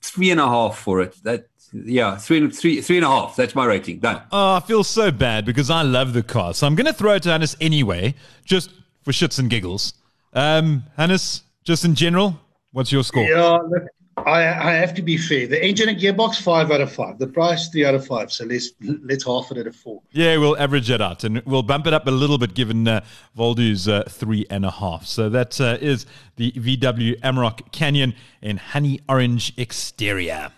three 0.00 0.30
and 0.30 0.40
a 0.40 0.46
half 0.46 0.78
for 0.78 1.02
it. 1.02 1.22
That 1.22 1.49
yeah, 1.72 2.16
three, 2.16 2.50
three, 2.50 2.80
three 2.80 2.96
and 2.96 3.04
a 3.04 3.08
half. 3.08 3.36
That's 3.36 3.54
my 3.54 3.64
rating. 3.64 3.98
Done. 3.98 4.22
Oh, 4.32 4.56
I 4.56 4.60
feel 4.60 4.84
so 4.84 5.10
bad 5.10 5.44
because 5.44 5.70
I 5.70 5.82
love 5.82 6.12
the 6.12 6.22
car. 6.22 6.54
So 6.54 6.66
I'm 6.66 6.74
going 6.74 6.86
to 6.86 6.92
throw 6.92 7.14
it 7.14 7.22
to 7.24 7.30
Hannes 7.30 7.56
anyway, 7.60 8.14
just 8.44 8.70
for 9.02 9.12
shits 9.12 9.38
and 9.38 9.48
giggles. 9.48 9.94
Um, 10.32 10.84
Hannes, 10.96 11.42
just 11.64 11.84
in 11.84 11.94
general, 11.94 12.38
what's 12.72 12.90
your 12.92 13.04
score? 13.04 13.24
Yeah, 13.24 13.58
look, 13.68 13.84
I, 14.26 14.42
I 14.42 14.72
have 14.72 14.94
to 14.94 15.02
be 15.02 15.16
fair. 15.16 15.46
The 15.46 15.64
engine 15.64 15.88
and 15.88 15.98
gearbox, 15.98 16.40
five 16.40 16.70
out 16.70 16.80
of 16.80 16.92
five. 16.92 17.18
The 17.18 17.26
price, 17.26 17.68
three 17.68 17.84
out 17.84 17.94
of 17.94 18.06
five. 18.06 18.32
So 18.32 18.44
let's 18.44 18.70
let's 18.80 19.24
half 19.24 19.50
it 19.50 19.58
at 19.58 19.66
a 19.66 19.72
four. 19.72 20.02
Yeah, 20.10 20.36
we'll 20.36 20.58
average 20.58 20.90
it 20.90 21.00
out 21.00 21.24
and 21.24 21.40
we'll 21.46 21.62
bump 21.62 21.86
it 21.86 21.94
up 21.94 22.06
a 22.06 22.10
little 22.10 22.38
bit 22.38 22.54
given 22.54 22.86
uh, 22.86 23.04
Waldo's 23.34 23.88
uh, 23.88 24.04
three 24.08 24.46
and 24.50 24.64
a 24.64 24.70
half. 24.70 25.06
So 25.06 25.28
that 25.30 25.60
uh, 25.60 25.78
is 25.80 26.06
the 26.36 26.52
VW 26.52 27.20
Amarok 27.20 27.72
Canyon 27.72 28.14
in 28.42 28.56
honey 28.56 29.00
orange 29.08 29.54
exterior. 29.56 30.50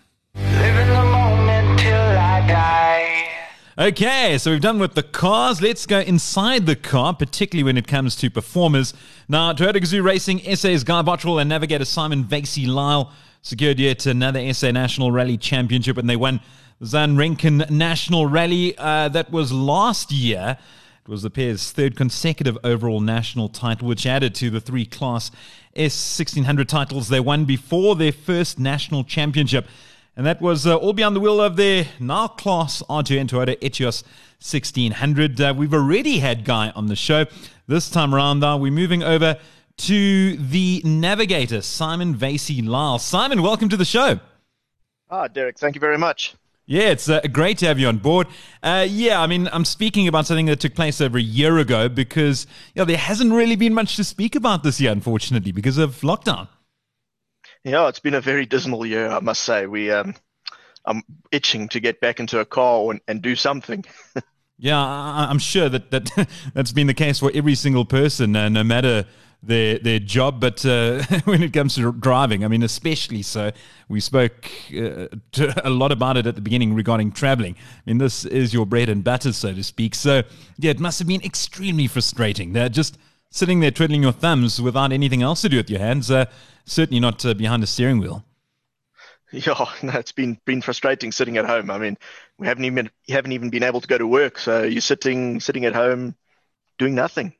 Okay, 3.79 4.37
so 4.37 4.51
we've 4.51 4.61
done 4.61 4.79
with 4.79 4.95
the 4.95 5.03
cars. 5.03 5.63
Let's 5.63 5.87
go 5.87 6.01
inside 6.01 6.67
the 6.67 6.77
car, 6.77 7.15
particularly 7.15 7.65
when 7.65 7.79
it 7.79 7.89
comes 7.89 8.15
to 8.17 8.29
performers. 8.29 8.93
Now, 9.29 9.55
Toyota 9.55 9.77
Gazoo 9.77 10.05
Racing, 10.05 10.41
SA's 10.55 10.85
Guy 10.85 11.01
Botterill 11.01 11.41
and 11.41 11.49
navigator 11.49 11.87
Simon 11.87 12.23
Vacy-Lyle 12.23 13.11
secured 13.41 13.81
yet 13.81 14.05
another 14.05 14.53
SA 14.53 14.73
National 14.73 15.11
Rally 15.11 15.39
Championship, 15.39 15.97
and 15.97 16.09
they 16.09 16.17
won 16.17 16.41
the 16.81 16.87
Zan 16.87 17.17
Renken 17.17 17.71
National 17.71 18.27
Rally. 18.27 18.77
Uh, 18.77 19.09
that 19.09 19.33
was 19.33 19.53
last 19.53 20.13
year. 20.13 20.59
It 21.05 21.09
was 21.09 21.23
the 21.23 21.31
pair's 21.31 21.73
third 21.73 21.97
consecutive 21.97 22.59
overall 22.63 23.01
national 23.01 23.49
title, 23.49 23.89
which 23.89 24.07
added 24.07 24.35
to 24.37 24.51
the 24.51 24.61
three 24.61 24.85
Class 24.85 25.31
S1600 25.75 26.69
titles 26.69 27.09
they 27.09 27.21
won 27.21 27.47
before 27.47 27.97
their 27.97 28.13
first 28.13 28.59
national 28.59 29.03
championship. 29.03 29.67
And 30.15 30.27
that 30.27 30.43
was 30.43 30.67
uh, 30.67 30.77
all 30.77 30.93
beyond 30.93 31.17
the 31.17 31.21
wheel 31.21 31.41
of 31.41 31.57
their 31.57 31.87
now 31.99 32.29
class 32.29 32.83
RTO 32.91 33.27
Toyota 33.29 33.59
Etios 33.61 34.03
1600. 34.41 35.41
Uh, 35.41 35.55
we've 35.57 35.73
already 35.73 36.19
had 36.19 36.45
Guy 36.45 36.71
on 36.71 36.87
the 36.89 36.97
show. 36.97 37.25
This 37.67 37.89
time 37.89 38.15
around, 38.15 38.41
though, 38.41 38.59
we're 38.59 38.71
moving 38.73 39.03
over 39.03 39.39
to 39.79 40.37
the 40.37 40.83
navigator, 40.85 41.63
Simon 41.63 42.15
Vacy-Lyle. 42.15 42.99
Simon, 42.99 43.41
welcome 43.41 43.71
to 43.71 43.77
the 43.77 43.87
show. 43.87 44.21
Ah, 45.11 45.29
Derek, 45.29 45.59
thank 45.59 45.75
you 45.75 45.81
very 45.81 45.97
much. 45.97 46.35
Yeah, 46.67 46.91
it's 46.91 47.09
uh, 47.09 47.21
great 47.33 47.57
to 47.59 47.67
have 47.67 47.79
you 47.79 47.89
on 47.89 47.97
board. 47.97 48.27
Uh, 48.63 48.87
yeah, 48.89 49.19
I 49.19 49.27
mean, 49.27 49.49
I'm 49.51 49.65
speaking 49.65 50.09
about 50.09 50.27
something 50.27 50.47
that 50.47 50.61
took 50.61 50.75
place 50.75 51.01
over 51.01 51.17
a 51.17 51.23
year 51.23 51.57
ago 51.57 51.89
because 51.89 52.47
you 52.75 52.81
know, 52.81 52.85
there 52.85 52.99
hasn't 52.99 53.33
really 53.33 53.57
been 53.57 53.73
much 53.73 53.97
to 53.97 54.05
speak 54.05 54.35
about 54.35 54.63
this 54.63 54.79
year, 54.79 54.93
unfortunately, 54.93 55.53
because 55.53 55.79
of 55.79 56.01
lockdown. 56.03 56.49
Yeah, 57.65 57.89
it's 57.89 58.01
been 58.01 58.15
a 58.15 58.21
very 58.21 58.47
dismal 58.47 58.85
year, 58.85 59.09
I 59.09 59.21
must 59.21 59.43
say. 59.45 59.67
We, 59.67 59.91
um, 59.91 60.15
I'm 60.85 61.03
itching 61.31 61.69
to 61.69 61.81
get 61.81 62.01
back 62.01 62.19
into 62.19 62.41
a 62.41 62.45
car 62.45 62.91
and, 62.91 63.01
and 63.07 63.23
do 63.23 63.37
something. 63.37 63.85
Yeah, 64.59 64.79
I, 64.79 65.27
I'm 65.29 65.41
sure 65.41 65.69
that, 65.69 65.91
that 65.91 66.29
that's 66.55 66.71
been 66.71 66.87
the 66.87 66.95
case 66.95 67.19
for 67.19 67.33
every 67.35 67.57
single 67.57 67.85
person, 67.85 68.37
uh, 68.37 68.49
no 68.49 68.63
matter 68.63 69.07
their 69.43 69.81
their 69.81 69.99
job. 69.99 70.41
But 70.41 70.65
uh, 70.65 71.03
when 71.25 71.43
it 71.43 71.53
comes 71.53 71.75
to 71.75 71.91
driving, 71.91 72.45
I 72.45 72.49
mean, 72.49 72.63
especially 72.63 73.23
so, 73.23 73.51
we 73.89 73.99
spoke 73.99 74.49
uh, 74.73 75.09
a 75.65 75.71
lot 75.71 75.91
about 75.91 76.17
it 76.17 76.29
at 76.29 76.37
the 76.37 76.41
beginning 76.41 76.75
regarding 76.75 77.11
traveling. 77.11 77.57
I 77.59 77.91
mean, 77.91 77.99
this 77.99 78.25
is 78.25 78.55
your 78.55 78.65
bread 78.65 78.89
and 78.89 79.03
butter, 79.03 79.33
so 79.33 79.53
to 79.53 79.65
speak. 79.65 79.97
So, 79.97 80.23
yeah, 80.59 80.71
it 80.71 80.79
must 80.79 81.01
have 81.01 81.09
been 81.09 81.23
extremely 81.23 81.89
frustrating. 81.89 82.53
They're 82.53 82.69
just 82.69 82.99
sitting 83.33 83.59
there 83.59 83.73
twiddling 83.73 84.05
your 84.05 84.13
thumbs 84.13 84.63
without 84.63 84.93
anything 84.93 85.23
else 85.23 85.43
to 85.43 85.49
do 85.49 85.57
with 85.57 85.69
your 85.69 85.81
hands. 85.81 86.09
Uh, 86.11 86.27
certainly 86.65 87.01
not 87.01 87.25
uh, 87.27 87.35
behind 87.35 87.65
a 87.65 87.67
steering 87.67 87.99
wheel. 87.99 88.25
yeah, 89.33 89.65
no, 89.83 89.93
it's 89.95 90.13
been 90.13 90.39
been 90.45 90.63
frustrating 90.63 91.11
sitting 91.13 91.37
at 91.39 91.47
home. 91.47 91.71
I 91.71 91.79
mean, 91.79 91.97
we 92.39 92.47
haven't 92.47 92.65
even 92.67 92.91
haven't 93.09 93.33
even 93.33 93.51
been 93.51 93.63
able 93.63 93.81
to 93.81 93.89
go 93.89 93.99
to 93.99 94.07
work, 94.07 94.39
so 94.39 94.63
you're 94.63 94.81
sitting 94.81 95.41
sitting 95.41 95.65
at 95.65 95.75
home 95.75 96.15
doing 96.79 96.95
nothing. 96.95 97.35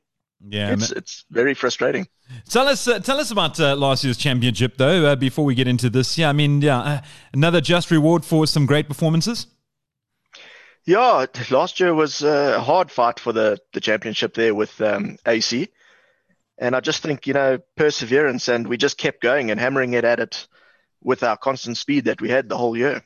Yeah, 0.45 0.73
It's 0.73 0.91
it's 0.91 1.25
very 1.29 1.53
frustrating. 1.53 2.07
Tell 2.49 2.67
us, 2.67 2.87
uh, 2.87 2.99
tell 2.99 3.19
us 3.19 3.31
about 3.31 3.59
uh, 3.59 3.75
last 3.75 4.03
year's 4.03 4.17
championship, 4.17 4.77
though. 4.77 5.05
Uh, 5.05 5.15
before 5.15 5.45
we 5.45 5.55
get 5.55 5.67
into 5.67 5.89
this, 5.89 6.17
yeah, 6.17 6.29
I 6.29 6.33
mean, 6.33 6.61
yeah, 6.61 6.79
uh, 6.79 7.01
another 7.33 7.61
just 7.61 7.91
reward 7.91 8.25
for 8.25 8.47
some 8.47 8.65
great 8.65 8.87
performances. 8.87 9.47
Yeah, 10.85 11.25
last 11.49 11.79
year 11.79 11.93
was 11.93 12.21
a 12.23 12.59
hard 12.61 12.91
fight 12.91 13.19
for 13.19 13.31
the 13.31 13.57
the 13.73 13.79
championship 13.81 14.33
there 14.33 14.53
with 14.53 14.79
um, 14.81 15.17
AC, 15.25 15.69
and 16.57 16.75
I 16.75 16.79
just 16.79 17.01
think 17.01 17.27
you 17.27 17.33
know 17.33 17.59
perseverance, 17.75 18.47
and 18.47 18.67
we 18.67 18.77
just 18.77 18.97
kept 18.97 19.21
going 19.21 19.51
and 19.51 19.59
hammering 19.59 19.93
it 19.93 20.03
at 20.03 20.19
it 20.19 20.47
with 21.03 21.23
our 21.23 21.37
constant 21.37 21.77
speed 21.77 22.05
that 22.05 22.21
we 22.21 22.29
had 22.29 22.49
the 22.49 22.57
whole 22.57 22.77
year. 22.77 23.03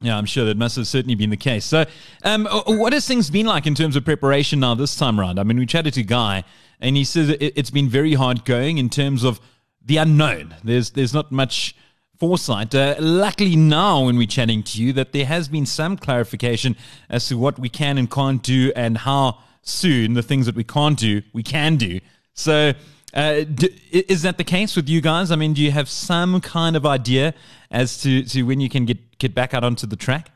Yeah, 0.00 0.16
I'm 0.16 0.26
sure 0.26 0.44
that 0.44 0.56
must 0.56 0.76
have 0.76 0.86
certainly 0.86 1.16
been 1.16 1.30
the 1.30 1.36
case. 1.36 1.64
So, 1.64 1.84
um, 2.22 2.46
uh, 2.46 2.62
what 2.66 2.92
has 2.92 3.06
things 3.06 3.30
been 3.30 3.46
like 3.46 3.66
in 3.66 3.74
terms 3.74 3.96
of 3.96 4.04
preparation 4.04 4.60
now 4.60 4.74
this 4.76 4.94
time 4.94 5.18
around? 5.18 5.40
I 5.40 5.42
mean, 5.42 5.58
we 5.58 5.66
chatted 5.66 5.94
to 5.94 6.04
Guy, 6.04 6.44
and 6.80 6.96
he 6.96 7.02
says 7.02 7.30
it, 7.30 7.40
it's 7.40 7.70
been 7.70 7.88
very 7.88 8.14
hard 8.14 8.44
going 8.44 8.78
in 8.78 8.90
terms 8.90 9.24
of 9.24 9.40
the 9.84 9.96
unknown. 9.96 10.54
There's 10.62 10.90
there's 10.90 11.12
not 11.12 11.32
much 11.32 11.74
foresight. 12.16 12.74
Uh, 12.74 12.94
luckily, 13.00 13.56
now 13.56 14.04
when 14.04 14.16
we're 14.16 14.28
chatting 14.28 14.62
to 14.64 14.82
you, 14.82 14.92
that 14.92 15.12
there 15.12 15.26
has 15.26 15.48
been 15.48 15.66
some 15.66 15.96
clarification 15.96 16.76
as 17.08 17.26
to 17.28 17.36
what 17.36 17.58
we 17.58 17.68
can 17.68 17.98
and 17.98 18.08
can't 18.08 18.42
do, 18.42 18.72
and 18.76 18.98
how 18.98 19.38
soon 19.68 20.14
the 20.14 20.22
things 20.22 20.46
that 20.46 20.54
we 20.54 20.64
can't 20.64 20.98
do 20.98 21.22
we 21.32 21.42
can 21.42 21.76
do. 21.76 22.00
So. 22.34 22.72
Uh, 23.14 23.46
is 23.90 24.20
that 24.20 24.36
the 24.36 24.44
case 24.44 24.76
with 24.76 24.86
you 24.86 25.00
guys? 25.00 25.30
I 25.30 25.36
mean, 25.36 25.54
do 25.54 25.62
you 25.62 25.70
have 25.70 25.88
some 25.88 26.42
kind 26.42 26.76
of 26.76 26.84
idea 26.84 27.32
as 27.70 28.02
to, 28.02 28.22
to 28.22 28.42
when 28.42 28.60
you 28.60 28.68
can 28.68 28.84
get, 28.84 29.16
get 29.16 29.34
back 29.34 29.54
out 29.54 29.64
onto 29.64 29.86
the 29.86 29.96
track? 29.96 30.30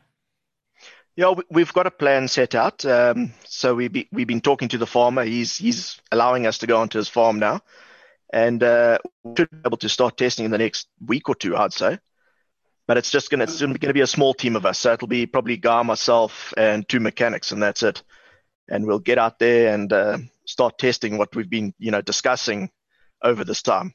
Yeah, 1.15 1.29
we- 1.29 1.43
we've 1.51 1.71
got 1.71 1.85
a 1.85 1.91
plan 1.91 2.27
set 2.27 2.55
out. 2.55 2.83
Um, 2.83 3.33
so 3.45 3.75
we 3.75 3.89
be, 3.89 4.07
we've 4.11 4.25
been 4.27 4.41
talking 4.41 4.69
to 4.69 4.79
the 4.79 4.87
farmer. 4.87 5.23
He's 5.23 5.55
he's 5.55 6.01
allowing 6.11 6.47
us 6.47 6.57
to 6.57 6.67
go 6.67 6.81
onto 6.81 6.97
his 6.97 7.07
farm 7.07 7.37
now, 7.37 7.61
and 8.33 8.63
uh, 8.63 8.97
we 9.23 9.35
should 9.37 9.51
be 9.51 9.57
able 9.67 9.77
to 9.77 9.89
start 9.89 10.17
testing 10.17 10.45
in 10.45 10.51
the 10.51 10.57
next 10.57 10.87
week 11.05 11.29
or 11.29 11.35
two, 11.35 11.55
I'd 11.55 11.73
say. 11.73 11.99
But 12.87 12.97
it's 12.97 13.11
just 13.11 13.29
gonna 13.29 13.43
it's 13.43 13.61
gonna 13.61 13.93
be 13.93 14.01
a 14.01 14.07
small 14.07 14.33
team 14.33 14.55
of 14.55 14.65
us. 14.65 14.79
So 14.79 14.93
it'll 14.93 15.07
be 15.07 15.27
probably 15.27 15.57
Guy, 15.57 15.83
myself, 15.83 16.55
and 16.57 16.89
two 16.89 16.99
mechanics, 16.99 17.51
and 17.51 17.61
that's 17.61 17.83
it. 17.83 18.01
And 18.69 18.85
we'll 18.85 18.99
get 18.99 19.17
out 19.17 19.39
there 19.39 19.73
and 19.73 19.91
uh, 19.91 20.17
start 20.45 20.77
testing 20.77 21.17
what 21.17 21.35
we've 21.35 21.49
been 21.49 21.73
you 21.79 21.91
know 21.91 22.01
discussing 22.01 22.69
over 23.23 23.43
this 23.43 23.61
time. 23.61 23.93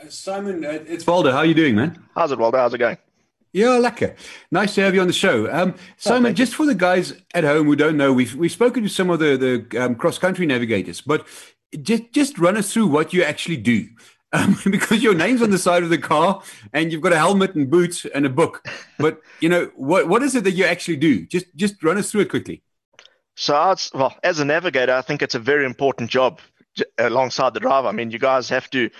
Uh, 0.00 0.08
Simon, 0.08 0.64
uh, 0.64 0.84
it's 0.86 1.06
Waldo. 1.06 1.32
How 1.32 1.38
are 1.38 1.46
you 1.46 1.54
doing, 1.54 1.74
man? 1.74 2.02
How's 2.14 2.32
it, 2.32 2.38
Waldo? 2.38 2.58
How's 2.58 2.74
it 2.74 2.78
going? 2.78 2.96
Yeah, 3.52 3.78
lekker. 3.80 4.14
Nice 4.52 4.76
to 4.76 4.82
have 4.82 4.94
you 4.94 5.00
on 5.00 5.08
the 5.08 5.12
show. 5.12 5.52
Um, 5.52 5.74
Simon, 5.96 6.22
thank 6.22 6.38
you. 6.38 6.44
just 6.44 6.54
for 6.54 6.66
the 6.66 6.74
guys 6.74 7.14
at 7.34 7.42
home 7.42 7.66
who 7.66 7.74
don't 7.74 7.96
know, 7.96 8.12
we've 8.12 8.34
we've 8.36 8.52
spoken 8.52 8.82
to 8.84 8.88
some 8.88 9.10
of 9.10 9.18
the 9.18 9.66
the 9.70 9.84
um, 9.84 9.96
cross 9.96 10.18
country 10.18 10.46
navigators, 10.46 11.00
but 11.00 11.26
just 11.82 12.12
just 12.12 12.38
run 12.38 12.56
us 12.56 12.72
through 12.72 12.86
what 12.86 13.12
you 13.12 13.24
actually 13.24 13.56
do, 13.56 13.88
um, 14.32 14.56
because 14.70 15.02
your 15.02 15.14
name's 15.14 15.42
on 15.42 15.50
the 15.50 15.58
side 15.58 15.82
of 15.82 15.90
the 15.90 15.98
car 15.98 16.42
and 16.72 16.92
you've 16.92 17.00
got 17.00 17.12
a 17.12 17.18
helmet 17.18 17.56
and 17.56 17.68
boots 17.68 18.04
and 18.14 18.24
a 18.24 18.30
book. 18.30 18.64
But 18.98 19.20
you 19.40 19.48
know 19.48 19.72
what 19.74 20.06
what 20.08 20.22
is 20.22 20.36
it 20.36 20.44
that 20.44 20.52
you 20.52 20.64
actually 20.64 20.96
do? 20.96 21.26
Just 21.26 21.46
just 21.56 21.82
run 21.82 21.98
us 21.98 22.10
through 22.10 22.22
it 22.22 22.30
quickly. 22.30 22.62
So, 23.40 23.56
I'd, 23.56 23.80
well, 23.94 24.14
as 24.22 24.38
a 24.38 24.44
navigator, 24.44 24.92
I 24.92 25.00
think 25.00 25.22
it's 25.22 25.34
a 25.34 25.38
very 25.38 25.64
important 25.64 26.10
job 26.10 26.40
j- 26.76 26.84
alongside 26.98 27.54
the 27.54 27.60
driver. 27.60 27.88
I 27.88 27.92
mean, 27.92 28.10
you 28.10 28.18
guys 28.18 28.50
have 28.50 28.68
to, 28.70 28.90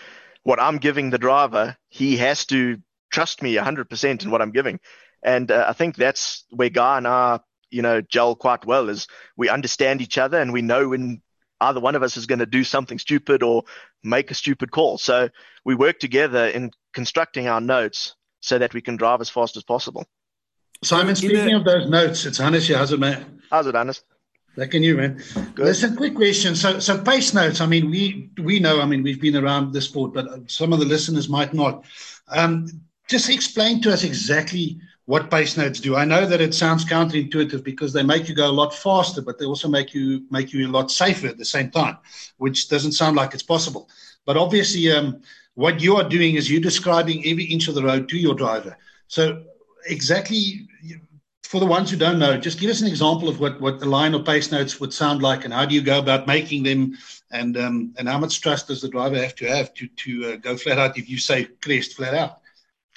what 0.44 0.59
I'm 0.59 0.79
giving 0.79 1.11
the 1.11 1.18
driver, 1.18 1.76
he 1.90 2.16
has 2.16 2.46
to 2.46 2.79
trust 3.12 3.42
me 3.42 3.57
100% 3.57 4.24
in 4.24 4.31
what 4.31 4.40
I'm 4.40 4.50
giving. 4.50 4.81
And 5.22 5.50
uh, 5.50 5.66
I 5.68 5.74
think 5.74 5.94
that's 5.96 6.44
where 6.48 6.70
Guy 6.70 6.96
and 6.96 7.07
I, 7.07 7.40
you 7.70 7.83
know, 7.83 8.00
gel 8.00 8.35
quite 8.35 8.64
well 8.64 8.88
is 8.88 9.09
we 9.37 9.50
understand 9.50 10.00
each 10.00 10.16
other 10.16 10.40
and 10.40 10.55
we 10.55 10.62
know 10.62 10.88
when 10.88 11.20
either 11.61 11.79
one 11.81 11.94
of 11.94 12.03
us 12.03 12.16
is 12.16 12.24
going 12.24 12.38
to 12.38 12.46
do 12.46 12.64
something 12.64 12.98
stupid 12.98 13.42
or 13.42 13.64
make 14.03 14.31
a 14.31 14.35
stupid 14.35 14.70
call. 14.70 14.96
So 14.96 15.29
we 15.66 15.74
work 15.74 15.98
together 15.98 16.46
in 16.46 16.70
constructing 16.94 17.46
our 17.46 17.61
notes 17.61 18.14
so 18.40 18.57
that 18.57 18.72
we 18.72 18.81
can 18.81 18.96
drive 18.96 19.20
as 19.20 19.29
fast 19.29 19.59
as 19.59 19.64
possible. 19.64 20.07
Simon, 20.83 21.14
speaking 21.14 21.53
a- 21.53 21.59
of 21.59 21.64
those 21.66 21.90
notes, 21.90 22.24
it's 22.24 22.38
Hannes 22.38 22.66
here. 22.66 22.79
How's 22.79 22.92
it, 22.92 23.00
man? 23.00 23.42
How's 23.50 23.66
it, 23.66 23.74
Hannes? 23.74 24.03
Like 24.56 24.74
in 24.74 24.82
you, 24.82 24.96
man. 24.96 25.22
Listen, 25.56 25.96
quick 25.96 26.14
question. 26.14 26.56
So, 26.56 26.80
so 26.80 27.02
pace 27.02 27.32
notes. 27.32 27.60
I 27.60 27.66
mean, 27.66 27.90
we 27.90 28.30
we 28.42 28.58
know. 28.58 28.80
I 28.80 28.86
mean, 28.86 29.02
we've 29.02 29.20
been 29.20 29.36
around 29.36 29.72
the 29.72 29.80
sport, 29.80 30.12
but 30.12 30.50
some 30.50 30.72
of 30.72 30.80
the 30.80 30.84
listeners 30.84 31.29
might 31.29 31.54
not. 31.54 31.85
Um, 32.29 32.66
just 33.08 33.29
explain 33.29 33.81
to 33.83 33.92
us 33.92 34.04
exactly 34.04 34.81
what 35.06 35.31
pace 35.31 35.56
notes 35.56 35.81
do. 35.81 35.96
I 35.96 36.04
know 36.04 36.25
that 36.27 36.40
it 36.40 36.54
sounds 36.54 36.85
counterintuitive 36.85 37.64
because 37.64 37.92
they 37.92 38.02
make 38.02 38.29
you 38.29 38.35
go 38.35 38.48
a 38.48 38.52
lot 38.52 38.75
faster, 38.75 39.22
but 39.22 39.38
they 39.38 39.44
also 39.44 39.68
make 39.68 39.94
you 39.94 40.25
make 40.31 40.52
you 40.52 40.68
a 40.68 40.70
lot 40.70 40.90
safer 40.90 41.29
at 41.29 41.38
the 41.38 41.44
same 41.44 41.70
time, 41.70 41.98
which 42.38 42.68
doesn't 42.68 42.92
sound 42.92 43.16
like 43.16 43.35
it's 43.35 43.42
possible. 43.42 43.88
But 44.25 44.37
obviously, 44.37 44.90
um, 44.92 45.22
what 45.54 45.81
you 45.81 45.96
are 45.96 46.08
doing 46.08 46.35
is 46.35 46.50
you're 46.50 46.60
describing 46.60 47.27
every 47.27 47.44
inch 47.44 47.68
of 47.68 47.75
the 47.75 47.83
road 47.83 48.08
to 48.08 48.18
your 48.18 48.35
driver. 48.35 48.77
So, 49.08 49.42
exactly 49.87 50.68
for 51.51 51.59
the 51.59 51.67
ones 51.67 51.90
who 51.90 51.96
don't 51.96 52.21
know, 52.21 52.37
just 52.37 52.61
give 52.61 52.71
us 52.71 52.81
an 52.81 52.87
example 52.87 53.29
of 53.29 53.40
what, 53.40 53.61
what 53.61 53.81
the 53.81 53.87
line 53.87 54.15
or 54.15 54.23
pace 54.23 54.53
notes 54.53 54.79
would 54.79 54.94
sound 54.94 55.21
like, 55.21 55.44
and 55.44 55.53
how 55.53 55.65
do 55.65 55.75
you 55.75 55.83
go 55.83 55.98
about 55.98 56.29
making 56.29 56.63
them, 56.63 56.96
and 57.33 57.57
um, 57.57 57.92
and 57.98 58.09
how 58.09 58.19
much 58.19 58.40
trust 58.40 58.69
does 58.69 58.81
the 58.81 58.88
driver 58.88 59.17
have 59.17 59.35
to 59.35 59.48
have 59.48 59.75
to 59.75 59.88
to 59.88 60.27
uh, 60.27 60.37
go 60.37 60.57
flat 60.57 60.79
out 60.79 60.96
if 60.96 61.09
you 61.11 61.19
say 61.19 61.48
crest 61.61 61.94
flat 61.94 62.15
out? 62.15 62.38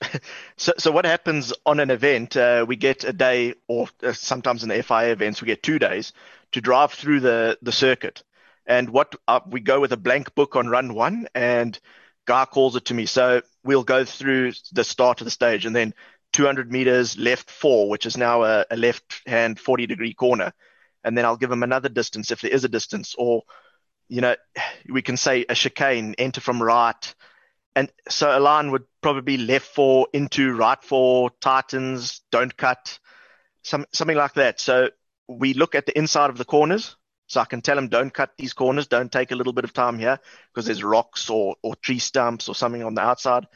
So, 0.58 0.72
so 0.78 0.91
what 0.91 1.06
happens 1.06 1.51
on 1.66 1.80
an 1.80 1.89
event? 1.89 2.38
Uh, 2.38 2.64
we 2.68 2.76
get 2.76 3.04
a 3.04 3.12
day, 3.12 3.56
or 3.68 3.88
uh, 4.04 4.14
sometimes 4.14 4.62
in 4.62 4.70
the 4.70 4.84
FIA 4.84 5.12
events, 5.12 5.41
we 5.41 5.47
get 5.47 5.64
two 5.64 5.80
days 5.80 6.14
to 6.51 6.62
drive 6.62 6.93
through 6.93 7.22
the 7.22 7.58
the 7.64 7.72
circuit. 7.72 8.22
And 8.68 8.91
what 8.91 9.16
uh, 9.28 9.39
we 9.47 9.62
go 9.62 9.80
with 9.80 9.93
a 9.93 9.97
blank 9.97 10.36
book 10.36 10.56
on 10.56 10.68
run 10.68 10.93
one, 10.93 11.28
and 11.34 11.80
Guy 12.26 12.45
calls 12.45 12.76
it 12.76 12.86
to 12.86 12.93
me. 12.93 13.06
So 13.06 13.41
we'll 13.64 13.84
go 13.84 14.06
through 14.06 14.54
the 14.72 14.84
start 14.84 15.22
of 15.22 15.26
the 15.26 15.32
stage 15.32 15.66
and 15.66 15.76
then 15.76 15.93
200 16.34 16.71
meters 16.71 17.17
left 17.17 17.49
four, 17.49 17.89
which 17.89 18.05
is 18.05 18.17
now 18.17 18.43
a, 18.43 18.65
a 18.69 18.75
left 18.75 19.21
hand 19.25 19.59
40 19.59 19.86
degree 19.88 20.13
corner. 20.13 20.53
And 21.03 21.17
then 21.17 21.25
I'll 21.25 21.38
give 21.38 21.49
them 21.49 21.63
another 21.63 21.89
distance 21.89 22.31
if 22.31 22.41
there 22.41 22.51
is 22.51 22.63
a 22.63 22.69
distance, 22.69 23.15
or, 23.17 23.43
you 24.07 24.21
know, 24.21 24.36
we 24.89 25.01
can 25.01 25.17
say 25.17 25.45
a 25.47 25.55
chicane, 25.55 26.15
enter 26.17 26.41
from 26.41 26.61
right. 26.61 27.15
And 27.75 27.91
so 28.09 28.38
a 28.38 28.39
line 28.39 28.71
would 28.71 28.84
probably 29.01 29.38
left 29.38 29.67
four 29.67 30.07
into 30.13 30.53
right 30.53 30.81
four, 30.84 31.31
tightens, 31.41 32.21
don't 32.31 32.55
cut, 32.55 32.99
some, 33.63 33.86
something 33.91 34.17
like 34.17 34.34
that. 34.34 34.59
So 34.59 34.89
we 35.27 35.53
look 35.53 35.75
at 35.75 35.86
the 35.86 35.97
inside 35.97 36.29
of 36.29 36.38
the 36.38 36.45
corners. 36.45 36.95
So 37.27 37.41
I 37.41 37.45
can 37.45 37.61
tell 37.61 37.75
them, 37.75 37.88
don't 37.88 38.13
cut 38.13 38.31
these 38.38 38.53
corners, 38.53 38.88
don't 38.88 39.11
take 39.11 39.31
a 39.31 39.36
little 39.36 39.53
bit 39.53 39.63
of 39.63 39.73
time 39.73 39.97
here 39.97 40.19
because 40.53 40.65
there's 40.65 40.84
rocks 40.84 41.29
or, 41.29 41.55
or 41.63 41.75
tree 41.77 41.97
stumps 41.97 42.47
or 42.47 42.53
something 42.53 42.84
on 42.84 42.95
the 42.95 43.01
outside. 43.01 43.47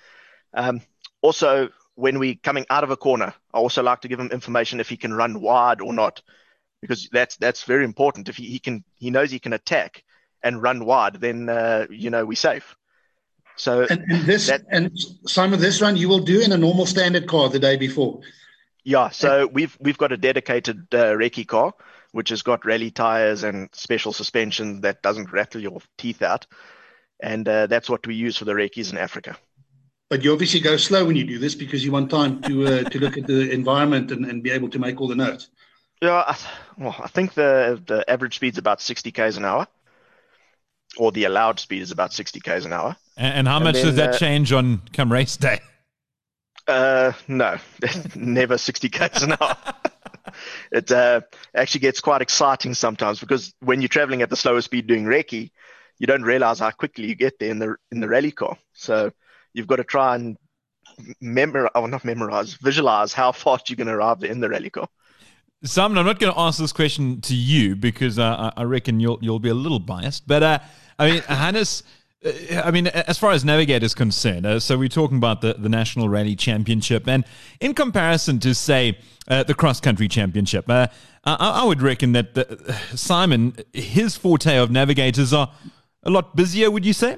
Um, 0.54 0.82
also, 1.22 1.70
when 1.98 2.20
we're 2.20 2.36
coming 2.44 2.66
out 2.70 2.84
of 2.84 2.92
a 2.92 2.96
corner, 2.98 3.34
I 3.54 3.58
also 3.58 3.82
like 3.82 4.02
to 4.02 4.08
give 4.08 4.20
him 4.20 4.30
information 4.32 4.80
if 4.80 4.88
he 4.88 4.98
can 4.98 5.14
run 5.14 5.42
wide 5.42 5.82
or 5.82 5.94
not, 5.94 6.22
because 6.80 7.10
that's 7.12 7.38
that's 7.38 7.64
very 7.64 7.84
important. 7.84 8.30
If 8.30 8.38
he, 8.38 8.46
he 8.46 8.60
can, 8.60 8.84
he 8.96 9.10
knows 9.10 9.32
he 9.32 9.40
can 9.40 9.54
attack 9.54 10.04
and 10.44 10.62
run 10.62 10.86
wide, 10.86 11.16
then 11.16 11.50
uh, 11.50 11.88
you 11.90 12.12
know 12.12 12.24
we're 12.26 12.36
safe. 12.36 12.76
So 13.56 13.88
And, 13.90 14.06
and 14.10 14.26
this 14.26 14.48
that- 14.48 14.62
and 14.72 14.92
Simon, 15.26 15.60
this 15.60 15.82
run 15.82 15.98
you 15.98 16.08
will 16.08 16.24
do 16.24 16.40
in 16.42 16.52
a 16.52 16.58
normal 16.58 16.86
standard 16.86 17.28
car 17.28 17.50
the 17.50 17.60
day 17.60 17.78
before. 17.78 18.22
yeah, 18.84 19.10
so 19.10 19.48
we've 19.48 19.76
we've 19.80 19.98
got 19.98 20.12
a 20.12 20.18
dedicated 20.18 20.88
uh, 20.94 21.16
recce 21.18 21.46
car 21.48 21.74
which 22.14 22.30
has 22.30 22.42
got 22.42 22.66
rally 22.66 22.90
tires 22.90 23.44
and 23.44 23.70
special 23.74 24.14
suspension 24.14 24.82
that 24.82 25.02
doesn't 25.02 25.32
rattle 25.34 25.62
your 25.62 25.82
teeth 25.98 26.22
out, 26.22 26.48
and 27.20 27.48
uh, 27.50 27.68
that's 27.68 27.90
what 27.90 28.08
we 28.08 28.16
use 28.16 28.38
for 28.38 28.46
the 28.46 28.54
recce's 28.54 28.92
in 28.92 28.98
Africa. 28.98 29.36
But 30.10 30.24
you 30.24 30.32
obviously 30.32 30.60
go 30.62 30.78
slow 30.78 31.06
when 31.06 31.16
you 31.16 31.26
do 31.26 31.38
this 31.40 31.56
because 31.56 31.84
you 31.84 31.92
want 31.92 32.10
time 32.10 32.42
to 32.44 32.66
uh, 32.66 32.84
to 32.90 33.00
look 33.00 33.18
at 33.18 33.28
the 33.28 33.52
environment 33.52 34.12
and, 34.12 34.26
and 34.26 34.42
be 34.42 34.52
able 34.52 34.70
to 34.70 34.80
make 34.80 35.02
all 35.02 35.08
the 35.08 35.16
notes. 35.16 35.50
Yeah, 36.02 36.24
I, 36.28 36.38
well, 36.78 36.96
I 37.00 37.08
think 37.08 37.34
the 37.34 37.82
the 37.86 38.10
average 38.10 38.36
speed's 38.36 38.58
about 38.58 38.82
60 38.82 39.12
k's 39.12 39.38
an 39.38 39.46
hour, 39.46 39.68
or 40.98 41.12
the 41.12 41.26
allowed 41.26 41.60
speed 41.60 41.82
is 41.82 41.92
about 41.92 42.14
60 42.14 42.40
k's 42.40 42.66
an 42.66 42.74
hour. 42.74 42.96
And, 43.16 43.34
and 43.40 43.48
how 43.48 43.60
And 43.60 43.64
much 43.64 43.74
then, 43.74 43.86
does 43.86 43.96
that 43.96 44.14
uh, 44.14 44.14
change 44.14 44.52
on 44.52 44.82
come 44.94 45.12
race 45.12 45.38
day? 45.38 45.60
Uh, 46.68 47.14
no, 47.28 47.58
never 48.16 48.58
60 48.58 48.90
k's 48.90 49.24
an 49.24 49.34
hour. 49.40 49.56
it 50.72 50.92
uh, 50.92 51.22
actually 51.56 51.80
gets 51.80 52.02
quite 52.02 52.22
exciting 52.22 52.74
sometimes 52.74 53.20
because 53.20 53.54
when 53.62 53.82
you're 53.82 53.88
traveling 53.88 54.22
at 54.22 54.30
the 54.30 54.36
slower 54.36 54.62
speed 54.62 54.88
doing 54.88 55.06
recce, 55.06 55.52
you 55.98 56.08
don't 56.08 56.24
realize 56.24 56.60
how 56.60 56.72
quickly 56.72 57.08
you 57.08 57.16
get 57.16 57.40
there 57.40 57.50
in 57.52 57.60
the 57.60 57.76
in 57.92 58.02
the 58.02 58.08
rally 58.08 58.32
car. 58.32 58.58
So 58.74 59.12
you've 59.54 59.68
got 59.68 59.78
to 59.78 59.84
try 59.84 60.16
and 60.16 60.38
memorize, 61.22 61.72
oh, 61.76 61.86
not 61.86 62.04
memorize, 62.06 62.54
visualize 62.56 63.14
how 63.14 63.32
fast 63.32 63.70
you're 63.70 63.78
going 63.78 63.88
to 63.88 63.94
arrive 63.94 64.24
in 64.24 64.40
the 64.40 64.50
rally 64.50 64.70
car. 64.70 64.88
Simon, 65.64 65.98
I'm 65.98 66.06
not 66.06 66.20
going 66.20 66.34
to 66.34 66.40
ask 66.40 66.60
this 66.60 66.72
question 66.72 67.20
to 67.22 67.36
you 67.36 67.76
because 67.76 68.20
uh, 68.20 68.52
I 68.56 68.64
reckon 68.64 69.00
you'll 69.00 69.18
you'll 69.22 69.40
be 69.40 69.50
a 69.50 69.56
little 69.56 69.80
biased. 69.80 70.28
But 70.28 70.44
uh, 70.44 70.60
I 71.00 71.12
mean, 71.12 71.22
Hannes, 71.28 71.84
uh, 72.24 72.62
I 72.64 72.70
mean, 72.70 72.88
as 72.88 73.18
far 73.18 73.32
as 73.32 73.44
Navigator 73.44 73.86
is 73.86 73.96
concerned, 73.96 74.46
uh, 74.46 74.60
so 74.60 74.78
we're 74.78 74.88
talking 74.88 75.18
about 75.18 75.42
the, 75.42 75.56
the 75.56 75.70
National 75.70 76.10
Rally 76.10 76.36
Championship, 76.36 77.08
and 77.08 77.26
in 77.60 77.74
comparison 77.74 78.40
to 78.40 78.54
say 78.54 79.00
uh, 79.28 79.44
the 79.44 79.56
Cross 79.56 79.82
Country 79.82 80.08
Championship, 80.08 80.70
I, 80.70 80.90
I 81.24 81.64
would 81.66 81.82
reckon 81.82 82.12
that 82.12 82.36
the, 82.36 82.80
Simon, 82.96 83.56
his 83.74 84.16
forte 84.16 84.58
of 84.58 84.70
navigators 84.70 85.34
are 85.34 85.52
a 86.04 86.12
lot 86.12 86.36
busier. 86.36 86.70
Would 86.70 86.86
you 86.86 86.94
say? 86.94 87.18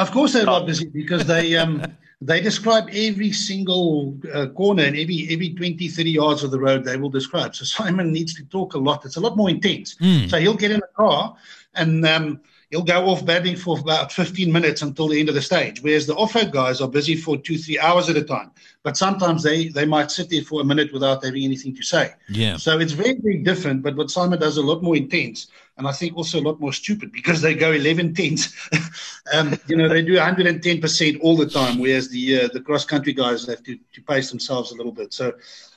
Of 0.00 0.10
course, 0.12 0.32
they're 0.32 0.46
not 0.46 0.66
busy 0.66 0.86
because 0.86 1.26
they 1.26 1.56
um, 1.56 1.84
they 2.22 2.40
describe 2.40 2.88
every 2.92 3.32
single 3.32 4.18
uh, 4.32 4.46
corner 4.48 4.84
and 4.84 4.96
every 4.96 5.28
every 5.30 5.54
20, 5.54 5.88
30 5.88 6.10
yards 6.10 6.42
of 6.42 6.50
the 6.50 6.58
road 6.58 6.84
they 6.84 6.96
will 6.96 7.10
describe. 7.10 7.54
So 7.54 7.64
Simon 7.76 8.12
needs 8.12 8.34
to 8.34 8.44
talk 8.44 8.74
a 8.74 8.78
lot. 8.78 9.04
It's 9.04 9.16
a 9.16 9.20
lot 9.20 9.36
more 9.36 9.50
intense. 9.50 9.96
So 10.28 10.38
he'll 10.38 10.56
get 10.56 10.70
in 10.70 10.80
a 10.80 10.96
car 10.96 11.36
and 11.74 12.06
um, 12.06 12.40
he'll 12.70 12.82
go 12.82 13.06
off 13.08 13.24
babbling 13.24 13.56
for 13.56 13.78
about 13.78 14.12
15 14.12 14.50
minutes 14.50 14.82
until 14.82 15.08
the 15.08 15.18
end 15.18 15.28
of 15.28 15.34
the 15.34 15.42
stage. 15.42 15.82
Whereas 15.82 16.06
the 16.06 16.14
off-road 16.14 16.52
guys 16.52 16.80
are 16.80 16.88
busy 16.88 17.16
for 17.16 17.36
two, 17.36 17.58
three 17.58 17.78
hours 17.78 18.08
at 18.08 18.16
a 18.16 18.22
time. 18.22 18.50
But 18.82 18.96
sometimes 18.96 19.42
they 19.42 19.68
they 19.68 19.84
might 19.84 20.10
sit 20.10 20.30
there 20.30 20.42
for 20.42 20.60
a 20.62 20.64
minute 20.64 20.92
without 20.92 21.22
having 21.24 21.44
anything 21.44 21.74
to 21.76 21.82
say. 21.82 22.14
Yeah. 22.28 22.56
So 22.56 22.78
it's 22.78 22.92
very, 22.92 23.18
very 23.20 23.38
different. 23.38 23.82
But 23.82 23.96
what 23.96 24.10
Simon 24.10 24.38
does 24.38 24.56
a 24.56 24.62
lot 24.62 24.82
more 24.82 24.96
intense, 24.96 25.48
and 25.76 25.86
I 25.86 25.92
think 25.92 26.16
also 26.16 26.40
a 26.40 26.42
lot 26.42 26.60
more 26.60 26.72
stupid 26.72 27.12
because 27.12 27.40
they 27.40 27.54
go 27.54 27.72
11 27.72 28.14
tenths. 28.14 28.54
um, 29.32 29.58
you 29.66 29.76
know, 29.76 29.88
they 29.88 30.02
do 30.02 30.14
110 30.14 30.80
percent 30.80 31.20
all 31.22 31.36
the 31.36 31.46
time, 31.46 31.78
whereas 31.78 32.08
the 32.08 32.42
uh, 32.42 32.48
the 32.52 32.60
cross 32.60 32.84
country 32.84 33.12
guys 33.12 33.46
have 33.46 33.62
to 33.64 33.78
to 33.94 34.02
pace 34.02 34.30
themselves 34.30 34.72
a 34.72 34.76
little 34.76 34.92
bit. 34.92 35.12
So. 35.12 35.34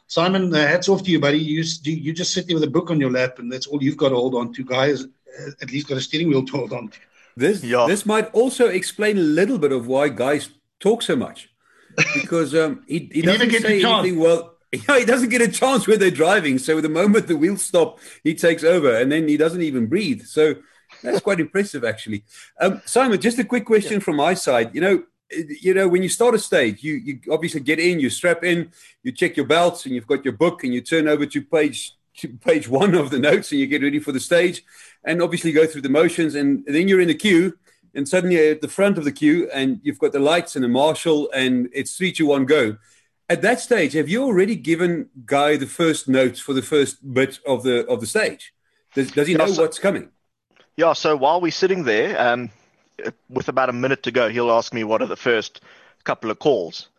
Simon, 0.08 0.54
uh, 0.54 0.58
hats 0.68 0.89
off 0.89 1.02
to 1.02 1.10
you, 1.10 1.20
buddy. 1.20 1.39
You, 1.39 1.64
you 1.84 1.94
you 1.96 2.14
just 2.14 2.34
sit 2.34 2.46
there 2.46 2.56
with 2.56 2.64
a 2.66 2.70
book 2.70 2.91
on 2.91 3.00
your 3.00 3.10
lap, 3.10 3.39
and 3.39 3.52
that's 3.52 3.66
all 3.66 3.82
you've 3.82 3.98
got 3.98 4.10
to 4.10 4.16
hold 4.16 4.36
on 4.36 4.54
to. 4.54 4.64
Guys, 4.64 5.06
uh, 5.06 5.52
at 5.62 5.72
least 5.72 5.88
got 5.88 5.98
a 5.98 6.02
steering 6.02 6.28
wheel 6.28 6.46
to 6.46 6.52
hold 6.52 6.74
on 6.74 6.89
to. 6.89 6.98
This 7.36 7.64
Yeah. 7.64 7.86
this 7.88 8.06
might 8.06 8.30
also 8.34 8.68
explain 8.68 9.18
a 9.18 9.22
little 9.22 9.58
bit 9.58 9.72
of 9.72 9.88
why 9.88 10.10
guys 10.10 10.50
talk 10.80 11.02
so 11.02 11.16
much, 11.16 11.50
because 12.14 12.54
um, 12.54 12.84
he, 12.88 13.10
he 13.12 13.22
never 13.22 13.38
doesn't 13.38 13.50
gets 13.50 13.66
a 13.66 13.68
say 13.68 13.84
anything. 13.84 14.20
Well, 14.20 14.53
yeah, 14.88 14.99
he 14.99 15.05
doesn't 15.05 15.30
get 15.30 15.41
a 15.41 15.47
chance 15.47 15.88
where 15.88 15.97
they're 15.97 16.09
driving. 16.09 16.57
So 16.57 16.82
the 16.82 16.89
moment 16.89 17.28
the 17.28 17.38
wheels 17.38 17.61
stop, 17.61 17.99
he 18.24 18.34
takes 18.34 18.63
over, 18.63 18.97
and 18.97 19.11
then 19.11 19.28
he 19.28 19.38
doesn't 19.38 19.61
even 19.61 19.86
breathe. 19.86 20.24
So 20.24 20.55
that's 21.03 21.21
quite 21.21 21.39
impressive, 21.39 21.84
actually. 21.84 22.24
Um, 22.59 22.82
Simon, 22.86 23.21
just 23.21 23.38
a 23.38 23.43
quick 23.43 23.65
question 23.65 23.99
from 23.99 24.15
my 24.15 24.34
side. 24.34 24.74
You 24.74 24.82
know, 24.82 25.03
you 25.61 25.76
know, 25.76 25.88
when 25.88 26.01
you 26.01 26.09
start 26.09 26.34
a 26.34 26.39
stage, 26.39 26.84
you 26.84 26.93
you 26.93 27.19
obviously 27.32 27.59
get 27.59 27.80
in, 27.80 27.99
you 27.99 28.09
strap 28.09 28.43
in, 28.43 28.71
you 29.03 29.11
check 29.11 29.38
your 29.38 29.45
belts, 29.45 29.86
and 29.86 29.93
you've 29.93 30.07
got 30.07 30.26
your 30.26 30.34
book, 30.34 30.63
and 30.63 30.74
you 30.74 30.82
turn 30.82 31.07
over 31.07 31.26
to 31.28 31.41
page 31.43 31.93
to 32.17 32.30
page 32.30 32.67
one 32.82 32.95
of 32.95 33.11
the 33.11 33.19
notes, 33.19 33.51
and 33.51 33.61
you 33.61 33.67
get 33.67 33.84
ready 33.84 33.99
for 33.99 34.11
the 34.11 34.19
stage, 34.19 34.63
and 35.03 35.21
obviously 35.21 35.51
go 35.51 35.67
through 35.67 35.82
the 35.82 35.89
motions, 35.89 36.34
and 36.34 36.65
then 36.65 36.88
you're 36.88 37.01
in 37.01 37.09
the 37.09 37.15
queue, 37.15 37.55
and 37.93 38.09
suddenly 38.09 38.38
you're 38.38 38.53
at 38.53 38.61
the 38.61 38.67
front 38.67 38.97
of 38.97 39.03
the 39.03 39.11
queue, 39.11 39.47
and 39.53 39.80
you've 39.84 39.99
got 39.99 40.13
the 40.13 40.19
lights 40.19 40.55
and 40.55 40.63
the 40.63 40.69
marshal, 40.69 41.30
and 41.32 41.69
it's 41.74 41.95
three, 41.95 42.11
two, 42.11 42.26
one, 42.26 42.45
go. 42.45 42.76
At 43.34 43.41
that 43.41 43.59
stage, 43.59 43.93
have 43.93 44.07
you 44.07 44.23
already 44.23 44.55
given 44.55 45.09
Guy 45.25 45.57
the 45.57 45.65
first 45.65 46.07
notes 46.07 46.39
for 46.39 46.53
the 46.53 46.61
first 46.61 47.15
bit 47.15 47.39
of 47.47 47.63
the 47.63 47.84
of 47.88 47.99
the 47.99 48.05
stage? 48.05 48.53
Does, 48.93 49.09
does 49.09 49.27
he 49.27 49.34
know 49.34 49.47
so- 49.47 49.63
what's 49.63 49.79
coming? 49.79 50.09
Yeah, 50.77 50.93
so 50.93 51.15
while 51.15 51.41
we're 51.41 51.51
sitting 51.51 51.84
there, 51.84 52.09
um, 52.21 52.51
with 53.29 53.49
about 53.49 53.69
a 53.69 53.73
minute 53.73 54.03
to 54.03 54.11
go, 54.11 54.29
he'll 54.29 54.51
ask 54.51 54.71
me 54.71 54.84
what 54.84 55.01
are 55.01 55.07
the 55.07 55.15
first 55.15 55.61
couple 56.03 56.29
of 56.29 56.38
calls, 56.38 56.89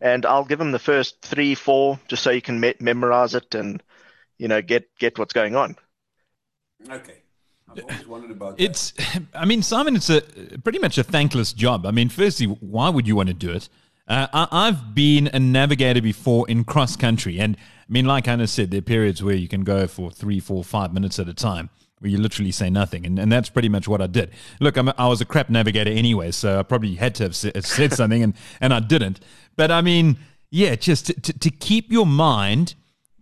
and 0.00 0.26
I'll 0.26 0.44
give 0.44 0.60
him 0.60 0.72
the 0.72 0.80
first 0.80 1.22
three, 1.22 1.54
four, 1.54 2.00
just 2.08 2.24
so 2.24 2.32
you 2.32 2.42
can 2.42 2.58
me- 2.58 2.74
memorize 2.80 3.36
it 3.36 3.54
and 3.54 3.80
you 4.36 4.48
know 4.48 4.62
get 4.62 4.88
get 4.98 5.16
what's 5.16 5.32
going 5.32 5.54
on. 5.54 5.76
Okay. 6.90 7.18
I've 7.70 7.84
always 7.84 8.06
wondered 8.08 8.32
about 8.32 8.60
It's, 8.60 8.94
I 9.34 9.44
mean, 9.44 9.62
Simon, 9.62 9.94
it's 9.94 10.10
a 10.10 10.22
pretty 10.64 10.80
much 10.80 10.98
a 10.98 11.04
thankless 11.04 11.52
job. 11.52 11.86
I 11.86 11.92
mean, 11.92 12.08
firstly, 12.08 12.46
why 12.46 12.88
would 12.88 13.06
you 13.06 13.14
want 13.14 13.28
to 13.28 13.34
do 13.34 13.52
it? 13.52 13.68
Uh, 14.06 14.26
I, 14.32 14.48
I've 14.50 14.94
been 14.94 15.28
a 15.32 15.38
navigator 15.38 16.02
before 16.02 16.48
in 16.48 16.64
cross 16.64 16.96
country, 16.96 17.38
and 17.38 17.56
I 17.56 17.92
mean, 17.92 18.04
like 18.04 18.26
Hannes 18.26 18.50
said, 18.50 18.70
there 18.70 18.78
are 18.78 18.82
periods 18.82 19.22
where 19.22 19.34
you 19.34 19.48
can 19.48 19.64
go 19.64 19.86
for 19.86 20.10
three, 20.10 20.40
four, 20.40 20.62
five 20.62 20.92
minutes 20.92 21.18
at 21.18 21.28
a 21.28 21.34
time, 21.34 21.70
where 22.00 22.10
you 22.10 22.18
literally 22.18 22.50
say 22.50 22.68
nothing, 22.68 23.06
and, 23.06 23.18
and 23.18 23.32
that's 23.32 23.48
pretty 23.48 23.68
much 23.68 23.88
what 23.88 24.02
I 24.02 24.06
did. 24.06 24.30
Look, 24.60 24.76
I'm 24.76 24.92
was 24.98 25.20
a 25.20 25.24
crap 25.24 25.48
navigator 25.48 25.90
anyway, 25.90 26.32
so 26.32 26.58
I 26.58 26.62
probably 26.62 26.96
had 26.96 27.14
to 27.16 27.24
have 27.24 27.36
said, 27.36 27.64
said 27.64 27.92
something, 27.92 28.22
and 28.22 28.34
and 28.60 28.74
I 28.74 28.80
didn't. 28.80 29.20
But 29.56 29.70
I 29.70 29.80
mean, 29.80 30.18
yeah, 30.50 30.74
just 30.74 31.06
to, 31.06 31.20
to, 31.20 31.38
to 31.38 31.50
keep 31.50 31.90
your 31.90 32.06
mind 32.06 32.74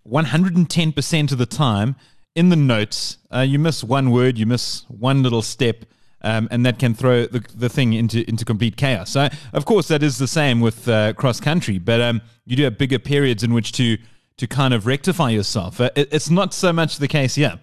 110% 0.08 1.32
of 1.32 1.38
the 1.38 1.46
time 1.46 1.96
in 2.34 2.48
the 2.48 2.56
notes. 2.56 3.18
Uh, 3.32 3.40
you 3.40 3.58
miss 3.58 3.84
one 3.84 4.10
word, 4.10 4.38
you 4.38 4.46
miss 4.46 4.84
one 4.88 5.22
little 5.22 5.42
step, 5.42 5.84
um, 6.22 6.48
and 6.50 6.64
that 6.66 6.78
can 6.78 6.94
throw 6.94 7.26
the, 7.26 7.44
the 7.54 7.68
thing 7.68 7.92
into, 7.92 8.28
into 8.28 8.44
complete 8.44 8.76
chaos. 8.76 9.10
So, 9.10 9.28
of 9.52 9.64
course, 9.64 9.88
that 9.88 10.02
is 10.02 10.18
the 10.18 10.28
same 10.28 10.60
with 10.60 10.88
uh, 10.88 11.12
cross 11.14 11.40
country, 11.40 11.78
but 11.78 12.00
um, 12.00 12.22
you 12.44 12.56
do 12.56 12.64
have 12.64 12.78
bigger 12.78 12.98
periods 12.98 13.42
in 13.42 13.52
which 13.52 13.72
to, 13.72 13.98
to 14.36 14.46
kind 14.46 14.74
of 14.74 14.86
rectify 14.86 15.30
yourself. 15.30 15.80
Uh, 15.80 15.90
it, 15.94 16.08
it's 16.12 16.30
not 16.30 16.54
so 16.54 16.72
much 16.72 16.98
the 16.98 17.08
case 17.08 17.34
here. 17.34 17.58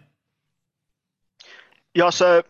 Yeah, 1.93 2.11
so 2.11 2.43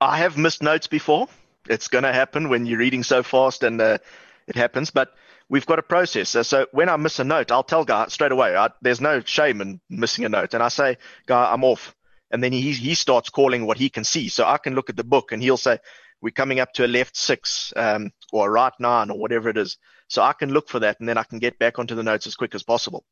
I 0.00 0.18
have 0.18 0.36
missed 0.36 0.62
notes 0.62 0.86
before. 0.86 1.28
It's 1.68 1.88
going 1.88 2.04
to 2.04 2.12
happen 2.12 2.48
when 2.48 2.66
you're 2.66 2.78
reading 2.78 3.02
so 3.02 3.22
fast 3.22 3.62
and 3.62 3.80
uh, 3.80 3.98
it 4.46 4.56
happens, 4.56 4.90
but 4.90 5.14
we've 5.48 5.66
got 5.66 5.78
a 5.78 5.82
process. 5.82 6.30
So, 6.30 6.42
so 6.42 6.66
when 6.72 6.88
I 6.88 6.96
miss 6.96 7.18
a 7.18 7.24
note, 7.24 7.50
I'll 7.50 7.62
tell 7.62 7.84
Guy 7.84 8.06
straight 8.08 8.32
away. 8.32 8.56
I, 8.56 8.70
there's 8.80 9.00
no 9.00 9.20
shame 9.20 9.60
in 9.60 9.80
missing 9.90 10.24
a 10.24 10.28
note. 10.28 10.54
And 10.54 10.62
I 10.62 10.68
say, 10.68 10.96
Guy, 11.26 11.52
I'm 11.52 11.64
off. 11.64 11.94
And 12.30 12.42
then 12.42 12.52
he, 12.52 12.72
he 12.72 12.94
starts 12.94 13.30
calling 13.30 13.66
what 13.66 13.78
he 13.78 13.88
can 13.88 14.04
see. 14.04 14.28
So 14.28 14.44
I 14.46 14.58
can 14.58 14.74
look 14.74 14.90
at 14.90 14.96
the 14.96 15.04
book 15.04 15.32
and 15.32 15.42
he'll 15.42 15.56
say, 15.56 15.78
we're 16.20 16.30
coming 16.30 16.60
up 16.60 16.72
to 16.74 16.84
a 16.84 16.88
left 16.88 17.16
six 17.16 17.72
um, 17.76 18.10
or 18.32 18.48
a 18.48 18.50
right 18.50 18.72
nine 18.78 19.10
or 19.10 19.18
whatever 19.18 19.48
it 19.48 19.56
is. 19.56 19.78
So 20.08 20.22
I 20.22 20.32
can 20.32 20.50
look 20.52 20.68
for 20.68 20.80
that 20.80 20.98
and 21.00 21.08
then 21.08 21.16
I 21.18 21.22
can 21.22 21.38
get 21.38 21.58
back 21.58 21.78
onto 21.78 21.94
the 21.94 22.02
notes 22.02 22.26
as 22.26 22.34
quick 22.34 22.54
as 22.54 22.62
possible. 22.62 23.04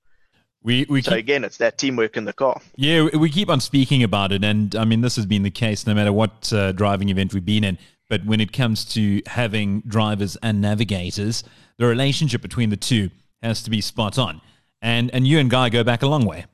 We, 0.62 0.86
we 0.88 1.02
So 1.02 1.12
keep, 1.12 1.18
again, 1.20 1.44
it's 1.44 1.58
that 1.58 1.78
teamwork 1.78 2.16
in 2.16 2.24
the 2.24 2.32
car. 2.32 2.60
yeah, 2.76 3.04
we 3.14 3.30
keep 3.30 3.48
on 3.48 3.60
speaking 3.60 4.02
about 4.02 4.32
it, 4.32 4.42
and 4.42 4.74
I 4.74 4.84
mean, 4.84 5.00
this 5.00 5.14
has 5.14 5.24
been 5.26 5.44
the 5.44 5.50
case 5.50 5.86
no 5.86 5.94
matter 5.94 6.12
what 6.12 6.52
uh, 6.52 6.72
driving 6.72 7.08
event 7.08 7.32
we've 7.34 7.44
been 7.44 7.62
in. 7.62 7.78
but 8.08 8.24
when 8.24 8.40
it 8.40 8.52
comes 8.52 8.84
to 8.94 9.22
having 9.26 9.82
drivers 9.82 10.36
and 10.42 10.60
navigators, 10.60 11.44
the 11.78 11.86
relationship 11.86 12.40
between 12.42 12.70
the 12.70 12.76
two 12.76 13.10
has 13.42 13.62
to 13.62 13.70
be 13.70 13.80
spot 13.80 14.18
on. 14.18 14.40
And 14.82 15.10
and 15.12 15.26
you 15.26 15.38
and 15.38 15.50
Guy 15.50 15.68
go 15.68 15.84
back 15.84 16.02
a 16.02 16.06
long 16.06 16.24
way. 16.24 16.46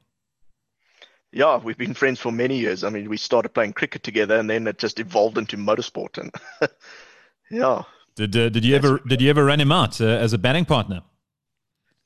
Yeah, 1.33 1.57
we've 1.57 1.79
been 1.79 1.95
friends 1.95 2.21
for 2.21 2.31
many 2.31 2.59
years. 2.59 2.85
I 2.85 2.91
mean, 2.91 3.09
we 3.09 3.17
started 3.17 3.49
playing 3.55 3.73
cricket 3.73 4.03
together, 4.03 4.39
and 4.39 4.51
then 4.51 4.67
it 4.67 4.79
just 4.79 5.01
evolved 5.01 5.39
into 5.39 5.57
motorsport. 5.57 6.19
And 6.19 6.31
yeah, 7.51 7.85
Did 8.17 8.37
uh, 8.37 8.51
did 8.51 8.65
you 8.65 8.77
ever 8.77 9.01
did 9.09 9.23
you 9.23 9.31
ever 9.31 9.45
run 9.45 9.61
him 9.61 9.73
out 9.73 10.01
uh, 10.01 10.05
as 10.05 10.35
a 10.35 10.39
batting 10.39 10.67
partner? 10.67 11.03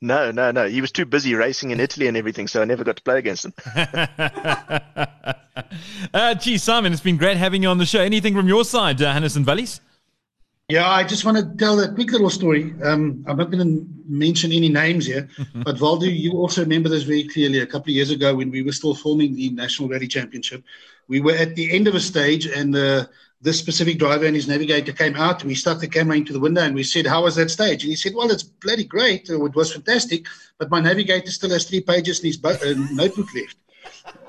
no, 0.01 0.31
no, 0.31 0.53
no. 0.53 0.68
He 0.68 0.81
was 0.81 0.93
too 0.93 1.05
busy 1.07 1.35
racing 1.35 1.72
in 1.72 1.81
Italy 1.81 2.07
and 2.07 2.16
everything, 2.16 2.47
so 2.47 2.62
I 2.62 2.64
never 2.64 2.85
got 2.85 2.97
to 2.97 3.03
play 3.03 3.18
against 3.18 3.47
him. 3.47 3.55
uh, 6.14 6.35
gee, 6.35 6.59
Simon, 6.59 6.93
it's 6.93 7.03
been 7.03 7.16
great 7.16 7.37
having 7.37 7.62
you 7.62 7.68
on 7.68 7.79
the 7.79 7.87
show. 7.87 8.01
Anything 8.01 8.35
from 8.35 8.47
your 8.47 8.64
side, 8.64 9.03
uh, 9.03 9.12
Hannes 9.12 9.37
and 9.37 9.45
Valleys? 9.45 9.81
Yeah, 10.69 10.91
I 10.91 11.05
just 11.05 11.25
want 11.25 11.37
to 11.37 11.57
tell 11.64 11.79
a 11.79 11.95
quick 11.95 12.11
little 12.11 12.29
story. 12.29 12.75
Um, 12.83 13.25
I'm 13.29 13.37
not 13.37 13.53
going 13.53 13.64
to 13.64 13.87
mention 14.09 14.51
any 14.51 14.69
names 14.69 15.07
here, 15.07 15.29
but 15.55 15.81
Waldo, 15.81 16.07
you 16.07 16.33
also 16.33 16.62
remember 16.62 16.89
this 16.89 17.05
very 17.05 17.23
clearly. 17.23 17.61
A 17.61 17.67
couple 17.67 17.91
of 17.93 17.95
years 17.95 18.11
ago, 18.11 18.35
when 18.35 18.51
we 18.51 18.62
were 18.62 18.73
still 18.73 18.93
filming 18.93 19.37
the 19.37 19.51
National 19.51 19.89
Rally 19.89 20.09
Championship, 20.09 20.64
we 21.07 21.21
were 21.21 21.35
at 21.37 21.55
the 21.55 21.73
end 21.73 21.87
of 21.87 21.95
a 21.95 22.01
stage, 22.01 22.47
and 22.47 22.75
uh, 22.75 23.07
this 23.41 23.61
specific 23.61 24.01
driver 24.01 24.27
and 24.27 24.35
his 24.35 24.49
navigator 24.49 24.93
came 24.93 25.14
out. 25.14 25.43
And 25.43 25.49
We 25.49 25.55
stuck 25.55 25.79
the 25.79 25.87
camera 25.87 26.17
into 26.17 26.33
the 26.33 26.41
window, 26.41 26.62
and 26.62 26.75
we 26.75 26.83
said, 26.83 27.07
"How 27.07 27.23
was 27.23 27.37
that 27.37 27.53
stage?" 27.53 27.85
And 27.85 27.91
he 27.91 27.97
said, 27.97 28.14
"Well, 28.17 28.33
it's 28.33 28.43
bloody 28.43 28.85
great. 28.85 29.31
It 29.31 29.37
was 29.37 29.73
fantastic, 29.73 30.27
but 30.59 30.69
my 30.69 30.81
navigator 30.81 31.31
still 31.31 31.51
has 31.51 31.64
three 31.64 31.81
pages 31.81 32.19
in 32.19 32.27
his 32.27 32.39
bo- 32.39 32.59
uh, 32.61 32.75
notebook 32.91 33.29
left." 33.37 33.57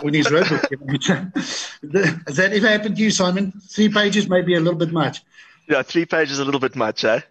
In 0.03 0.13
his 0.13 0.27
roadbook. 0.27 0.69
Has 2.27 2.35
that 2.37 2.53
ever 2.53 2.67
happened 2.67 2.95
to 2.95 3.01
you, 3.01 3.09
Simon? 3.09 3.53
Three 3.69 3.89
pages 3.89 4.29
may 4.29 4.41
be 4.43 4.53
a 4.53 4.59
little 4.59 4.77
bit 4.77 4.91
much. 4.91 5.23
Yeah, 5.67 5.81
three 5.83 6.05
pages 6.05 6.39
a 6.39 6.45
little 6.45 6.59
bit 6.59 6.75
much, 6.75 7.03
eh? 7.03 7.21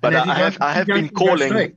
But 0.00 0.14
I, 0.14 0.20
I 0.22 0.34
have 0.34 0.36
have, 0.36 0.52
you 0.54 0.58
gone- 0.58 0.68
I 0.68 0.72
have 0.72 0.86
been 0.86 0.94
gone- 0.94 1.02
you 1.04 1.10
gone 1.38 1.48
calling. 1.48 1.76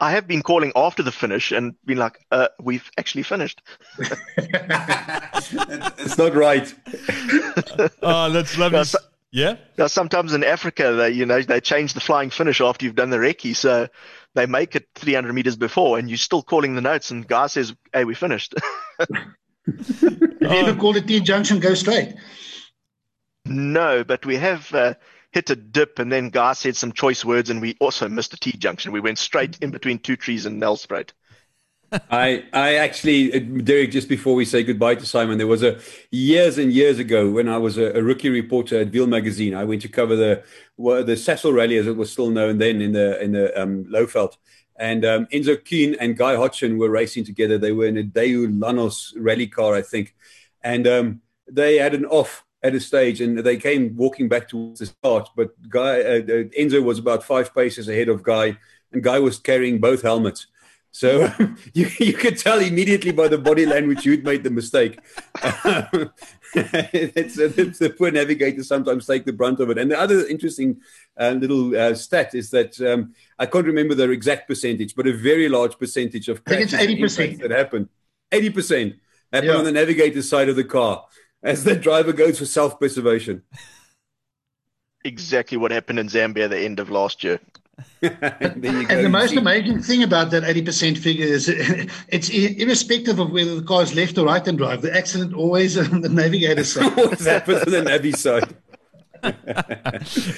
I 0.00 0.12
have 0.12 0.28
been 0.28 0.42
calling 0.42 0.70
after 0.76 1.02
the 1.02 1.10
finish 1.10 1.50
and 1.50 1.74
been 1.84 1.98
like, 1.98 2.18
uh, 2.30 2.48
"We've 2.60 2.88
actually 2.96 3.24
finished." 3.24 3.60
It's 5.98 6.18
not 6.18 6.34
right. 6.34 6.72
Oh, 8.02 8.30
that's 8.30 8.56
lovely. 8.58 8.78
That's- 8.78 8.96
yeah. 9.30 9.56
Now, 9.76 9.88
sometimes 9.88 10.32
in 10.32 10.42
Africa, 10.42 10.92
they 10.92 11.10
you 11.10 11.26
know 11.26 11.42
they 11.42 11.60
change 11.60 11.92
the 11.94 12.00
flying 12.00 12.30
finish 12.30 12.60
after 12.62 12.84
you've 12.86 12.94
done 12.94 13.10
the 13.10 13.18
recce, 13.18 13.54
so 13.56 13.88
they 14.34 14.46
make 14.46 14.74
it 14.74 14.88
300 14.94 15.32
meters 15.34 15.56
before, 15.56 15.98
and 15.98 16.08
you're 16.08 16.16
still 16.16 16.42
calling 16.42 16.74
the 16.74 16.80
notes, 16.80 17.10
and 17.10 17.26
guy 17.28 17.46
says, 17.48 17.74
"Hey, 17.92 18.04
we 18.04 18.14
finished." 18.14 18.54
Have 18.98 19.08
you 20.40 20.48
ever 20.48 20.74
called 20.74 20.96
a 20.96 21.02
T 21.02 21.18
the 21.18 21.24
junction 21.24 21.60
go 21.60 21.74
straight? 21.74 22.14
no, 23.44 24.02
but 24.04 24.24
we 24.24 24.36
have 24.36 24.72
uh, 24.74 24.94
hit 25.32 25.50
a 25.50 25.56
dip, 25.56 25.98
and 25.98 26.10
then 26.10 26.30
guy 26.30 26.52
said 26.52 26.76
some 26.76 26.92
choice 26.92 27.24
words, 27.24 27.50
and 27.50 27.60
we 27.60 27.76
also 27.80 28.08
missed 28.08 28.34
a 28.34 28.36
T 28.36 28.52
junction. 28.52 28.92
We 28.92 29.00
went 29.00 29.18
straight 29.18 29.58
in 29.58 29.70
between 29.70 29.98
two 29.98 30.16
trees 30.16 30.46
in 30.46 30.60
Nelspruit. 30.60 31.10
I, 32.10 32.44
I 32.52 32.74
actually, 32.74 33.32
uh, 33.32 33.62
Derek, 33.62 33.90
just 33.90 34.08
before 34.08 34.34
we 34.34 34.44
say 34.44 34.62
goodbye 34.62 34.96
to 34.96 35.06
Simon, 35.06 35.38
there 35.38 35.46
was 35.46 35.62
a 35.62 35.78
years 36.10 36.58
and 36.58 36.70
years 36.72 36.98
ago 36.98 37.30
when 37.30 37.48
I 37.48 37.56
was 37.56 37.78
a, 37.78 37.96
a 37.96 38.02
rookie 38.02 38.28
reporter 38.28 38.80
at 38.80 38.92
Wiel 38.92 39.06
magazine. 39.06 39.54
I 39.54 39.64
went 39.64 39.82
to 39.82 39.88
cover 39.88 40.14
the 40.14 40.42
well, 40.76 41.02
the 41.02 41.14
Sasol 41.14 41.54
Rally, 41.54 41.76
as 41.76 41.86
it 41.86 41.96
was 41.96 42.12
still 42.12 42.30
known 42.30 42.58
then, 42.58 42.82
in 42.82 42.92
the 42.92 43.22
in 43.22 43.32
the 43.32 43.60
um, 43.60 43.84
Lowveld. 43.84 44.36
And 44.78 45.04
um, 45.04 45.26
Enzo 45.32 45.96
and 45.98 46.16
Guy 46.16 46.36
Hodgson 46.36 46.78
were 46.78 46.90
racing 46.90 47.24
together. 47.24 47.58
They 47.58 47.72
were 47.72 47.86
in 47.86 47.96
a 47.96 48.04
Daewoo 48.04 48.60
Lanos 48.60 49.12
rally 49.16 49.48
car, 49.48 49.74
I 49.74 49.82
think, 49.82 50.14
and 50.62 50.86
um, 50.86 51.20
they 51.50 51.78
had 51.78 51.94
an 51.94 52.04
off 52.04 52.44
at 52.62 52.74
a 52.74 52.80
stage, 52.80 53.20
and 53.20 53.38
they 53.38 53.56
came 53.56 53.94
walking 53.96 54.28
back 54.28 54.48
towards 54.48 54.80
the 54.80 54.86
start. 54.86 55.30
But 55.36 55.50
Guy 55.68 56.00
uh, 56.00 56.18
uh, 56.18 56.44
Enzo 56.58 56.82
was 56.82 56.98
about 56.98 57.24
five 57.24 57.54
paces 57.54 57.88
ahead 57.88 58.08
of 58.08 58.22
Guy, 58.22 58.56
and 58.92 59.02
Guy 59.02 59.18
was 59.18 59.38
carrying 59.38 59.78
both 59.78 60.02
helmets. 60.02 60.46
So 60.90 61.32
you, 61.74 61.88
you 61.98 62.14
could 62.14 62.38
tell 62.38 62.58
immediately 62.58 63.12
by 63.12 63.28
the 63.28 63.38
body 63.38 63.66
language 63.66 64.04
you'd 64.04 64.24
made 64.24 64.42
the 64.42 64.50
mistake. 64.50 64.98
it's, 66.54 67.38
it's 67.38 67.78
the 67.78 67.90
poor 67.90 68.10
navigators 68.10 68.68
sometimes 68.68 69.06
take 69.06 69.24
the 69.24 69.32
brunt 69.32 69.60
of 69.60 69.70
it. 69.70 69.78
And 69.78 69.90
the 69.90 69.98
other 69.98 70.26
interesting 70.26 70.80
uh, 71.20 71.36
little 71.38 71.76
uh, 71.76 71.94
stat 71.94 72.34
is 72.34 72.50
that 72.50 72.80
um, 72.80 73.14
I 73.38 73.46
can't 73.46 73.66
remember 73.66 73.94
the 73.94 74.10
exact 74.10 74.48
percentage, 74.48 74.94
but 74.94 75.06
a 75.06 75.12
very 75.12 75.48
large 75.48 75.78
percentage 75.78 76.28
of 76.28 76.42
I 76.46 76.50
think 76.50 76.62
it's 76.62 76.72
crashes 76.72 77.38
80%. 77.38 77.40
that 77.42 77.50
happen, 77.50 77.88
80% 78.32 78.94
happen 79.32 79.48
Yeah. 79.48 79.56
on 79.56 79.64
the 79.64 79.72
navigator 79.72 80.22
side 80.22 80.48
of 80.48 80.56
the 80.56 80.64
car 80.64 81.04
as 81.42 81.64
the 81.64 81.74
driver 81.76 82.12
goes 82.12 82.38
for 82.38 82.46
self-preservation. 82.46 83.42
Exactly 85.04 85.56
what 85.56 85.70
happened 85.70 85.98
in 85.98 86.08
Zambia 86.08 86.44
at 86.44 86.50
the 86.50 86.58
end 86.58 86.80
of 86.80 86.90
last 86.90 87.22
year. 87.22 87.40
there. 88.00 88.16
And 88.50 88.62
the 88.62 89.08
most 89.08 89.30
see- 89.30 89.36
amazing 89.38 89.80
thing 89.82 90.02
about 90.02 90.30
that 90.32 90.42
80% 90.42 90.98
figure 90.98 91.26
is 91.26 91.48
it's 92.08 92.28
irrespective 92.28 93.20
of 93.20 93.30
whether 93.30 93.54
the 93.54 93.62
car 93.62 93.82
is 93.82 93.94
left 93.94 94.18
or 94.18 94.26
right 94.26 94.44
hand 94.44 94.58
drive. 94.58 94.82
The 94.82 94.94
accident 94.96 95.34
always 95.34 95.78
on 95.78 96.00
the 96.02 96.08
navigator's 96.08 96.72
side. 96.72 96.96
what 96.96 97.20
happens 97.20 97.62
on 97.62 97.70
the 97.70 97.82
Navi 97.82 98.16
side? 98.16 98.56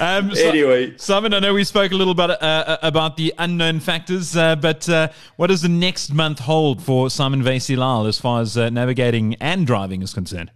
Um, 0.01 0.35
so- 0.35 0.49
Anyway. 0.49 0.97
Simon, 0.99 1.33
I 1.35 1.39
know 1.39 1.55
we 1.55 1.65
spoke 1.65 1.93
a 1.93 1.97
little 1.97 2.15
bit 2.15 2.31
uh, 2.43 2.79
about 2.83 3.17
the 3.17 3.33
unknown 3.39 3.81
factors, 3.81 4.37
uh, 4.37 4.57
but 4.57 4.89
uh, 4.89 5.09
what 5.37 5.47
does 5.47 5.63
the 5.63 5.69
next 5.69 6.13
month 6.13 6.41
hold 6.41 6.83
for 6.83 7.09
Simon 7.11 7.43
Vacy-Lyle 7.43 8.07
as 8.07 8.19
far 8.21 8.41
as 8.43 8.57
uh, 8.59 8.69
navigating 8.69 9.35
and 9.37 9.67
driving 9.67 10.03
is 10.03 10.13
concerned? 10.13 10.51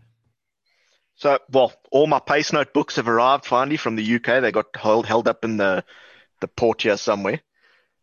So, 1.16 1.38
well, 1.50 1.72
all 1.90 2.06
my 2.06 2.18
pace 2.18 2.52
note 2.52 2.74
books 2.74 2.96
have 2.96 3.08
arrived 3.08 3.44
finally 3.44 3.76
from 3.76 3.96
the 3.96 4.16
UK. 4.16 4.42
They 4.42 4.52
got 4.52 4.74
held, 4.74 5.06
held 5.06 5.28
up 5.28 5.44
in 5.44 5.56
the, 5.56 5.84
the 6.40 6.48
port 6.48 6.82
here 6.82 6.96
somewhere. 6.96 7.40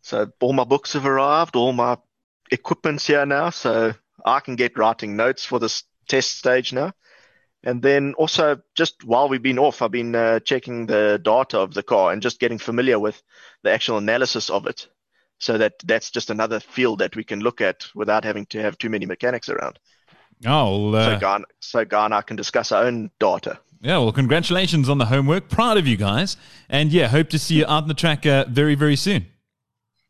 So, 0.01 0.32
all 0.39 0.53
my 0.53 0.64
books 0.64 0.93
have 0.93 1.05
arrived, 1.05 1.55
all 1.55 1.74
my 1.74 1.97
equipment's 2.51 3.07
here 3.07 3.26
now. 3.26 3.49
So, 3.49 3.93
I 4.26 4.39
can 4.39 4.55
get 4.55 4.78
writing 4.78 5.16
notes 5.16 5.45
for 5.45 5.59
this 5.59 5.84
test 6.07 6.38
stage 6.38 6.74
now. 6.74 6.93
And 7.64 7.82
then 7.82 8.16
also, 8.16 8.62
just 8.76 9.03
while 9.03 9.30
we've 9.30 9.41
been 9.41 9.59
off, 9.59 9.82
I've 9.82 9.91
been 9.91 10.16
uh, 10.16 10.39
checking 10.39 10.88
the 10.88 11.20
data 11.22 11.59
of 11.59 11.74
the 11.74 11.84
car 11.84 12.12
and 12.12 12.22
just 12.22 12.39
getting 12.39 12.57
familiar 12.57 12.97
with 12.97 13.22
the 13.64 13.72
actual 13.72 13.97
analysis 13.97 14.49
of 14.49 14.66
it. 14.66 14.88
So 15.39 15.57
that 15.57 15.74
that's 15.84 16.12
just 16.12 16.30
another 16.30 16.59
field 16.59 16.99
that 16.99 17.16
we 17.16 17.24
can 17.24 17.39
look 17.39 17.62
at 17.62 17.88
without 17.95 18.24
having 18.24 18.45
to 18.47 18.62
have 18.62 18.78
too 18.78 18.89
many 18.89 19.05
mechanics 19.05 19.49
around. 19.49 19.80
Oh, 20.45 20.91
well, 20.91 21.19
So, 21.19 21.27
uh, 21.27 21.39
so 21.59 21.79
and 21.79 22.13
I 22.13 22.21
can 22.21 22.35
discuss 22.35 22.71
our 22.71 22.83
own 22.85 23.11
data. 23.19 23.59
yeah, 23.81 23.97
well, 23.97 24.11
congratulations 24.11 24.89
on 24.89 24.97
the 24.97 25.05
homework. 25.05 25.49
Proud 25.49 25.77
of 25.77 25.87
you 25.87 25.97
guys. 25.97 26.37
And 26.69 26.91
yeah, 26.91 27.07
hope 27.07 27.29
to 27.29 27.39
see 27.39 27.55
you 27.55 27.63
out 27.65 27.83
on 27.83 27.87
the 27.87 27.93
track 27.93 28.25
uh, 28.25 28.45
very, 28.49 28.75
very 28.75 28.95
soon. 28.95 29.25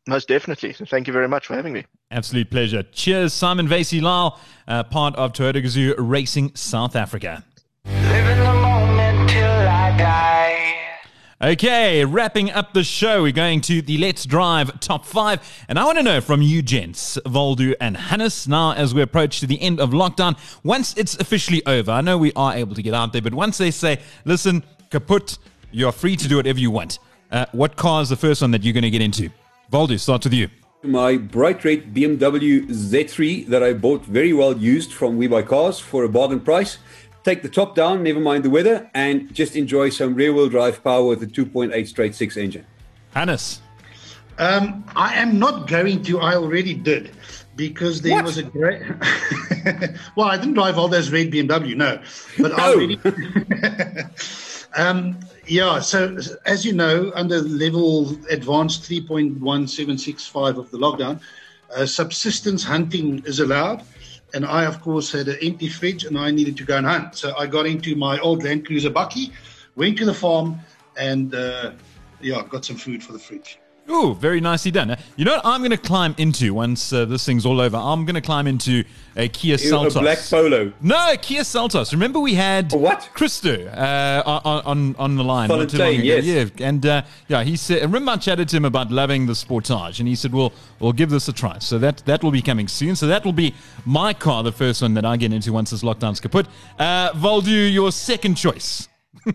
Most 0.08 0.28
definitely. 0.28 0.72
Thank 0.72 1.06
you 1.06 1.12
very 1.12 1.28
much 1.28 1.46
for 1.46 1.54
having 1.54 1.72
me. 1.72 1.84
Absolute 2.10 2.50
pleasure. 2.50 2.82
Cheers, 2.82 3.32
Simon 3.32 3.68
Vacy-Lyle, 3.68 4.38
uh, 4.66 4.82
part 4.84 5.14
of 5.16 5.32
Toyota 5.32 5.62
Gazoo 5.62 5.94
Racing 5.96 6.52
South 6.54 6.96
Africa. 6.96 7.44
Okay, 11.44 12.04
wrapping 12.04 12.52
up 12.52 12.72
the 12.72 12.84
show, 12.84 13.22
we're 13.22 13.32
going 13.32 13.60
to 13.62 13.82
the 13.82 13.98
Let's 13.98 14.24
Drive 14.24 14.78
top 14.78 15.04
five. 15.04 15.40
And 15.68 15.76
I 15.76 15.84
want 15.84 15.98
to 15.98 16.04
know 16.04 16.20
from 16.20 16.40
you, 16.40 16.62
gents, 16.62 17.18
Waldo 17.26 17.72
and 17.80 17.96
Hannes, 17.96 18.46
now 18.46 18.74
as 18.74 18.94
we 18.94 19.02
approach 19.02 19.40
to 19.40 19.48
the 19.48 19.60
end 19.60 19.80
of 19.80 19.90
lockdown, 19.90 20.38
once 20.62 20.96
it's 20.96 21.16
officially 21.16 21.60
over, 21.66 21.90
I 21.90 22.00
know 22.00 22.16
we 22.16 22.32
are 22.36 22.54
able 22.54 22.76
to 22.76 22.82
get 22.82 22.94
out 22.94 23.12
there, 23.12 23.22
but 23.22 23.34
once 23.34 23.58
they 23.58 23.72
say, 23.72 23.98
listen, 24.24 24.62
kaput, 24.90 25.38
you're 25.72 25.90
free 25.90 26.14
to 26.14 26.28
do 26.28 26.36
whatever 26.36 26.60
you 26.60 26.70
want, 26.70 27.00
uh, 27.32 27.46
what 27.50 27.74
car 27.74 28.02
is 28.02 28.08
the 28.10 28.14
first 28.16 28.40
one 28.40 28.52
that 28.52 28.62
you're 28.62 28.72
going 28.72 28.82
to 28.82 28.90
get 28.90 29.02
into? 29.02 29.28
Waldo, 29.72 29.96
start 29.96 30.22
with 30.22 30.34
you. 30.34 30.48
my 30.84 31.16
bright 31.16 31.64
red 31.64 31.92
BMW 31.92 32.68
Z3 32.68 33.48
that 33.48 33.64
I 33.64 33.72
bought 33.72 34.04
very 34.04 34.32
well 34.32 34.56
used 34.56 34.92
from 34.92 35.16
We 35.16 35.26
Buy 35.26 35.42
Cars 35.42 35.80
for 35.80 36.04
a 36.04 36.08
bargain 36.08 36.38
price. 36.38 36.78
Take 37.24 37.42
the 37.42 37.48
top 37.48 37.76
down, 37.76 38.02
never 38.02 38.18
mind 38.20 38.44
the 38.44 38.50
weather, 38.50 38.90
and 38.94 39.32
just 39.32 39.54
enjoy 39.54 39.90
some 39.90 40.14
rear 40.14 40.32
wheel 40.32 40.48
drive 40.48 40.82
power 40.82 41.04
with 41.04 41.22
a 41.22 41.26
2.8 41.26 41.86
straight 41.86 42.14
six 42.14 42.36
engine. 42.36 42.66
Hannes. 43.14 43.60
Um, 44.38 44.84
I 44.96 45.14
am 45.14 45.38
not 45.38 45.68
going 45.68 46.02
to. 46.04 46.18
I 46.20 46.34
already 46.34 46.74
did 46.74 47.12
because 47.54 48.00
there 48.00 48.14
What? 48.16 48.24
was 48.24 48.38
a 48.38 48.42
great. 48.42 48.82
well, 50.16 50.26
I 50.28 50.36
didn't 50.36 50.54
drive 50.54 50.78
all 50.78 50.88
those 50.88 51.10
red 51.12 51.30
BMW, 51.30 51.76
no, 51.76 52.00
but 52.38 52.52
I 52.58 52.72
already. 52.72 52.98
um, 54.74 55.20
yeah. 55.46 55.78
So 55.80 56.18
as 56.46 56.64
you 56.64 56.72
know, 56.72 57.12
under 57.14 57.40
level 57.42 58.16
advanced 58.30 58.82
3.1765 58.90 60.58
of 60.58 60.70
the 60.70 60.78
lockdown, 60.78 61.20
uh, 61.76 61.86
subsistence 61.86 62.64
hunting 62.64 63.22
is 63.26 63.38
allowed. 63.38 63.84
And 64.34 64.46
I, 64.46 64.64
of 64.64 64.80
course, 64.80 65.12
had 65.12 65.28
an 65.28 65.38
empty 65.42 65.68
fridge 65.68 66.04
and 66.04 66.18
I 66.18 66.30
needed 66.30 66.56
to 66.58 66.64
go 66.64 66.76
and 66.76 66.86
hunt. 66.86 67.16
So 67.16 67.34
I 67.36 67.46
got 67.46 67.66
into 67.66 67.94
my 67.94 68.18
old 68.18 68.44
Land 68.44 68.66
Cruiser 68.66 68.90
Bakkie, 68.90 69.32
went 69.76 69.98
to 69.98 70.04
the 70.04 70.14
farm, 70.14 70.58
and 70.96 71.34
uh, 71.34 71.72
yeah, 72.20 72.42
got 72.48 72.64
some 72.64 72.76
food 72.76 73.02
for 73.02 73.12
the 73.12 73.18
fridge. 73.18 73.58
Ooh, 73.90 74.14
very 74.14 74.40
nicely 74.40 74.70
done. 74.70 74.92
Uh, 74.92 74.96
You 75.16 75.24
know 75.24 75.32
what 75.32 75.44
I'm 75.44 75.60
going 75.60 75.72
to 75.72 75.76
climb 75.76 76.14
into 76.16 76.54
once 76.54 76.92
uh, 76.92 77.04
this 77.04 77.26
thing's 77.26 77.44
all 77.44 77.60
over? 77.60 77.76
I'm 77.76 78.04
going 78.04 78.14
to 78.14 78.20
climb 78.20 78.46
into 78.46 78.84
a 79.16 79.28
Kia 79.28 79.56
A 79.56 79.58
Seltos. 79.58 80.00
black 80.00 80.18
polo. 80.30 80.72
No, 80.80 81.12
a 81.12 81.16
Kia 81.16 81.42
Seltos. 81.42 81.90
Remember 81.92 82.20
we 82.20 82.34
had 82.34 82.72
A 82.72 82.78
what? 82.78 83.10
Christo 83.12 83.66
uh, 83.66 84.22
on, 84.44 84.62
on 84.64 84.96
on 84.98 85.16
the 85.16 85.24
line 85.24 85.48
not 85.48 85.68
too 85.68 85.78
long 85.78 85.88
ago. 85.94 86.02
yes. 86.02 86.24
Yeah, 86.24 86.66
and 86.66 86.86
uh, 86.86 87.02
yeah, 87.28 87.42
he 87.42 87.56
said. 87.56 87.82
Remember, 87.82 88.12
I 88.12 88.16
chatted 88.16 88.48
to 88.50 88.56
him 88.56 88.64
about 88.64 88.90
loving 88.92 89.26
the 89.26 89.32
Sportage, 89.34 89.98
and 89.98 90.08
he 90.08 90.14
said, 90.14 90.32
"Well, 90.32 90.52
we'll 90.78 90.92
give 90.92 91.10
this 91.10 91.26
a 91.28 91.32
try." 91.32 91.58
So 91.58 91.78
that 91.80 91.98
that 92.06 92.22
will 92.22 92.30
be 92.30 92.40
coming 92.42 92.68
soon. 92.68 92.94
So 92.96 93.08
that 93.08 93.24
will 93.24 93.32
be 93.34 93.52
my 93.84 94.14
car, 94.14 94.42
the 94.44 94.52
first 94.52 94.80
one 94.80 94.94
that 94.94 95.04
I 95.04 95.16
get 95.16 95.32
into 95.32 95.52
once 95.52 95.70
this 95.70 95.82
lockdown's 95.82 96.20
kaput. 96.20 96.46
Uh, 96.78 97.10
Waldo, 97.20 97.50
your 97.50 97.90
second 97.92 98.36
choice. 98.36 98.88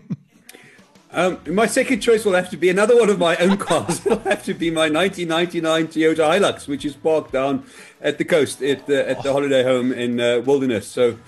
Um, 1.10 1.38
my 1.46 1.66
second 1.66 2.00
choice 2.00 2.24
will 2.24 2.34
have 2.34 2.50
to 2.50 2.56
be 2.56 2.68
another 2.68 2.98
one 2.98 3.08
of 3.08 3.18
my 3.18 3.36
own 3.36 3.56
cars. 3.68 4.04
It'll 4.04 4.18
have 4.20 4.44
to 4.44 4.54
be 4.54 4.70
my 4.70 4.90
1999 4.90 5.88
Toyota 5.88 6.38
Hilux, 6.38 6.68
which 6.68 6.84
is 6.84 6.94
parked 6.94 7.32
down 7.32 7.64
at 8.00 8.18
the 8.18 8.24
coast 8.24 8.62
at 8.62 8.86
the, 8.86 9.08
at 9.08 9.22
the 9.22 9.32
holiday 9.32 9.62
home 9.62 9.92
in 9.92 10.20
uh, 10.20 10.40
Wilderness. 10.44 10.86
So, 10.86 11.18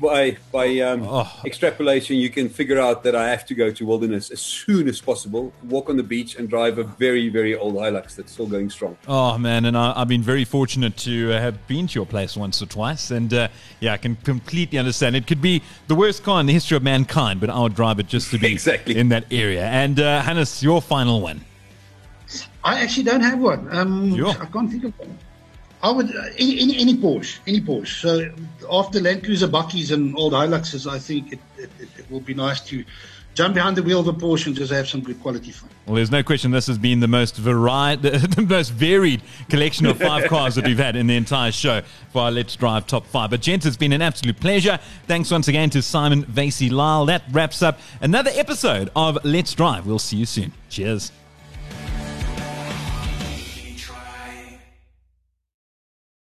by 0.00 0.36
by 0.52 0.78
um, 0.80 1.26
extrapolation, 1.44 2.16
you 2.16 2.30
can 2.30 2.48
figure 2.48 2.78
out 2.80 3.02
that 3.02 3.14
I 3.16 3.28
have 3.30 3.44
to 3.46 3.54
go 3.54 3.70
to 3.70 3.84
Wilderness 3.86 4.30
as 4.30 4.40
soon 4.40 4.88
as 4.88 5.00
possible, 5.00 5.52
walk 5.64 5.88
on 5.90 5.96
the 5.96 6.02
beach, 6.02 6.36
and 6.36 6.48
drive 6.48 6.78
a 6.78 6.84
very 6.84 7.28
very 7.28 7.54
old 7.54 7.74
Hilux 7.74 8.14
that's 8.16 8.32
still 8.32 8.46
going 8.46 8.70
strong. 8.70 8.96
Oh 9.08 9.38
man, 9.38 9.64
and 9.64 9.76
I, 9.76 9.92
I've 9.96 10.08
been 10.08 10.22
very 10.22 10.44
fortunate 10.44 10.96
to 10.98 11.32
uh, 11.32 11.40
have 11.40 11.66
been 11.66 11.86
to 11.88 11.94
your 11.94 12.06
place 12.06 12.36
once 12.36 12.62
or 12.62 12.66
twice, 12.66 13.10
and 13.10 13.32
uh, 13.34 13.48
yeah, 13.80 13.92
I 13.92 13.96
can 13.96 14.16
completely 14.16 14.78
understand. 14.78 15.16
It 15.16 15.26
could 15.26 15.42
be 15.42 15.62
the 15.88 15.94
worst 15.94 16.22
car 16.22 16.40
in 16.40 16.46
the 16.46 16.52
history 16.52 16.76
of 16.76 16.82
mankind, 16.82 17.40
but 17.40 17.50
I 17.50 17.58
would 17.60 17.74
drive 17.74 17.98
it 17.98 18.06
just 18.06 18.30
to 18.30 18.38
be 18.38 18.52
Exactly. 18.52 18.96
in 18.96 19.08
that 19.10 19.24
area. 19.30 19.64
And 19.66 19.98
uh, 20.00 20.22
Hannes, 20.22 20.62
your 20.62 20.80
final 20.80 21.20
one. 21.20 21.40
I 22.62 22.80
actually 22.82 23.04
don't 23.04 23.22
have 23.22 23.38
one. 23.40 23.66
Um, 23.70 24.14
Sure. 24.16 24.30
I 24.30 24.46
can't 24.46 24.70
think 24.70 24.84
of 24.84 24.98
one. 24.98 25.18
I 25.82 25.90
would 25.90 26.14
any, 26.38 26.60
any 26.60 26.78
any 26.78 26.96
Porsche, 26.96 27.38
any 27.46 27.60
Porsche. 27.60 28.00
So 28.00 28.30
after 28.70 29.00
Land 29.00 29.24
Cruiser 29.24 29.48
Bakkies 29.48 29.92
and 29.92 30.16
old 30.16 30.34
Hiluxes, 30.34 30.90
I 30.90 30.98
think 30.98 31.32
it, 31.32 31.40
it, 31.56 31.70
it, 31.80 32.10
will 32.10 32.20
be 32.20 32.34
nice 32.34 32.60
to 32.62 32.84
jump 33.34 33.54
behind 33.54 33.76
the 33.76 33.82
wheel 33.82 34.00
of 34.00 34.08
a 34.08 34.12
Porsche 34.12 34.48
and 34.48 34.56
just 34.56 34.72
have 34.72 34.88
some 34.88 35.00
good 35.00 35.20
quality 35.22 35.52
fun. 35.52 35.70
Well, 35.86 35.96
there's 35.96 36.10
no 36.10 36.22
question 36.22 36.50
this 36.50 36.66
has 36.66 36.76
been 36.76 37.00
the 37.00 37.08
most 37.08 37.36
varied, 37.36 38.02
the, 38.02 38.10
the 38.10 38.42
most 38.42 38.70
varied 38.70 39.22
collection 39.48 39.86
of 39.86 39.98
five 39.98 40.24
cars 40.28 40.54
that 40.56 40.66
we've 40.66 40.78
had 40.78 40.96
in 40.96 41.06
the 41.06 41.16
entire 41.16 41.52
show 41.52 41.80
for 42.12 42.22
our 42.22 42.30
Let's 42.30 42.54
Drive 42.56 42.86
Top 42.86 43.06
5. 43.06 43.30
But, 43.30 43.40
gents, 43.40 43.64
it's 43.64 43.76
been 43.76 43.92
an 43.92 44.02
absolute 44.02 44.38
pleasure. 44.38 44.78
Thanks 45.06 45.30
once 45.30 45.48
again 45.48 45.70
to 45.70 45.82
Simon 45.82 46.24
Vasey 46.24 46.70
Lyle. 46.70 47.06
That 47.06 47.22
wraps 47.30 47.62
up 47.62 47.80
another 48.02 48.30
episode 48.34 48.90
of 48.94 49.18
Let's 49.24 49.54
Drive. 49.54 49.86
We'll 49.86 49.98
see 49.98 50.18
you 50.18 50.26
soon. 50.26 50.52
Cheers. 50.68 51.12